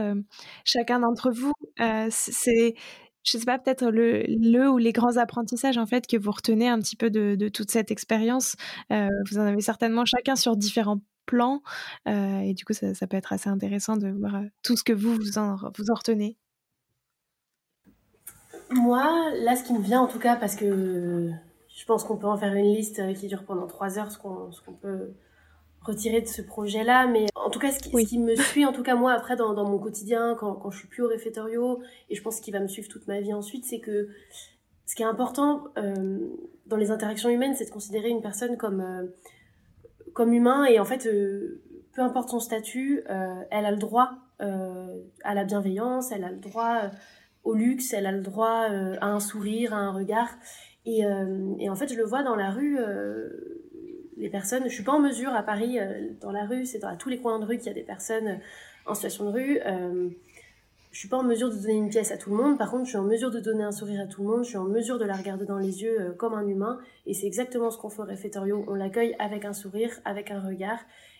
chacun 0.63 0.99
d'entre 0.99 1.31
vous, 1.31 1.53
c'est 2.09 2.75
je 3.27 3.37
sais 3.37 3.45
pas, 3.45 3.59
peut-être 3.59 3.87
le, 3.87 4.69
ou 4.69 4.77
les 4.77 4.93
grands 4.93 5.17
apprentissages 5.17 5.77
en 5.77 5.85
fait 5.85 6.07
que 6.07 6.15
vous 6.15 6.31
retenez 6.31 6.69
un 6.69 6.79
petit 6.79 6.95
peu 6.95 7.09
de, 7.09 7.49
toute 7.49 7.71
cette 7.71 7.91
expérience. 7.91 8.55
Euh, 8.91 9.09
vous 9.29 9.37
en 9.37 9.41
avez 9.41 9.61
certainement 9.61 10.05
chacun 10.05 10.35
sur 10.35 10.55
différents 10.55 11.01
plans 11.25 11.61
euh, 12.07 12.39
et 12.39 12.53
du 12.53 12.63
coup 12.63 12.73
ça, 12.73 13.07
peut 13.07 13.17
être 13.17 13.33
assez 13.33 13.49
intéressant 13.49 13.97
de 13.97 14.07
voir 14.07 14.35
euh, 14.35 14.45
tout 14.63 14.77
ce 14.77 14.83
que 14.83 14.93
vous 14.93 15.13
vous 15.13 15.37
en, 15.37 15.57
vous 15.77 15.91
en 15.91 15.95
retenez. 15.95 16.37
Moi, 18.71 19.03
là, 19.43 19.55
ce 19.55 19.63
qui 19.63 19.73
me 19.73 19.81
vient 19.81 20.01
en 20.01 20.07
tout 20.07 20.19
cas, 20.19 20.35
parce 20.35 20.55
que 20.55 21.29
je 21.67 21.85
pense 21.85 22.03
qu'on 22.05 22.17
peut 22.17 22.27
en 22.27 22.37
faire 22.37 22.53
une 22.53 22.73
liste 22.73 23.01
qui 23.15 23.27
dure 23.27 23.43
pendant 23.43 23.67
trois 23.67 23.99
heures, 23.99 24.11
ce 24.11 24.17
qu'on 24.17 24.73
peut 24.81 25.13
retirer 25.87 26.21
de 26.21 26.27
ce 26.27 26.41
projet-là. 26.41 27.07
Mais 27.07 27.25
en 27.35 27.49
tout 27.49 27.59
cas, 27.59 27.71
ce 27.71 27.79
qui, 27.79 28.19
me 28.19 28.35
suit, 28.35 28.65
en 28.65 28.73
tout 28.73 28.83
cas 28.83 28.95
moi, 28.95 29.13
après, 29.13 29.35
dans, 29.35 29.53
mon 29.67 29.79
quotidien, 29.79 30.35
quand, 30.39 30.53
quand 30.55 30.71
je 30.71 30.79
suis 30.79 30.87
plus 30.87 31.03
au 31.03 31.07
réfectorio, 31.07 31.81
et 32.09 32.15
je 32.15 32.21
pense 32.21 32.39
qu'il 32.39 32.53
va 32.53 32.59
me 32.59 32.67
suivre 32.67 32.87
toute 32.87 33.07
ma 33.07 33.21
vie 33.21 33.33
ensuite, 33.33 33.65
c'est 33.65 33.79
que 33.79 34.09
ce 34.87 34.95
qui 34.95 35.03
est 35.03 35.05
important 35.05 35.65
euh, 35.77 36.17
dans 36.65 36.77
les 36.77 36.91
interactions 36.91 37.29
humaines, 37.29 37.53
c'est 37.55 37.65
de 37.65 37.71
considérer 37.71 38.09
une 38.09 38.21
personne 38.21 38.57
comme, 38.57 38.81
euh, 38.81 39.07
comme 40.13 40.33
humain. 40.33 40.65
Et 40.65 40.79
en 40.79 40.85
fait, 40.85 41.05
euh, 41.05 41.61
peu 41.93 42.01
importe 42.01 42.29
son 42.29 42.39
statut, 42.39 43.03
elle 43.07 43.65
a 43.65 43.71
le 43.71 43.77
droit 43.77 44.11
à 44.39 45.33
la 45.33 45.43
bienveillance, 45.45 46.11
elle 46.11 46.23
a 46.23 46.29
le 46.29 46.37
droit 46.37 46.91
au 47.43 47.55
luxe, 47.55 47.91
elle 47.91 48.05
a 48.05 48.11
le 48.11 48.21
droit 48.21 48.67
à 49.01 49.07
un 49.07 49.19
sourire, 49.19 49.73
à 49.73 49.77
un 49.77 49.91
regard. 49.91 50.29
Et, 50.85 50.99
et, 51.57 51.69
en 51.71 51.75
fait, 51.75 51.87
je 51.87 51.95
le 51.95 52.03
vois 52.03 52.21
dans 52.21 52.35
la 52.35 52.51
rue 52.51 52.77
les 54.17 54.29
personnes, 54.29 54.63
je 54.65 54.73
suis 54.73 54.83
pas 54.83 54.93
en 54.93 54.99
mesure 54.99 55.33
à 55.33 55.43
Paris, 55.43 55.79
euh, 55.79 56.09
dans 56.21 56.31
la 56.31 56.45
rue, 56.45 56.65
c'est 56.65 56.79
dans 56.79 56.95
tous 56.97 57.09
les 57.09 57.19
coins 57.19 57.39
de 57.39 57.45
rue 57.45 57.57
qu'il 57.57 57.67
y 57.67 57.71
a 57.71 57.73
des 57.73 57.83
personnes 57.83 58.27
euh, 58.27 58.35
en 58.85 58.93
situation 58.93 59.25
de 59.25 59.31
rue. 59.31 59.59
Euh, 59.65 60.09
je 60.91 60.99
suis 60.99 61.09
pas 61.09 61.17
en 61.17 61.23
mesure 61.23 61.49
de 61.49 61.55
donner 61.55 61.75
une 61.75 61.89
pièce 61.89 62.11
à 62.11 62.17
tout 62.17 62.31
le 62.31 62.37
monde. 62.37 62.57
Par 62.57 62.71
contre, 62.71 62.85
je 62.85 62.89
suis 62.89 62.97
en 62.97 63.03
mesure 63.03 63.29
de 63.29 63.39
donner 63.39 63.63
un 63.63 63.71
sourire 63.71 64.01
à 64.01 64.07
tout 64.07 64.23
le 64.23 64.29
monde. 64.29 64.43
Je 64.43 64.49
suis 64.49 64.57
en 64.57 64.63
mesure 64.63 64.97
de 64.97 65.05
la 65.05 65.15
regarder 65.15 65.45
dans 65.45 65.59
les 65.59 65.83
yeux 65.83 66.01
euh, 66.01 66.11
comme 66.13 66.33
un 66.33 66.47
humain. 66.47 66.79
Et 67.05 67.13
c'est 67.13 67.27
exactement 67.27 67.69
ce 67.69 67.77
qu'on 67.77 67.89
fait 67.89 68.01
au 68.01 68.05
réfectorio. 68.05 68.65
On 68.67 68.73
l'accueille 68.73 69.15
avec 69.19 69.45
un 69.45 69.53
sourire, 69.53 69.91
avec 70.05 70.31
un 70.31 70.39
regard. 70.39 70.79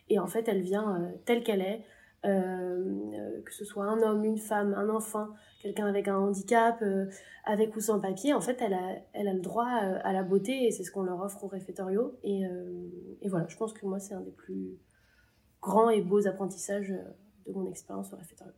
Et 0.09 0.19
en 0.19 0.27
fait, 0.27 0.47
elle 0.47 0.61
vient 0.61 1.11
telle 1.25 1.43
qu'elle 1.43 1.61
est. 1.61 1.83
que 2.23 3.53
ce 3.53 3.65
soit 3.65 3.85
un 3.85 4.01
homme, 4.01 4.23
une 4.23 4.37
femme, 4.37 4.73
un 4.73 4.89
enfant, 4.89 5.27
quelqu'un 5.67 5.87
avec 5.87 6.07
un 6.07 6.17
handicap, 6.17 6.81
euh, 6.81 7.05
avec 7.45 7.75
ou 7.75 7.81
sans 7.81 7.99
papier, 7.99 8.33
en 8.33 8.41
fait, 8.41 8.61
elle 8.61 8.73
a, 8.73 9.33
le 9.33 9.39
droit 9.41 9.67
euh, 9.83 9.99
à, 10.03 10.13
la 10.13 10.23
beauté 10.23 10.65
et 10.65 10.71
c'est 10.71 10.83
ce 10.83 10.91
qu'on 10.91 11.03
leur 11.03 11.19
offre 11.19 11.43
au 11.43 11.47
réfectorio. 11.47 12.17
Et, 12.23 12.45
euh, 12.45 12.87
et, 13.21 13.29
voilà, 13.29 13.47
je 13.49 13.57
pense 13.57 13.73
que 13.73 13.85
moi, 13.85 13.99
c'est 13.99 14.13
un 14.13 14.21
des 14.21 14.31
plus 14.31 14.77
grands 15.61 15.89
et 15.89 16.01
beaux 16.01 16.25
apprentissages 16.27 16.89
de 16.89 17.53
mon 17.53 17.65
expérience 17.65 18.13
au 18.13 18.15
réfectorio. 18.15 18.53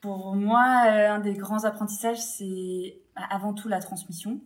Pour 0.00 0.34
moi, 0.34 0.62
un 0.62 1.20
des 1.20 1.34
grands 1.34 1.64
apprentissages, 1.64 2.20
c'est 2.20 3.00
bah, 3.14 3.22
avant 3.30 3.54
tout 3.54 3.68
la 3.68 3.80
transmission, 3.80 4.40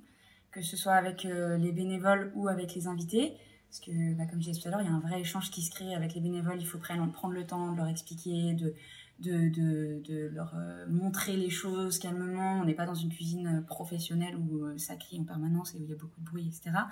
que 0.52 0.62
ce 0.62 0.76
soit 0.76 0.94
avec 0.94 1.24
les 1.24 1.72
bénévoles 1.72 2.32
ou 2.34 2.48
avec 2.48 2.74
les 2.74 2.86
invités. 2.86 3.36
Parce 3.68 3.80
que, 3.80 4.14
bah, 4.14 4.24
comme 4.26 4.40
je 4.42 4.50
disais 4.50 4.60
tout 4.60 4.68
à 4.68 4.70
l'heure, 4.72 4.80
il 4.80 4.86
y 4.86 4.90
a 4.90 4.92
un 4.92 5.00
vrai 5.00 5.20
échange 5.20 5.50
qui 5.50 5.62
se 5.62 5.70
crée 5.70 5.94
avec 5.94 6.14
les 6.14 6.20
bénévoles. 6.20 6.58
Il 6.58 6.66
faut 6.66 6.78
prendre 6.78 7.32
le 7.32 7.46
temps 7.46 7.72
de 7.72 7.76
leur 7.76 7.88
expliquer, 7.88 8.54
de, 8.54 8.74
de, 9.20 10.00
de, 10.06 10.30
leur 10.32 10.54
euh, 10.56 10.86
montrer 10.88 11.36
les 11.36 11.50
choses 11.50 11.98
calmement. 11.98 12.60
On 12.60 12.64
n'est 12.64 12.74
pas 12.74 12.86
dans 12.86 12.94
une 12.94 13.10
cuisine 13.10 13.46
euh, 13.46 13.60
professionnelle 13.66 14.36
où 14.36 14.64
euh, 14.64 14.78
ça 14.78 14.96
crie 14.96 15.20
en 15.20 15.24
permanence 15.24 15.74
et 15.74 15.78
où 15.78 15.84
il 15.84 15.90
y 15.90 15.92
a 15.92 15.96
beaucoup 15.96 16.20
de 16.20 16.24
bruit, 16.24 16.46
etc. 16.46 16.84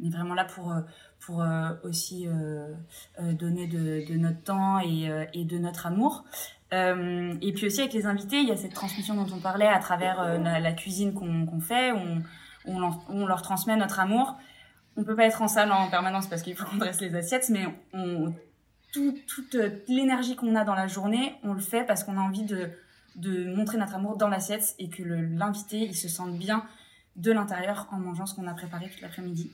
On 0.00 0.06
est 0.06 0.10
vraiment 0.10 0.34
là 0.34 0.44
pour, 0.44 0.74
pour 1.20 1.44
aussi 1.84 2.26
donner 3.20 3.68
de, 3.68 4.16
notre 4.16 4.42
temps 4.42 4.80
et, 4.80 5.08
et 5.32 5.44
de 5.44 5.58
notre 5.58 5.86
amour. 5.86 6.24
et 6.72 7.52
puis 7.54 7.66
aussi 7.66 7.80
avec 7.82 7.92
les 7.92 8.06
invités, 8.06 8.40
il 8.40 8.48
y 8.48 8.50
a 8.50 8.56
cette 8.56 8.72
transmission 8.72 9.14
dont 9.14 9.32
on 9.32 9.38
parlait 9.38 9.68
à 9.68 9.78
travers 9.78 10.40
la, 10.40 10.72
cuisine 10.72 11.14
qu'on 11.14 11.60
fait, 11.60 11.92
on, 11.92 12.22
on, 12.64 13.26
leur 13.26 13.42
transmet 13.42 13.76
notre 13.76 14.00
amour. 14.00 14.36
On 14.96 15.04
peut 15.04 15.14
pas 15.14 15.26
être 15.26 15.42
en 15.42 15.48
salle 15.48 15.70
en 15.70 15.88
permanence 15.88 16.26
parce 16.26 16.42
qu'il 16.42 16.56
faut 16.56 16.64
qu'on 16.64 16.78
dresse 16.78 17.00
les 17.00 17.14
assiettes, 17.14 17.48
mais 17.50 17.66
on, 17.92 18.34
toute 18.92 19.56
l'énergie 19.88 20.36
qu'on 20.36 20.54
a 20.54 20.64
dans 20.64 20.74
la 20.74 20.86
journée, 20.86 21.34
on 21.42 21.54
le 21.54 21.60
fait 21.60 21.84
parce 21.84 22.04
qu'on 22.04 22.16
a 22.16 22.20
envie 22.20 22.44
de, 22.44 22.70
montrer 23.54 23.78
notre 23.78 23.94
amour 23.94 24.16
dans 24.16 24.28
l'assiette 24.28 24.74
et 24.78 24.88
que 24.88 25.02
l'invité, 25.02 25.78
il 25.78 25.96
se 25.96 26.08
sente 26.08 26.36
bien 26.38 26.64
de 27.16 27.30
l'intérieur 27.30 27.88
en 27.90 27.98
mangeant 27.98 28.26
ce 28.26 28.34
qu'on 28.34 28.46
a 28.46 28.54
préparé 28.54 28.88
toute 28.88 29.00
l'après-midi. 29.00 29.50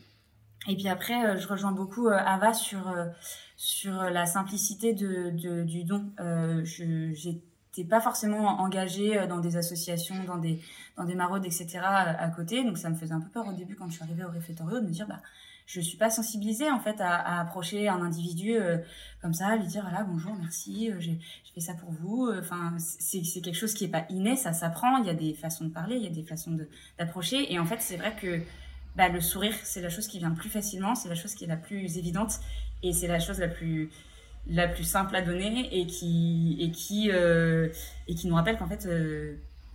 Et 0.68 0.76
puis 0.76 0.88
après, 0.88 1.24
euh, 1.24 1.36
je 1.38 1.46
rejoins 1.48 1.72
beaucoup 1.72 2.08
euh, 2.08 2.16
Ava 2.16 2.52
sur, 2.52 2.88
euh, 2.88 4.10
la 4.10 4.26
simplicité 4.26 4.92
du 4.92 5.84
don. 5.84 6.12
je 6.18 6.84
n'étais 6.84 7.88
pas 7.88 8.00
forcément 8.00 8.60
engagée 8.60 9.26
dans 9.28 9.38
des 9.38 9.56
associations, 9.56 10.24
dans 10.24 10.38
des, 10.38 10.60
dans 10.96 11.04
des 11.04 11.14
maraudes, 11.14 11.46
etc. 11.46 11.78
à 11.80 12.28
côté. 12.28 12.64
Donc 12.64 12.78
ça 12.78 12.90
me 12.90 12.94
faisait 12.96 13.14
un 13.14 13.20
peu 13.20 13.30
peur 13.30 13.48
au 13.48 13.52
début 13.52 13.76
quand 13.76 13.88
je 13.88 13.94
suis 13.94 14.02
arrivée 14.02 14.24
au 14.24 14.30
réfectorio 14.30 14.80
de 14.80 14.86
me 14.86 14.90
dire, 14.90 15.06
bah, 15.06 15.20
je 15.68 15.82
suis 15.82 15.98
pas 15.98 16.08
sensibilisée 16.08 16.70
en 16.70 16.80
fait 16.80 16.98
à, 16.98 17.40
approcher 17.40 17.88
un 17.88 18.00
individu 18.00 18.56
euh, 18.56 18.78
comme 19.20 19.34
ça, 19.34 19.54
lui 19.54 19.66
dire 19.66 19.82
voilà 19.82 20.02
bonjour, 20.02 20.34
merci, 20.40 20.90
euh, 20.90 20.98
j'ai 20.98 21.18
fait 21.54 21.60
ça 21.60 21.74
pour 21.74 21.90
vous. 21.90 22.30
Enfin, 22.40 22.74
c'est 22.78 23.20
quelque 23.42 23.54
chose 23.54 23.74
qui 23.74 23.84
est 23.84 23.88
pas 23.88 24.06
inné, 24.08 24.34
ça 24.34 24.54
s'apprend. 24.54 24.96
Il 24.96 25.06
y 25.06 25.10
a 25.10 25.14
des 25.14 25.34
façons 25.34 25.66
de 25.66 25.70
parler, 25.70 25.96
il 25.96 26.02
y 26.02 26.06
a 26.06 26.10
des 26.10 26.22
façons 26.22 26.56
d'approcher. 26.98 27.52
Et 27.52 27.58
en 27.58 27.66
fait, 27.66 27.80
c'est 27.80 27.98
vrai 27.98 28.16
que 28.18 28.40
bah, 28.96 29.10
le 29.10 29.20
sourire, 29.20 29.54
c'est 29.62 29.82
la 29.82 29.90
chose 29.90 30.08
qui 30.08 30.18
vient 30.18 30.30
plus 30.30 30.48
facilement, 30.48 30.94
c'est 30.94 31.10
la 31.10 31.14
chose 31.14 31.34
qui 31.34 31.44
est 31.44 31.48
la 31.48 31.58
plus 31.58 31.98
évidente 31.98 32.40
et 32.82 32.94
c'est 32.94 33.08
la 33.08 33.20
chose 33.20 33.38
la 33.38 33.48
plus 33.48 33.90
la 34.46 34.68
plus 34.68 34.84
simple 34.84 35.14
à 35.16 35.20
donner 35.20 35.68
et 35.78 35.86
qui 35.86 36.56
et 36.60 36.70
qui 36.70 37.10
euh, 37.10 37.68
et 38.06 38.14
qui 38.14 38.26
nous 38.26 38.34
rappelle 38.34 38.56
qu'en 38.56 38.68
fait 38.68 38.88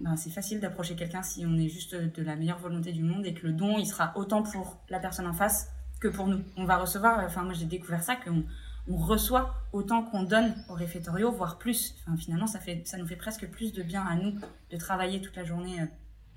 ben, 0.01 0.15
c'est 0.15 0.31
facile 0.31 0.59
d'approcher 0.59 0.95
quelqu'un 0.95 1.21
si 1.21 1.45
on 1.45 1.55
est 1.59 1.69
juste 1.69 1.93
de 1.93 2.23
la 2.23 2.35
meilleure 2.35 2.57
volonté 2.57 2.91
du 2.91 3.03
monde 3.03 3.27
et 3.27 3.33
que 3.35 3.45
le 3.45 3.53
don 3.53 3.77
il 3.77 3.85
sera 3.85 4.11
autant 4.15 4.41
pour 4.41 4.79
la 4.89 4.99
personne 4.99 5.27
en 5.27 5.33
face 5.33 5.69
que 6.03 6.09
pour 6.09 6.27
nous. 6.27 6.41
On 6.57 6.65
va 6.65 6.77
recevoir, 6.77 7.23
enfin 7.25 7.43
moi 7.43 7.53
j'ai 7.53 7.65
découvert 7.65 8.03
ça, 8.03 8.15
qu'on 8.15 8.43
on 8.87 8.97
reçoit 8.97 9.55
autant 9.71 10.03
qu'on 10.03 10.23
donne 10.23 10.53
au 10.69 10.73
réfectorio, 10.73 11.31
voire 11.31 11.57
plus. 11.57 11.95
Enfin, 12.01 12.17
finalement, 12.17 12.47
ça, 12.47 12.59
fait, 12.59 12.81
ça 12.85 12.97
nous 12.97 13.07
fait 13.07 13.15
presque 13.15 13.47
plus 13.47 13.71
de 13.71 13.81
bien 13.81 14.05
à 14.05 14.15
nous 14.15 14.35
de 14.69 14.77
travailler 14.77 15.21
toute 15.21 15.35
la 15.37 15.45
journée 15.45 15.79
euh, 15.81 15.85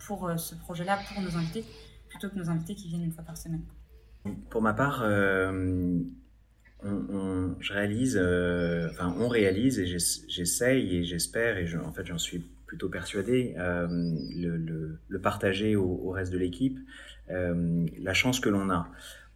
pour 0.06 0.28
euh, 0.28 0.36
ce 0.36 0.54
projet-là, 0.54 0.98
pour 1.12 1.22
nos 1.22 1.36
invités, 1.36 1.64
plutôt 2.08 2.28
que 2.28 2.36
nos 2.36 2.48
invités 2.48 2.76
qui 2.76 2.88
viennent 2.88 3.02
une 3.02 3.12
fois 3.12 3.24
par 3.24 3.36
semaine. 3.36 3.62
Pour 4.50 4.62
ma 4.62 4.74
part, 4.74 5.00
euh, 5.02 5.98
on, 6.84 7.56
je 7.58 7.72
réalise, 7.72 8.16
enfin 8.92 9.14
on 9.18 9.28
réalise 9.28 9.78
et 9.80 9.86
j'essaye 9.86 10.96
et 10.96 11.04
j'espère 11.04 11.58
et 11.58 11.76
en 11.76 11.92
fait 11.92 12.06
j'en 12.06 12.18
suis 12.18 12.44
plutôt 12.66 12.88
persuadé, 12.88 13.54
le, 13.56 14.98
le, 15.08 15.20
partager 15.20 15.76
au, 15.76 16.10
reste 16.10 16.32
de 16.32 16.38
l'équipe, 16.38 16.78
la 17.28 18.14
chance 18.14 18.40
que 18.40 18.48
l'on 18.48 18.70
a 18.70 18.90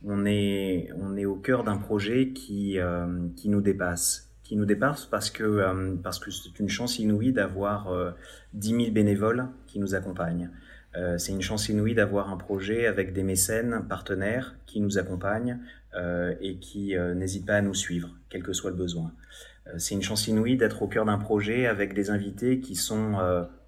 on 0.05 0.25
est, 0.25 0.91
on 0.97 1.17
est 1.17 1.27
au 1.27 1.37
cœur 1.37 1.65
d'un 1.65 1.77
projet 1.77 2.29
qui, 2.31 2.79
euh, 2.79 3.29
qui 3.37 3.49
nous 3.49 3.61
dépasse. 3.61 4.29
Qui 4.43 4.57
nous 4.57 4.65
dépasse 4.65 5.07
parce 5.07 5.31
que 5.31 5.45
euh, 5.45 5.95
parce 6.03 6.19
que 6.19 6.33
c'est 6.33 6.59
une 6.59 6.69
chance 6.69 6.99
inouïe 6.99 7.33
d'avoir 7.33 7.89
euh, 7.89 8.11
10 8.55 8.69
000 8.71 8.91
bénévoles 8.91 9.47
qui 9.67 9.79
nous 9.79 9.95
accompagnent. 9.95 10.51
Euh, 10.97 11.19
c'est 11.19 11.31
une 11.31 11.43
chance 11.43 11.69
inouïe 11.69 11.95
d'avoir 11.95 12.31
un 12.31 12.37
projet 12.37 12.87
avec 12.87 13.13
des 13.13 13.23
mécènes, 13.23 13.85
partenaires 13.89 14.57
qui 14.67 14.81
nous 14.81 14.99
accompagnent 14.99 15.59
et 16.41 16.59
qui 16.59 16.95
n'hésitent 17.17 17.47
pas 17.47 17.57
à 17.57 17.63
nous 17.63 17.75
suivre, 17.75 18.11
quel 18.29 18.45
que 18.45 18.53
soit 18.53 18.71
le 18.71 18.77
besoin. 18.77 19.13
C'est 19.79 19.95
une 19.95 20.03
chance 20.03 20.27
inouïe 20.29 20.57
d'être 20.57 20.83
au 20.83 20.89
cœur 20.89 21.05
d'un 21.05 21.19
projet 21.19 21.67
avec 21.67 21.95
des 21.95 22.11
invités 22.11 22.61
qui 22.61 22.75
sont 22.75 23.15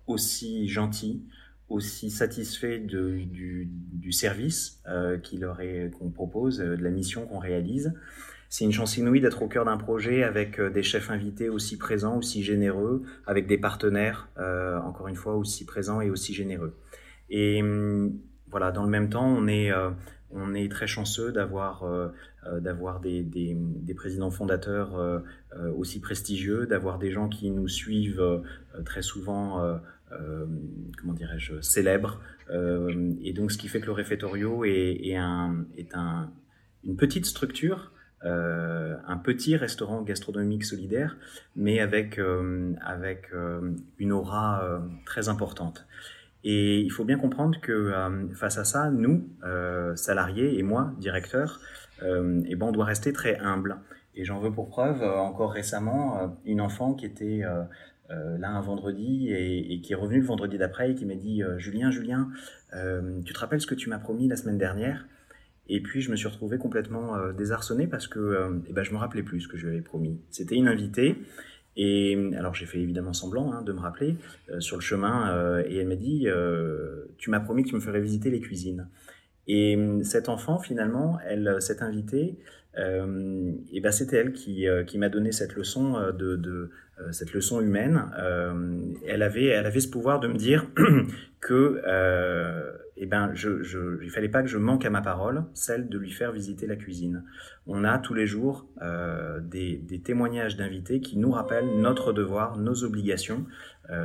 aussi 0.07 0.69
gentils, 0.69 1.25
aussi 1.69 2.11
satisfaits 2.11 2.87
du, 2.87 4.13
service 4.13 4.83
euh, 4.89 5.19
qu'on 5.99 6.11
propose, 6.11 6.61
euh, 6.61 6.77
de 6.77 6.83
la 6.83 6.91
mission 6.91 7.27
qu'on 7.27 7.39
réalise. 7.39 7.95
C'est 8.51 8.67
une 8.67 8.73
chance 8.73 8.99
inouïe 8.99 9.23
d'être 9.23 9.43
au 9.43 9.49
cœur 9.49 9.65
d'un 9.65 9.79
projet 9.79 10.23
avec 10.23 10.61
euh, 10.61 10.69
des 10.69 10.83
chefs 10.83 11.11
invités 11.11 11.49
aussi 11.49 11.79
présents, 11.79 12.19
aussi 12.19 12.43
généreux, 12.43 13.03
avec 13.27 13.47
des 13.47 13.57
partenaires, 13.57 14.29
euh, 14.37 14.79
encore 14.81 15.09
une 15.09 15.17
fois, 15.17 15.37
aussi 15.37 15.65
présents 15.65 16.03
et 16.03 16.11
aussi 16.11 16.35
généreux. 16.35 16.77
Et 17.31 17.63
hum, 17.63 18.19
voilà, 18.51 18.71
dans 18.71 18.85
le 18.85 18.91
même 18.91 19.09
temps, 19.09 19.27
on 19.27 19.49
est, 19.49 19.73
euh, 19.73 19.91
on 20.33 20.55
est 20.55 20.70
très 20.70 20.87
chanceux 20.87 21.33
d'avoir 21.33 21.85
d'avoir 22.61 23.01
des, 23.01 23.22
des, 23.22 23.55
des, 23.57 23.95
présidents 23.95 24.30
fondateurs 24.30 25.22
aussi 25.76 26.01
prestigieux, 26.01 26.66
d'avoir 26.66 26.99
des 26.99 27.11
gens 27.11 27.28
qui 27.28 27.51
nous 27.51 27.68
suivent 27.68 28.43
très 28.85 29.03
souvent 29.03 29.78
euh, 30.20 30.47
comment 30.99 31.12
dirais-je, 31.12 31.61
célèbre. 31.61 32.20
Euh, 32.51 33.12
et 33.22 33.33
donc, 33.33 33.53
ce 33.53 33.59
qui 33.59 33.68
fait 33.68 33.80
que 33.80 33.87
le 33.87 33.93
réfectorio 33.93 34.64
est, 34.64 35.16
un, 35.16 35.64
est 35.76 35.95
un, 35.95 36.30
une 36.85 36.97
petite 36.97 37.26
structure, 37.26 37.93
euh, 38.24 38.97
un 39.07 39.16
petit 39.16 39.57
restaurant 39.57 40.03
gastronomique 40.03 40.64
solidaire, 40.64 41.16
mais 41.57 41.80
avec, 41.80 42.20
avec 42.85 43.30
une 43.99 44.12
aura 44.12 44.83
très 45.07 45.28
importante. 45.28 45.87
Et 46.45 46.80
il 46.80 46.90
faut 46.90 47.05
bien 47.05 47.18
comprendre 47.18 47.61
que 47.61 47.93
face 48.34 48.59
à 48.59 48.64
ça, 48.64 48.90
nous, 48.90 49.28
salariés 49.95 50.59
et 50.59 50.62
moi, 50.62 50.93
directeur, 50.99 51.61
euh, 52.03 52.43
et 52.47 52.57
ben 52.57 52.66
on 52.66 52.72
doit 52.72 52.84
rester 52.84 53.12
très 53.12 53.38
humble. 53.38 53.76
Et 54.14 54.24
j'en 54.24 54.40
veux 54.40 54.51
pour 54.51 54.68
preuve, 54.68 55.03
encore 55.03 55.53
récemment, 55.53 56.36
une 56.45 56.61
enfant 56.61 56.95
qui 56.95 57.07
était 57.07 57.43
euh, 58.12 58.36
là 58.38 58.51
un 58.51 58.61
vendredi 58.61 59.28
et, 59.30 59.80
qui 59.80 59.93
est 59.93 59.97
revenu 59.97 60.18
le 60.18 60.26
vendredi 60.26 60.59
d'après 60.59 60.90
et 60.90 60.95
qui 60.95 61.07
m'a 61.07 61.14
dit 61.14 61.43
euh, 61.43 61.59
Julien, 61.59 61.90
Julien, 61.90 62.28
euh, 62.74 63.20
tu 63.24 63.32
te 63.32 63.38
rappelles 63.38 63.61
ce 63.61 63.66
que 63.66 63.74
tu 63.74 63.88
m'as 63.88 63.99
promis 63.99 64.28
la 64.28 64.36
semaine 64.36 64.59
dernière? 64.59 65.07
Et 65.68 65.80
puis 65.80 66.03
je 66.03 66.11
me 66.11 66.16
suis 66.16 66.28
retrouvé 66.28 66.59
complètement 66.59 67.16
désarçonné 67.32 67.86
parce 67.86 68.09
que 68.09 68.61
eh 68.68 68.72
ben, 68.72 68.82
je 68.82 68.93
me 68.93 68.99
rappelais 68.99 69.22
plus 69.22 69.43
ce 69.43 69.49
que 69.49 69.57
je 69.57 69.66
lui 69.66 69.74
avais 69.74 69.82
promis. 69.82 70.20
C'était 70.28 70.57
une 70.57 70.66
invitée 70.66 71.16
et 71.77 72.18
alors 72.37 72.55
j'ai 72.55 72.66
fait 72.66 72.79
évidemment 72.79 73.12
semblant 73.12 73.53
hein, 73.53 73.62
de 73.62 73.73
me 73.73 73.81
rappeler 73.81 74.16
sur 74.59 74.77
le 74.77 74.83
chemin 74.83 75.62
et 75.66 75.77
elle 75.77 75.89
m'a 75.89 75.97
dit 75.97 76.27
tu 77.18 77.31
m'as 77.31 77.41
promis 77.41 77.62
que 77.64 77.70
tu 77.70 77.75
me 77.75 77.81
ferais 77.81 78.01
visiter 78.01 78.31
les 78.31 78.41
cuisines. 78.41 78.89
Et 79.49 79.77
cet 80.05 80.29
enfant, 80.29 80.61
finalement, 80.61 81.18
elle, 81.27 81.57
cette 81.61 81.83
invitée, 81.83 82.39
euh, 82.79 83.53
et 83.70 83.81
ben 83.81 83.93
c'était 83.93 84.16
elle 84.16 84.33
qui, 84.33 84.66
euh, 84.66 84.83
qui 84.85 84.97
m'a 84.97 85.11
donné 85.11 85.31
cette 85.33 85.55
leçon 85.55 85.97
euh, 85.97 86.12
de, 86.12 86.37
de 86.37 86.70
cette 87.11 87.33
leçon 87.33 87.61
humaine. 87.61 88.01
elle 89.09 89.23
avait 89.23 89.47
elle 89.47 89.66
avait 89.66 89.81
ce 89.81 89.89
pouvoir 89.89 90.20
de 90.20 90.29
me 90.29 90.37
dire 90.37 90.66
que 91.41 91.83
et 93.03 93.07
ben 93.07 93.33
je, 93.35 93.63
je 93.65 94.01
il 94.03 94.11
fallait 94.11 94.29
pas 94.29 94.43
que 94.43 94.49
je 94.49 94.59
manque 94.59 94.85
à 94.85 94.91
ma 94.91 95.03
parole, 95.03 95.45
celle 95.55 95.89
de 95.89 95.99
lui 95.99 96.13
faire 96.13 96.31
visiter 96.31 96.69
la 96.69 96.77
cuisine. 96.77 97.25
On 97.67 97.83
a 97.83 97.99
tous 97.99 98.15
les 98.15 98.27
jours 98.27 98.69
des, 99.43 99.77
des 99.77 100.01
témoignages 100.01 100.57
d'invités 100.57 101.01
qui 101.01 101.19
nous 101.19 101.33
rappellent 101.33 101.81
notre 101.81 102.13
devoir, 102.13 102.59
nos 102.59 102.85
obligations, 102.85 103.45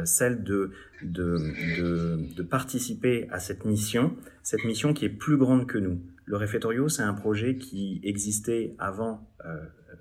celle 0.04 0.44
de 0.44 0.72
de, 1.04 1.38
de 1.78 2.36
de 2.36 2.44
participer 2.44 3.28
à 3.30 3.40
cette 3.40 3.66
mission, 3.66 4.16
cette 4.42 4.66
mission 4.66 4.94
qui 4.94 5.06
est 5.06 5.10
plus 5.10 5.38
grande 5.38 5.68
que 5.68 5.78
nous. 5.78 6.02
Le 6.26 6.38
réfectorio, 6.38 6.90
c'est 6.90 7.04
un 7.04 7.14
projet 7.14 7.58
qui 7.58 8.02
existait 8.04 8.76
avant 8.80 9.30
euh, 9.46 9.58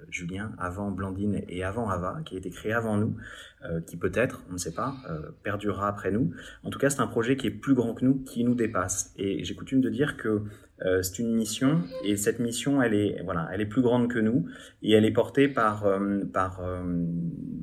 Julien, 0.08 0.52
avant 0.58 0.90
Blandine 0.90 1.42
et 1.48 1.64
avant 1.64 1.88
Ava, 1.88 2.20
qui 2.24 2.34
a 2.34 2.38
été 2.38 2.50
créé 2.50 2.72
avant 2.72 2.96
nous, 2.96 3.16
euh, 3.64 3.80
qui 3.80 3.96
peut-être, 3.96 4.42
on 4.50 4.54
ne 4.54 4.58
sait 4.58 4.74
pas, 4.74 4.94
euh, 5.10 5.30
perdurera 5.42 5.88
après 5.88 6.10
nous. 6.10 6.32
En 6.62 6.70
tout 6.70 6.78
cas, 6.78 6.90
c'est 6.90 7.00
un 7.00 7.06
projet 7.06 7.36
qui 7.36 7.46
est 7.46 7.50
plus 7.50 7.74
grand 7.74 7.94
que 7.94 8.04
nous, 8.04 8.22
qui 8.22 8.44
nous 8.44 8.54
dépasse. 8.54 9.12
Et 9.16 9.44
j'ai 9.44 9.54
coutume 9.54 9.80
de 9.80 9.90
dire 9.90 10.16
que 10.16 10.44
euh, 10.84 11.02
c'est 11.02 11.20
une 11.20 11.34
mission, 11.34 11.82
et 12.04 12.16
cette 12.16 12.38
mission, 12.38 12.82
elle 12.82 12.94
est, 12.94 13.22
voilà, 13.24 13.48
elle 13.52 13.62
est 13.62 13.66
plus 13.66 13.80
grande 13.80 14.08
que 14.08 14.18
nous, 14.18 14.46
et 14.82 14.92
elle 14.92 15.06
est 15.06 15.12
portée 15.12 15.48
par, 15.48 15.86
euh, 15.86 16.24
par, 16.32 16.60
euh, 16.60 16.82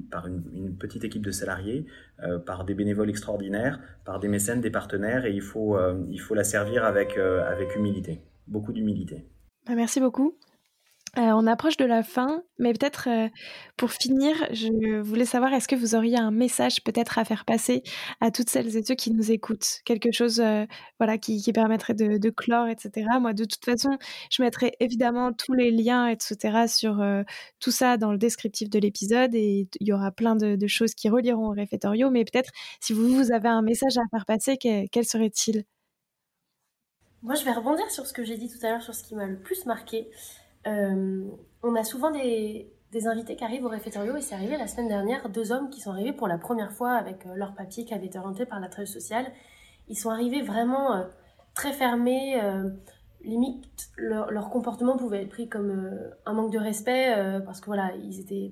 par 0.10 0.28
une, 0.28 0.44
une, 0.54 0.76
petite 0.76 1.04
équipe 1.04 1.24
de 1.24 1.32
salariés, 1.32 1.86
par 2.46 2.64
des 2.64 2.74
bénévoles 2.74 3.10
extraordinaires, 3.10 3.80
par 4.06 4.20
des 4.20 4.30
mécènes, 4.30 4.62
des 4.62 4.70
partenaires, 4.70 5.26
et 5.26 5.34
il 5.34 5.42
faut, 5.42 5.78
il 6.10 6.20
faut 6.20 6.36
la 6.36 6.46
servir 6.46 6.86
avec, 6.86 7.18
avec 7.18 7.76
humilité 7.76 8.22
beaucoup 8.48 8.74
d'humilité. 8.74 9.26
Bah, 9.66 9.76
merci 9.76 10.00
beaucoup. 10.00 10.38
Euh, 11.20 11.22
on 11.22 11.46
approche 11.46 11.78
de 11.78 11.86
la 11.86 12.02
fin, 12.02 12.42
mais 12.58 12.74
peut-être 12.74 13.08
euh, 13.08 13.30
pour 13.78 13.92
finir, 13.92 14.34
je 14.52 15.00
voulais 15.00 15.26
savoir 15.26 15.54
est-ce 15.54 15.68
que 15.68 15.76
vous 15.76 15.94
auriez 15.94 16.18
un 16.18 16.32
message 16.32 16.84
peut-être 16.84 17.20
à 17.20 17.26
faire 17.26 17.46
passer 17.46 17.84
à 18.20 18.32
toutes 18.32 18.50
celles 18.50 18.76
et 18.76 18.84
ceux 18.84 18.96
qui 18.96 19.12
nous 19.12 19.32
écoutent, 19.32 19.82
quelque 19.86 20.12
chose 20.12 20.40
euh, 20.40 20.66
voilà 21.00 21.20
qui, 21.20 21.40
permettrait 21.54 21.94
de, 21.94 22.30
clore, 22.32 22.68
etc. 22.68 23.06
Moi, 23.22 23.34
de 23.34 23.46
toute 23.46 23.64
façon, 23.64 24.00
je 24.32 24.42
mettrai 24.42 24.74
évidemment 24.80 25.34
tous 25.34 25.54
les 25.54 25.70
liens, 25.70 26.08
etc. 26.08 26.66
sur 26.68 27.00
tout 27.60 27.72
ça 27.72 27.98
dans 27.98 28.12
le 28.12 28.18
descriptif 28.18 28.72
de 28.72 28.80
l'épisode 28.80 29.36
et 29.36 29.68
il 29.80 29.88
y 29.88 29.94
aura 29.94 30.12
plein 30.12 30.36
de, 30.36 30.68
choses 30.68 30.96
qui 30.96 31.10
relieront 31.10 31.50
au 31.50 31.52
réfectorio. 31.52 32.10
Mais 32.10 32.26
peut-être 32.26 32.50
si 32.80 32.92
vous, 32.94 33.08
vous 33.08 33.32
avez 33.32 33.50
un 33.50 33.62
message 33.62 33.98
à 33.98 34.04
faire 34.10 34.26
passer, 34.26 34.58
quel 34.58 35.06
serait-il? 35.06 35.64
Moi, 37.22 37.36
je 37.36 37.46
vais 37.46 37.52
rebondir 37.52 37.90
sur 37.92 38.08
ce 38.08 38.14
que 38.14 38.24
j'ai 38.24 38.38
dit 38.38 38.50
tout 38.50 38.66
à 38.66 38.70
l'heure, 38.72 38.82
sur 38.82 38.96
ce 38.96 39.04
qui 39.04 39.16
m'a 39.16 39.28
le 39.28 39.38
plus 39.38 39.66
marqué. 39.66 40.10
Euh, 40.68 41.24
on 41.62 41.76
a 41.76 41.84
souvent 41.84 42.12
des, 42.12 42.70
invités 43.06 43.36
qui 43.36 43.44
arrivent 43.44 43.66
au 43.66 43.70
réfectorio 43.70 44.16
et 44.16 44.22
c'est 44.22 44.36
arrivé 44.36 44.58
la 44.58 44.68
semaine 44.68 44.88
dernière, 44.88 45.28
deux 45.30 45.52
hommes 45.52 45.70
qui 45.70 45.82
sont 45.82 45.92
arrivés 45.92 46.14
pour 46.14 46.28
la 46.28 46.38
première 46.38 46.72
fois 46.72 46.92
avec 46.92 47.26
euh, 47.26 47.36
leur 47.36 47.56
papier 47.56 47.86
qui 47.86 47.94
avait 47.94 48.06
été 48.06 48.20
orienté 48.20 48.46
par 48.46 48.60
la 48.60 48.70
trêve 48.70 48.86
sociale. 48.86 49.26
Ils 49.88 49.98
sont 49.98 50.10
arrivés 50.10 50.42
vraiment 50.42 50.96
euh, 50.96 51.04
très 51.56 51.72
fermés, 51.72 52.42
limite 53.24 53.90
leur, 53.96 54.50
comportement 54.50 54.98
pouvait 54.98 55.24
être 55.24 55.30
pris 55.30 55.48
comme 55.48 55.92
un 56.26 56.34
manque 56.34 56.52
de 56.52 56.58
respect 56.58 57.16
parce 57.46 57.62
que 57.62 57.68
voilà, 57.68 57.92
ils 57.96 58.20
étaient 58.20 58.52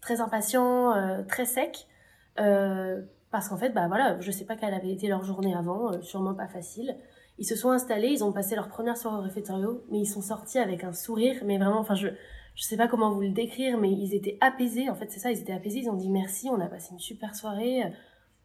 très 0.00 0.20
impatients, 0.20 0.94
très 1.26 1.44
secs. 1.44 1.88
parce 2.36 3.48
qu'en 3.48 3.56
fait, 3.56 3.70
bah 3.70 3.88
voilà, 3.88 4.20
je 4.20 4.30
sais 4.30 4.44
pas 4.44 4.54
quelle 4.54 4.74
avait 4.74 4.92
été 4.92 5.08
leur 5.08 5.24
journée 5.24 5.56
avant, 5.56 6.00
sûrement 6.02 6.34
pas 6.34 6.46
facile. 6.46 6.96
Ils 7.38 7.44
se 7.44 7.56
sont 7.56 7.70
installés, 7.70 8.08
ils 8.08 8.24
ont 8.24 8.32
passé 8.32 8.54
leur 8.54 8.68
première 8.68 8.96
soirée 8.96 9.18
au 9.18 9.22
réfectorio, 9.22 9.84
mais 9.90 9.98
ils 9.98 10.06
sont 10.06 10.22
sortis 10.22 10.58
avec 10.58 10.84
un 10.84 10.92
sourire, 10.92 11.42
mais 11.44 11.58
vraiment, 11.58 11.80
enfin, 11.80 11.94
je, 11.94 12.08
je 12.54 12.62
sais 12.62 12.76
pas 12.76 12.88
comment 12.88 13.10
vous 13.10 13.20
le 13.20 13.30
décrire, 13.30 13.78
mais 13.78 13.90
ils 13.90 14.14
étaient 14.14 14.38
apaisés, 14.40 14.88
en 14.88 14.94
fait, 14.94 15.10
c'est 15.10 15.20
ça, 15.20 15.30
ils 15.30 15.40
étaient 15.40 15.52
apaisés, 15.52 15.80
ils 15.80 15.90
ont 15.90 15.96
dit 15.96 16.08
merci, 16.08 16.48
on 16.50 16.60
a 16.60 16.66
passé 16.66 16.92
une 16.92 16.98
super 16.98 17.34
soirée, 17.34 17.82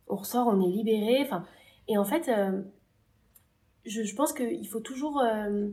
on 0.07 0.17
ressort, 0.17 0.47
on 0.47 0.61
est 0.61 0.71
libéré, 0.71 1.19
enfin, 1.21 1.45
et 1.87 1.97
en 1.97 2.03
fait, 2.03 2.27
euh, 2.27 2.61
je, 3.85 4.03
je, 4.03 4.15
pense 4.15 4.33
qu'il 4.33 4.67
faut 4.67 4.81
toujours, 4.81 5.21
euh, 5.21 5.69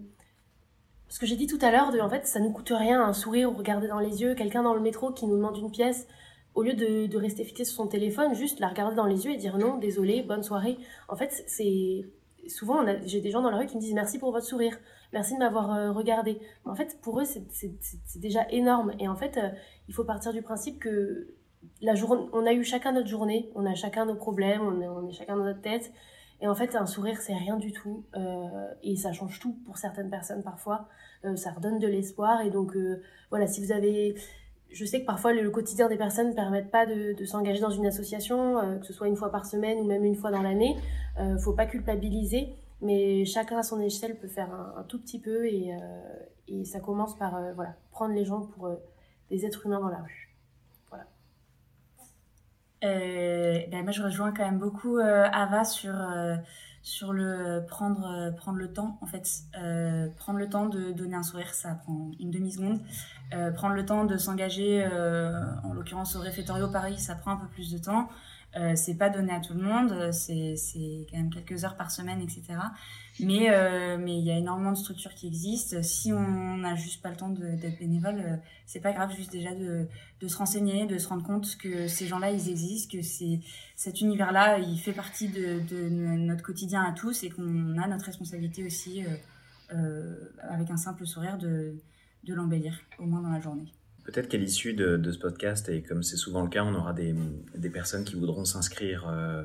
ce 1.09 1.19
que 1.19 1.27
j'ai 1.27 1.37
dit 1.37 1.49
tout 1.49 1.59
à 1.61 1.73
l'heure, 1.73 1.93
en 2.01 2.09
fait, 2.09 2.27
ça 2.27 2.39
nous 2.39 2.53
coûte 2.53 2.73
rien, 2.73 3.03
un 3.03 3.13
sourire 3.13 3.51
ou 3.51 3.57
regarder 3.57 3.89
dans 3.89 3.99
les 3.99 4.23
yeux, 4.23 4.37
quelqu'un 4.37 4.63
dans 4.63 4.75
le 4.75 4.81
métro 4.81 5.13
qui 5.13 5.27
nous 5.27 5.37
demande 5.37 5.57
une 5.57 5.73
pièce, 5.73 6.07
au 6.55 6.63
lieu 6.63 6.75
de, 6.75 7.07
de 7.07 7.19
rester 7.19 7.45
fixé 7.45 7.65
sur 7.65 7.77
son 7.77 7.87
téléphone, 7.89 8.35
juste 8.35 8.61
la 8.61 8.69
regarder 8.69 8.97
dans 8.97 9.07
les 9.07 9.25
yeux 9.25 9.33
et 9.33 9.37
dire 9.37 9.59
non, 9.59 9.79
désolé, 9.79 10.23
bonne 10.23 10.43
soirée. 10.43 10.79
En 11.09 11.17
fait, 11.17 11.45
c'est 11.47 12.05
souvent, 12.49 12.85
j'ai 13.05 13.21
des 13.21 13.31
gens 13.31 13.43
dans 13.43 13.51
la 13.51 13.59
rue 13.59 13.67
qui 13.67 13.77
me 13.77 13.81
disent 13.81 13.95
merci 13.95 14.19
pour 14.19 14.33
votre 14.33 14.47
sourire, 14.47 14.77
merci 15.13 15.35
de 15.35 15.39
m'avoir 15.39 15.75
euh, 15.75 15.93
regardé. 15.93 16.41
en 16.65 16.75
fait, 16.75 16.99
pour 17.01 17.21
eux, 17.21 17.25
c'est 17.25 18.19
déjà 18.19 18.47
énorme. 18.51 18.93
Et 18.99 19.09
en 19.09 19.17
fait, 19.17 19.37
euh, 19.37 19.51
il 19.89 19.95
faut 19.95 20.05
partir 20.05 20.33
du 20.33 20.43
principe 20.43 20.79
que 20.79 21.35
la 21.81 21.95
journée, 21.95 22.29
on 22.33 22.47
a 22.47 22.53
eu 22.53 22.65
chacun 22.65 22.93
notre 22.93 23.09
journée, 23.09 23.51
on 23.55 23.67
a 23.67 23.75
chacun 23.75 24.07
nos 24.07 24.15
problèmes, 24.15 24.63
on 24.63 25.09
est, 25.09 25.13
chacun 25.13 25.37
dans 25.37 25.45
notre 25.45 25.61
tête. 25.61 25.93
Et 26.41 26.47
en 26.47 26.55
fait, 26.55 26.77
un 26.77 26.87
sourire, 26.87 27.21
c'est 27.21 27.35
rien 27.35 27.57
du 27.57 27.73
tout. 27.73 28.05
Euh, 28.17 28.73
et 28.83 28.97
ça 28.97 29.13
change 29.13 29.41
tout 29.41 29.57
pour 29.67 29.77
certaines 29.77 30.11
personnes 30.11 30.43
parfois. 30.43 30.89
ça 31.35 31.51
redonne 31.51 31.81
de 31.81 31.89
l'espoir. 31.89 32.43
Et 32.43 32.51
donc, 32.51 32.77
voilà, 33.31 33.49
si 33.49 33.65
vous 33.65 33.73
avez 33.73 34.15
je 34.71 34.85
sais 34.85 35.01
que 35.01 35.07
parfois 35.07 35.33
le 35.33 35.51
quotidien 35.51 35.89
des 35.89 35.97
personnes 35.97 36.31
ne 36.31 36.35
permettent 36.35 36.71
pas 36.71 36.87
de, 36.87 37.25
s'engager 37.25 37.61
dans 37.61 37.71
une 37.71 37.87
association, 37.87 38.59
euh, 38.59 38.79
que 38.79 38.87
ce 38.87 38.93
soit 38.93 39.09
une 39.09 39.17
fois 39.17 39.31
par 39.31 39.47
semaine 39.47 39.79
ou 39.79 39.85
même 39.85 40.05
une 40.05 40.15
fois 40.15 40.31
dans 40.31 40.43
l'année. 40.43 40.77
Il 41.17 41.23
euh, 41.23 41.35
ne 41.35 41.39
faut 41.39 41.55
pas 41.55 41.67
culpabiliser, 41.67 42.55
mais 42.81 43.25
chacun 43.25 43.59
à 43.59 43.63
son 43.63 43.81
échelle 43.81 44.19
peut 44.19 44.29
faire 44.29 44.53
un, 44.53 44.83
tout 44.85 45.01
petit 45.01 45.21
peu 45.21 45.47
et, 45.47 45.75
euh, 45.75 45.79
et 46.49 46.65
ça 46.65 46.81
commence 46.81 47.17
par 47.17 47.41
voilà, 47.55 47.75
prendre 47.91 48.15
les 48.15 48.25
gens 48.25 48.43
pour 48.43 48.71
des 49.31 49.47
êtres 49.47 49.67
humains 49.67 49.81
dans 49.81 49.89
la 49.89 49.99
rue. 49.99 50.35
Voilà. 50.91 51.05
Ben 52.83 53.83
moi 53.83 53.93
je 53.93 54.03
rejoins 54.03 54.33
quand 54.33 54.45
même 54.45 54.59
beaucoup 54.59 54.99
Ava 54.99 55.65
sur 55.65 55.95
sur 56.83 57.13
le 57.13 57.65
prendre 57.67 58.35
prendre 58.37 58.59
le 58.59 58.73
temps 58.73 58.99
en 59.03 59.07
fait 59.07 59.29
prendre 60.17 60.39
le 60.39 60.49
temps 60.49 60.67
de 60.67 60.93
donner 60.93 61.17
un 61.17 61.23
sourire 61.23 61.53
ça 61.55 61.75
prend 61.75 62.11
une 62.19 62.31
demi 62.31 62.53
seconde 62.53 62.81
euh, 63.35 63.51
prendre 63.51 63.75
le 63.75 63.85
temps 63.85 64.05
de 64.05 64.17
s'engager, 64.17 64.83
euh, 64.91 65.43
en 65.63 65.75
l'occurrence 65.75 66.17
au 66.17 66.21
réfectorio 66.21 66.69
Paris, 66.69 66.99
ça 66.99 67.15
prend 67.15 67.33
un 67.33 67.37
peu 67.37 67.49
plus 67.49 67.71
de 67.71 67.79
temps. 67.79 68.09
Euh, 68.57 68.73
c'est 68.75 68.95
pas 68.95 69.11
donné 69.11 69.33
à 69.33 69.41
tout 69.41 69.53
le 69.53 69.61
monde, 69.61 70.11
c'est 70.13 71.07
quand 71.11 71.19
même 71.19 71.31
quelques 71.31 71.65
heures 71.65 71.77
par 71.77 71.91
semaine, 71.91 72.23
etc. 72.23 72.43
Mais 73.21 73.51
euh, 73.51 73.99
mais 73.99 74.19
il 74.19 74.25
y 74.25 74.31
a 74.31 74.37
énormément 74.37 74.73
de 74.73 74.77
structures 74.77 75.15
qui 75.15 75.27
existent. 75.27 75.83
Si 75.83 76.13
on 76.13 76.57
n'a 76.59 76.75
juste 76.77 77.03
pas 77.03 77.11
le 77.11 77.17
temps 77.17 77.31
d'être 77.31 77.79
bénévole, 77.79 78.21
euh, 78.21 78.37
c'est 78.67 78.81
pas 78.81 78.93
grave, 78.93 79.15
juste 79.17 79.33
déjà 79.33 79.55
de, 79.55 79.87
de 80.21 80.29
se 80.29 80.37
renseigner, 80.37 80.87
de 80.87 80.99
se 80.99 81.09
rendre 81.09 81.25
compte 81.25 81.57
que 81.57 81.89
ces 81.89 82.07
gens-là, 82.07 82.31
ils 82.31 82.49
existent, 82.49 82.97
que 82.97 83.03
cet 83.77 84.01
univers-là, 84.01 84.59
il 84.59 84.79
fait 84.79 84.93
partie 84.93 85.29
de, 85.29 85.61
de, 85.69 85.89
notre 85.89 86.43
quotidien 86.43 86.83
à 86.83 86.93
tous 86.93 87.25
et 87.25 87.31
qu'on 87.31 87.77
a 87.79 87.89
notre 87.89 88.05
responsabilité 88.05 88.65
aussi, 88.65 89.03
avec 89.71 90.71
un 90.71 90.77
simple 90.77 91.07
sourire, 91.07 91.39
de 91.39 91.75
de 92.25 92.35
l'embellir, 92.35 92.75
au 92.99 93.07
moins 93.07 93.21
dans 93.21 93.31
la 93.31 93.41
journée. 93.41 93.73
Peut-être 94.05 94.29
qu'à 94.29 94.39
l'issue 94.39 94.73
de, 94.73 95.11
ce 95.11 95.19
podcast, 95.19 95.69
et 95.69 95.83
comme 95.83 96.03
c'est 96.03 96.17
souvent 96.17 96.43
le 96.43 96.49
cas, 96.49 96.65
on 96.65 96.75
aura 96.75 96.95
des, 96.95 97.15
personnes 97.71 98.05
qui 98.05 98.17
voudront 98.17 98.45
s'inscrire 98.45 99.07
euh, 99.09 99.43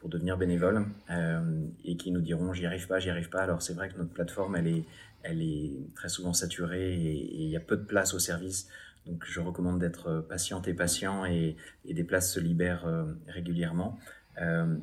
pour 0.00 0.08
devenir 0.08 0.36
bénévoles 0.36 0.86
euh, 1.10 1.40
et 1.84 1.96
qui 1.96 2.10
nous 2.10 2.22
diront 2.22 2.52
j'y 2.52 2.66
arrive 2.66 2.86
pas, 2.86 2.98
j'y 2.98 3.10
arrive 3.10 3.28
pas. 3.28 3.42
Alors 3.42 3.62
c'est 3.62 3.74
vrai 3.74 3.90
que 3.90 3.98
notre 3.98 4.10
plateforme, 4.10 4.56
elle 4.56 4.66
est, 4.66 4.84
elle 5.22 5.42
est 5.42 5.72
très 5.94 6.08
souvent 6.08 6.32
saturée 6.32 6.94
et 6.94 7.42
il 7.42 7.48
y 7.48 7.56
a 7.56 7.60
peu 7.60 7.76
de 7.76 7.84
place 7.84 8.14
au 8.14 8.18
service. 8.18 8.68
Donc 9.06 9.24
je 9.26 9.40
recommande 9.40 9.78
d'être 9.78 10.24
patiente 10.28 10.68
et 10.68 10.74
patient 10.74 11.24
et, 11.24 11.56
des 11.84 12.04
places 12.04 12.32
se 12.32 12.40
libèrent 12.40 12.86
euh, 12.86 13.04
régulièrement. 13.28 13.98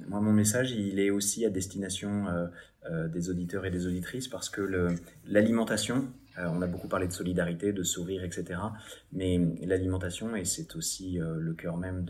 moi, 0.07 0.21
mon 0.21 0.33
message, 0.33 0.71
il 0.71 0.99
est 0.99 1.09
aussi 1.09 1.43
à 1.45 1.49
destination 1.49 2.25
des 3.09 3.29
auditeurs 3.31 3.65
et 3.65 3.71
des 3.71 3.87
auditrices 3.87 4.27
parce 4.27 4.49
que 4.49 4.95
l'alimentation, 5.25 5.95
euh, 5.97 6.26
on 6.45 6.61
a 6.61 6.67
beaucoup 6.67 6.87
parlé 6.87 7.07
de 7.07 7.13
solidarité, 7.13 7.73
de 7.73 7.83
sourire, 7.83 8.23
etc. 8.23 8.59
Mais 9.11 9.39
l'alimentation, 9.63 10.35
et 10.35 10.45
c'est 10.45 10.75
aussi 10.75 11.19
euh, 11.19 11.37
le 11.39 11.53
cœur 11.53 11.77
même 11.77 12.05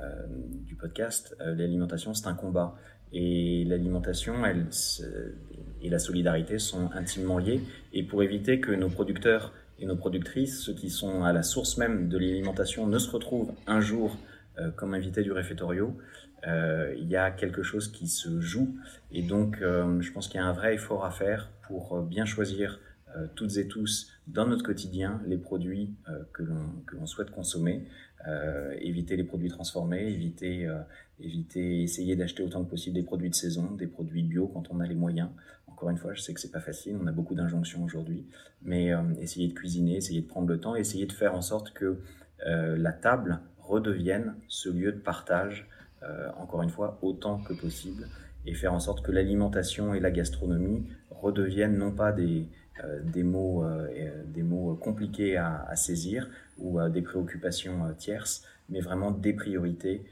euh, 0.00 0.26
du 0.66 0.74
podcast, 0.74 1.36
l'alimentation, 1.40 2.14
c'est 2.14 2.26
un 2.26 2.34
combat. 2.34 2.74
Et 3.12 3.64
l'alimentation 3.64 4.34
et 4.44 5.88
la 5.88 5.98
solidarité 5.98 6.58
sont 6.58 6.90
intimement 6.92 7.38
liées. 7.38 7.60
Et 7.92 8.04
pour 8.04 8.22
éviter 8.22 8.60
que 8.60 8.70
nos 8.70 8.88
producteurs 8.88 9.52
et 9.80 9.86
nos 9.86 9.96
productrices, 9.96 10.60
ceux 10.60 10.74
qui 10.74 10.90
sont 10.90 11.24
à 11.24 11.32
la 11.32 11.42
source 11.42 11.76
même 11.76 12.08
de 12.08 12.18
l'alimentation, 12.18 12.86
ne 12.86 12.98
se 12.98 13.10
retrouvent 13.10 13.52
un 13.66 13.80
jour 13.80 14.16
comme 14.76 14.94
invités 14.94 15.22
du 15.22 15.32
réfectorio, 15.32 15.96
il 16.46 17.08
y 17.08 17.16
a 17.16 17.32
quelque 17.32 17.64
chose 17.64 17.90
qui 17.90 18.06
se 18.06 18.40
joue. 18.40 18.76
Et 19.10 19.22
donc, 19.22 19.58
je 19.58 20.12
pense 20.12 20.28
qu'il 20.28 20.36
y 20.36 20.42
a 20.42 20.46
un 20.46 20.52
vrai 20.52 20.74
effort 20.74 21.04
à 21.04 21.10
faire 21.10 21.50
pour 21.66 22.02
bien 22.02 22.26
choisir 22.26 22.78
euh, 23.16 23.26
toutes 23.34 23.56
et 23.56 23.66
tous 23.66 24.12
dans 24.26 24.46
notre 24.46 24.62
quotidien 24.62 25.20
les 25.26 25.38
produits 25.38 25.94
euh, 26.08 26.22
que 26.32 26.42
l'on 26.94 27.06
souhaite 27.06 27.30
consommer. 27.30 27.86
éviter 28.80 29.16
les 29.16 29.24
produits 29.24 29.48
transformés, 29.48 30.06
éviter, 30.12 30.68
éviter, 31.18 31.82
essayer 31.82 32.16
d'acheter 32.16 32.42
autant 32.42 32.62
que 32.62 32.68
possible 32.68 32.94
des 32.94 33.02
produits 33.02 33.30
de 33.30 33.34
saison, 33.34 33.74
des 33.74 33.86
produits 33.86 34.22
bio 34.22 34.46
quand 34.46 34.70
on 34.70 34.80
a 34.80 34.86
les 34.86 34.94
moyens. 34.94 35.30
Encore 35.66 35.88
une 35.88 35.96
fois, 35.96 36.12
je 36.12 36.20
sais 36.20 36.34
que 36.34 36.40
c'est 36.40 36.52
pas 36.52 36.60
facile, 36.60 36.98
on 37.00 37.06
a 37.06 37.12
beaucoup 37.12 37.34
d'injonctions 37.34 37.82
aujourd'hui, 37.82 38.26
mais 38.60 38.90
essayer 39.18 39.48
de 39.48 39.54
cuisiner, 39.54 39.96
essayer 39.96 40.20
de 40.20 40.26
prendre 40.26 40.48
le 40.48 40.60
temps, 40.60 40.76
essayer 40.76 41.06
de 41.06 41.12
faire 41.12 41.34
en 41.34 41.40
sorte 41.40 41.72
que 41.72 42.00
la 42.44 42.92
table 42.92 43.40
redevienne 43.58 44.34
ce 44.48 44.68
lieu 44.68 44.92
de 44.92 45.00
partage, 45.00 45.66
encore 46.36 46.62
une 46.62 46.70
fois, 46.70 46.98
autant 47.00 47.38
que 47.38 47.54
possible, 47.54 48.06
et 48.44 48.54
faire 48.54 48.74
en 48.74 48.80
sorte 48.80 49.02
que 49.02 49.12
l'alimentation 49.12 49.94
et 49.94 50.00
la 50.00 50.10
gastronomie 50.10 50.86
redeviennent 51.10 51.76
non 51.76 51.92
pas 51.92 52.12
des, 52.12 52.42
euh, 52.42 52.59
des, 53.04 53.22
mots, 53.22 53.64
euh, 53.64 53.88
euh, 53.94 54.22
des 54.26 54.42
mots 54.42 54.74
compliqués 54.74 55.36
à, 55.36 55.74
saisir 55.76 56.28
ou 56.58 56.78
des 56.88 57.02
préoccupations 57.02 57.92
tierces, 57.96 58.44
mais 58.68 58.80
vraiment 58.80 59.10
des 59.10 59.32
priorités 59.32 60.04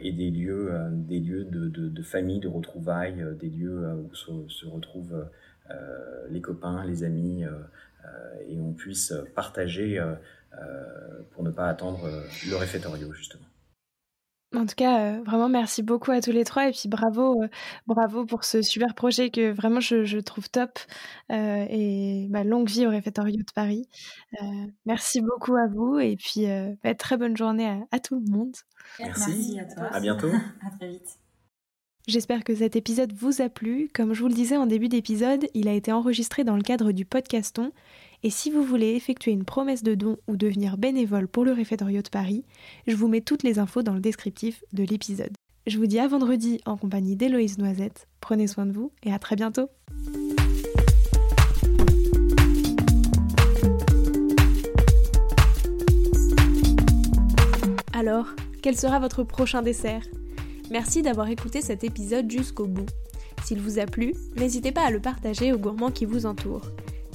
et 0.00 0.12
des 0.12 0.30
lieux, 0.30 0.72
des 0.92 1.20
lieux 1.20 1.44
de, 1.44 1.68
de, 1.68 2.02
famille, 2.02 2.40
de 2.40 2.48
retrouvailles, 2.48 3.24
des 3.38 3.50
lieux 3.50 3.86
où 3.92 4.14
se, 4.14 4.66
retrouvent 4.66 5.28
les 6.30 6.40
copains, 6.40 6.84
les 6.86 7.04
amis, 7.04 7.44
et 8.48 8.60
on 8.60 8.72
puisse 8.72 9.12
partager 9.34 10.02
pour 11.32 11.44
ne 11.44 11.50
pas 11.50 11.68
attendre 11.68 12.08
le 12.48 12.56
réfectorio, 12.56 13.12
justement. 13.12 13.44
En 14.52 14.66
tout 14.66 14.74
cas, 14.74 15.00
euh, 15.00 15.22
vraiment 15.22 15.48
merci 15.48 15.80
beaucoup 15.82 16.10
à 16.10 16.20
tous 16.20 16.32
les 16.32 16.44
trois 16.44 16.68
et 16.68 16.72
puis 16.72 16.88
bravo, 16.88 17.40
euh, 17.40 17.48
bravo 17.86 18.24
pour 18.24 18.42
ce 18.42 18.62
super 18.62 18.94
projet 18.96 19.30
que 19.30 19.52
vraiment 19.52 19.78
je, 19.78 20.18
trouve 20.18 20.50
top 20.50 20.80
euh, 21.30 21.66
et 21.70 22.26
bah, 22.30 22.42
longue 22.42 22.68
vie 22.68 22.84
au 22.84 22.90
réfectorio 22.90 23.36
de 23.36 23.52
Paris. 23.54 23.88
merci 24.86 25.20
beaucoup 25.20 25.54
à 25.54 25.68
vous 25.68 26.00
et 26.00 26.16
puis 26.16 26.46
bah, 26.82 26.94
très 26.96 27.16
bonne 27.16 27.36
journée 27.36 27.80
à, 27.92 28.00
tout 28.00 28.16
le 28.18 28.28
monde. 28.28 28.56
Merci, 28.98 29.60
à 29.60 29.72
toi. 29.72 29.84
À 29.92 30.00
bientôt. 30.00 30.30
à 30.66 30.76
très 30.76 30.88
vite. 30.88 31.18
J'espère 32.08 32.42
que 32.42 32.56
cet 32.56 32.74
épisode 32.74 33.12
vous 33.12 33.40
a 33.40 33.48
plu. 33.48 33.88
Comme 33.94 34.14
je 34.14 34.22
vous 34.22 34.28
le 34.28 34.34
disais 34.34 34.56
en 34.56 34.66
début 34.66 34.88
d'épisode, 34.88 35.46
il 35.54 35.68
a 35.68 35.74
été 35.74 35.92
enregistré 35.92 36.42
dans 36.42 36.56
le 36.56 36.62
cadre 36.62 36.90
du 36.90 37.04
podcaston 37.04 37.70
et 38.22 38.30
si 38.30 38.50
vous 38.50 38.62
voulez 38.62 38.94
effectuer 38.94 39.30
une 39.30 39.44
promesse 39.44 39.82
de 39.82 39.94
don 39.94 40.18
ou 40.28 40.36
devenir 40.36 40.76
bénévole 40.76 41.26
pour 41.26 41.44
le 41.44 41.52
réfectoire 41.52 41.90
de 41.90 42.08
Paris, 42.10 42.44
je 42.86 42.94
vous 42.94 43.08
mets 43.08 43.22
toutes 43.22 43.42
les 43.42 43.58
infos 43.58 43.82
dans 43.82 43.94
le 43.94 44.00
descriptif 44.00 44.62
de 44.74 44.84
l'épisode. 44.84 45.32
Je 45.66 45.78
vous 45.78 45.86
dis 45.86 45.98
à 45.98 46.06
vendredi 46.06 46.60
en 46.66 46.76
compagnie 46.76 47.16
d'Héloïse 47.16 47.56
Noisette. 47.58 48.08
Prenez 48.20 48.46
soin 48.46 48.66
de 48.66 48.72
vous 48.72 48.92
et 49.02 49.12
à 49.12 49.18
très 49.18 49.36
bientôt. 49.36 49.68
Alors, 57.94 58.28
quel 58.62 58.76
sera 58.76 58.98
votre 58.98 59.24
prochain 59.24 59.62
dessert? 59.62 60.02
Merci 60.70 61.02
d'avoir 61.02 61.28
écouté 61.28 61.62
cet 61.62 61.84
épisode 61.84 62.30
jusqu'au 62.30 62.66
bout. 62.66 62.86
S'il 63.44 63.60
vous 63.60 63.78
a 63.78 63.86
plu, 63.86 64.14
n'hésitez 64.36 64.72
pas 64.72 64.82
à 64.82 64.90
le 64.90 65.00
partager 65.00 65.52
aux 65.52 65.58
gourmands 65.58 65.90
qui 65.90 66.04
vous 66.04 66.26
entourent. 66.26 66.70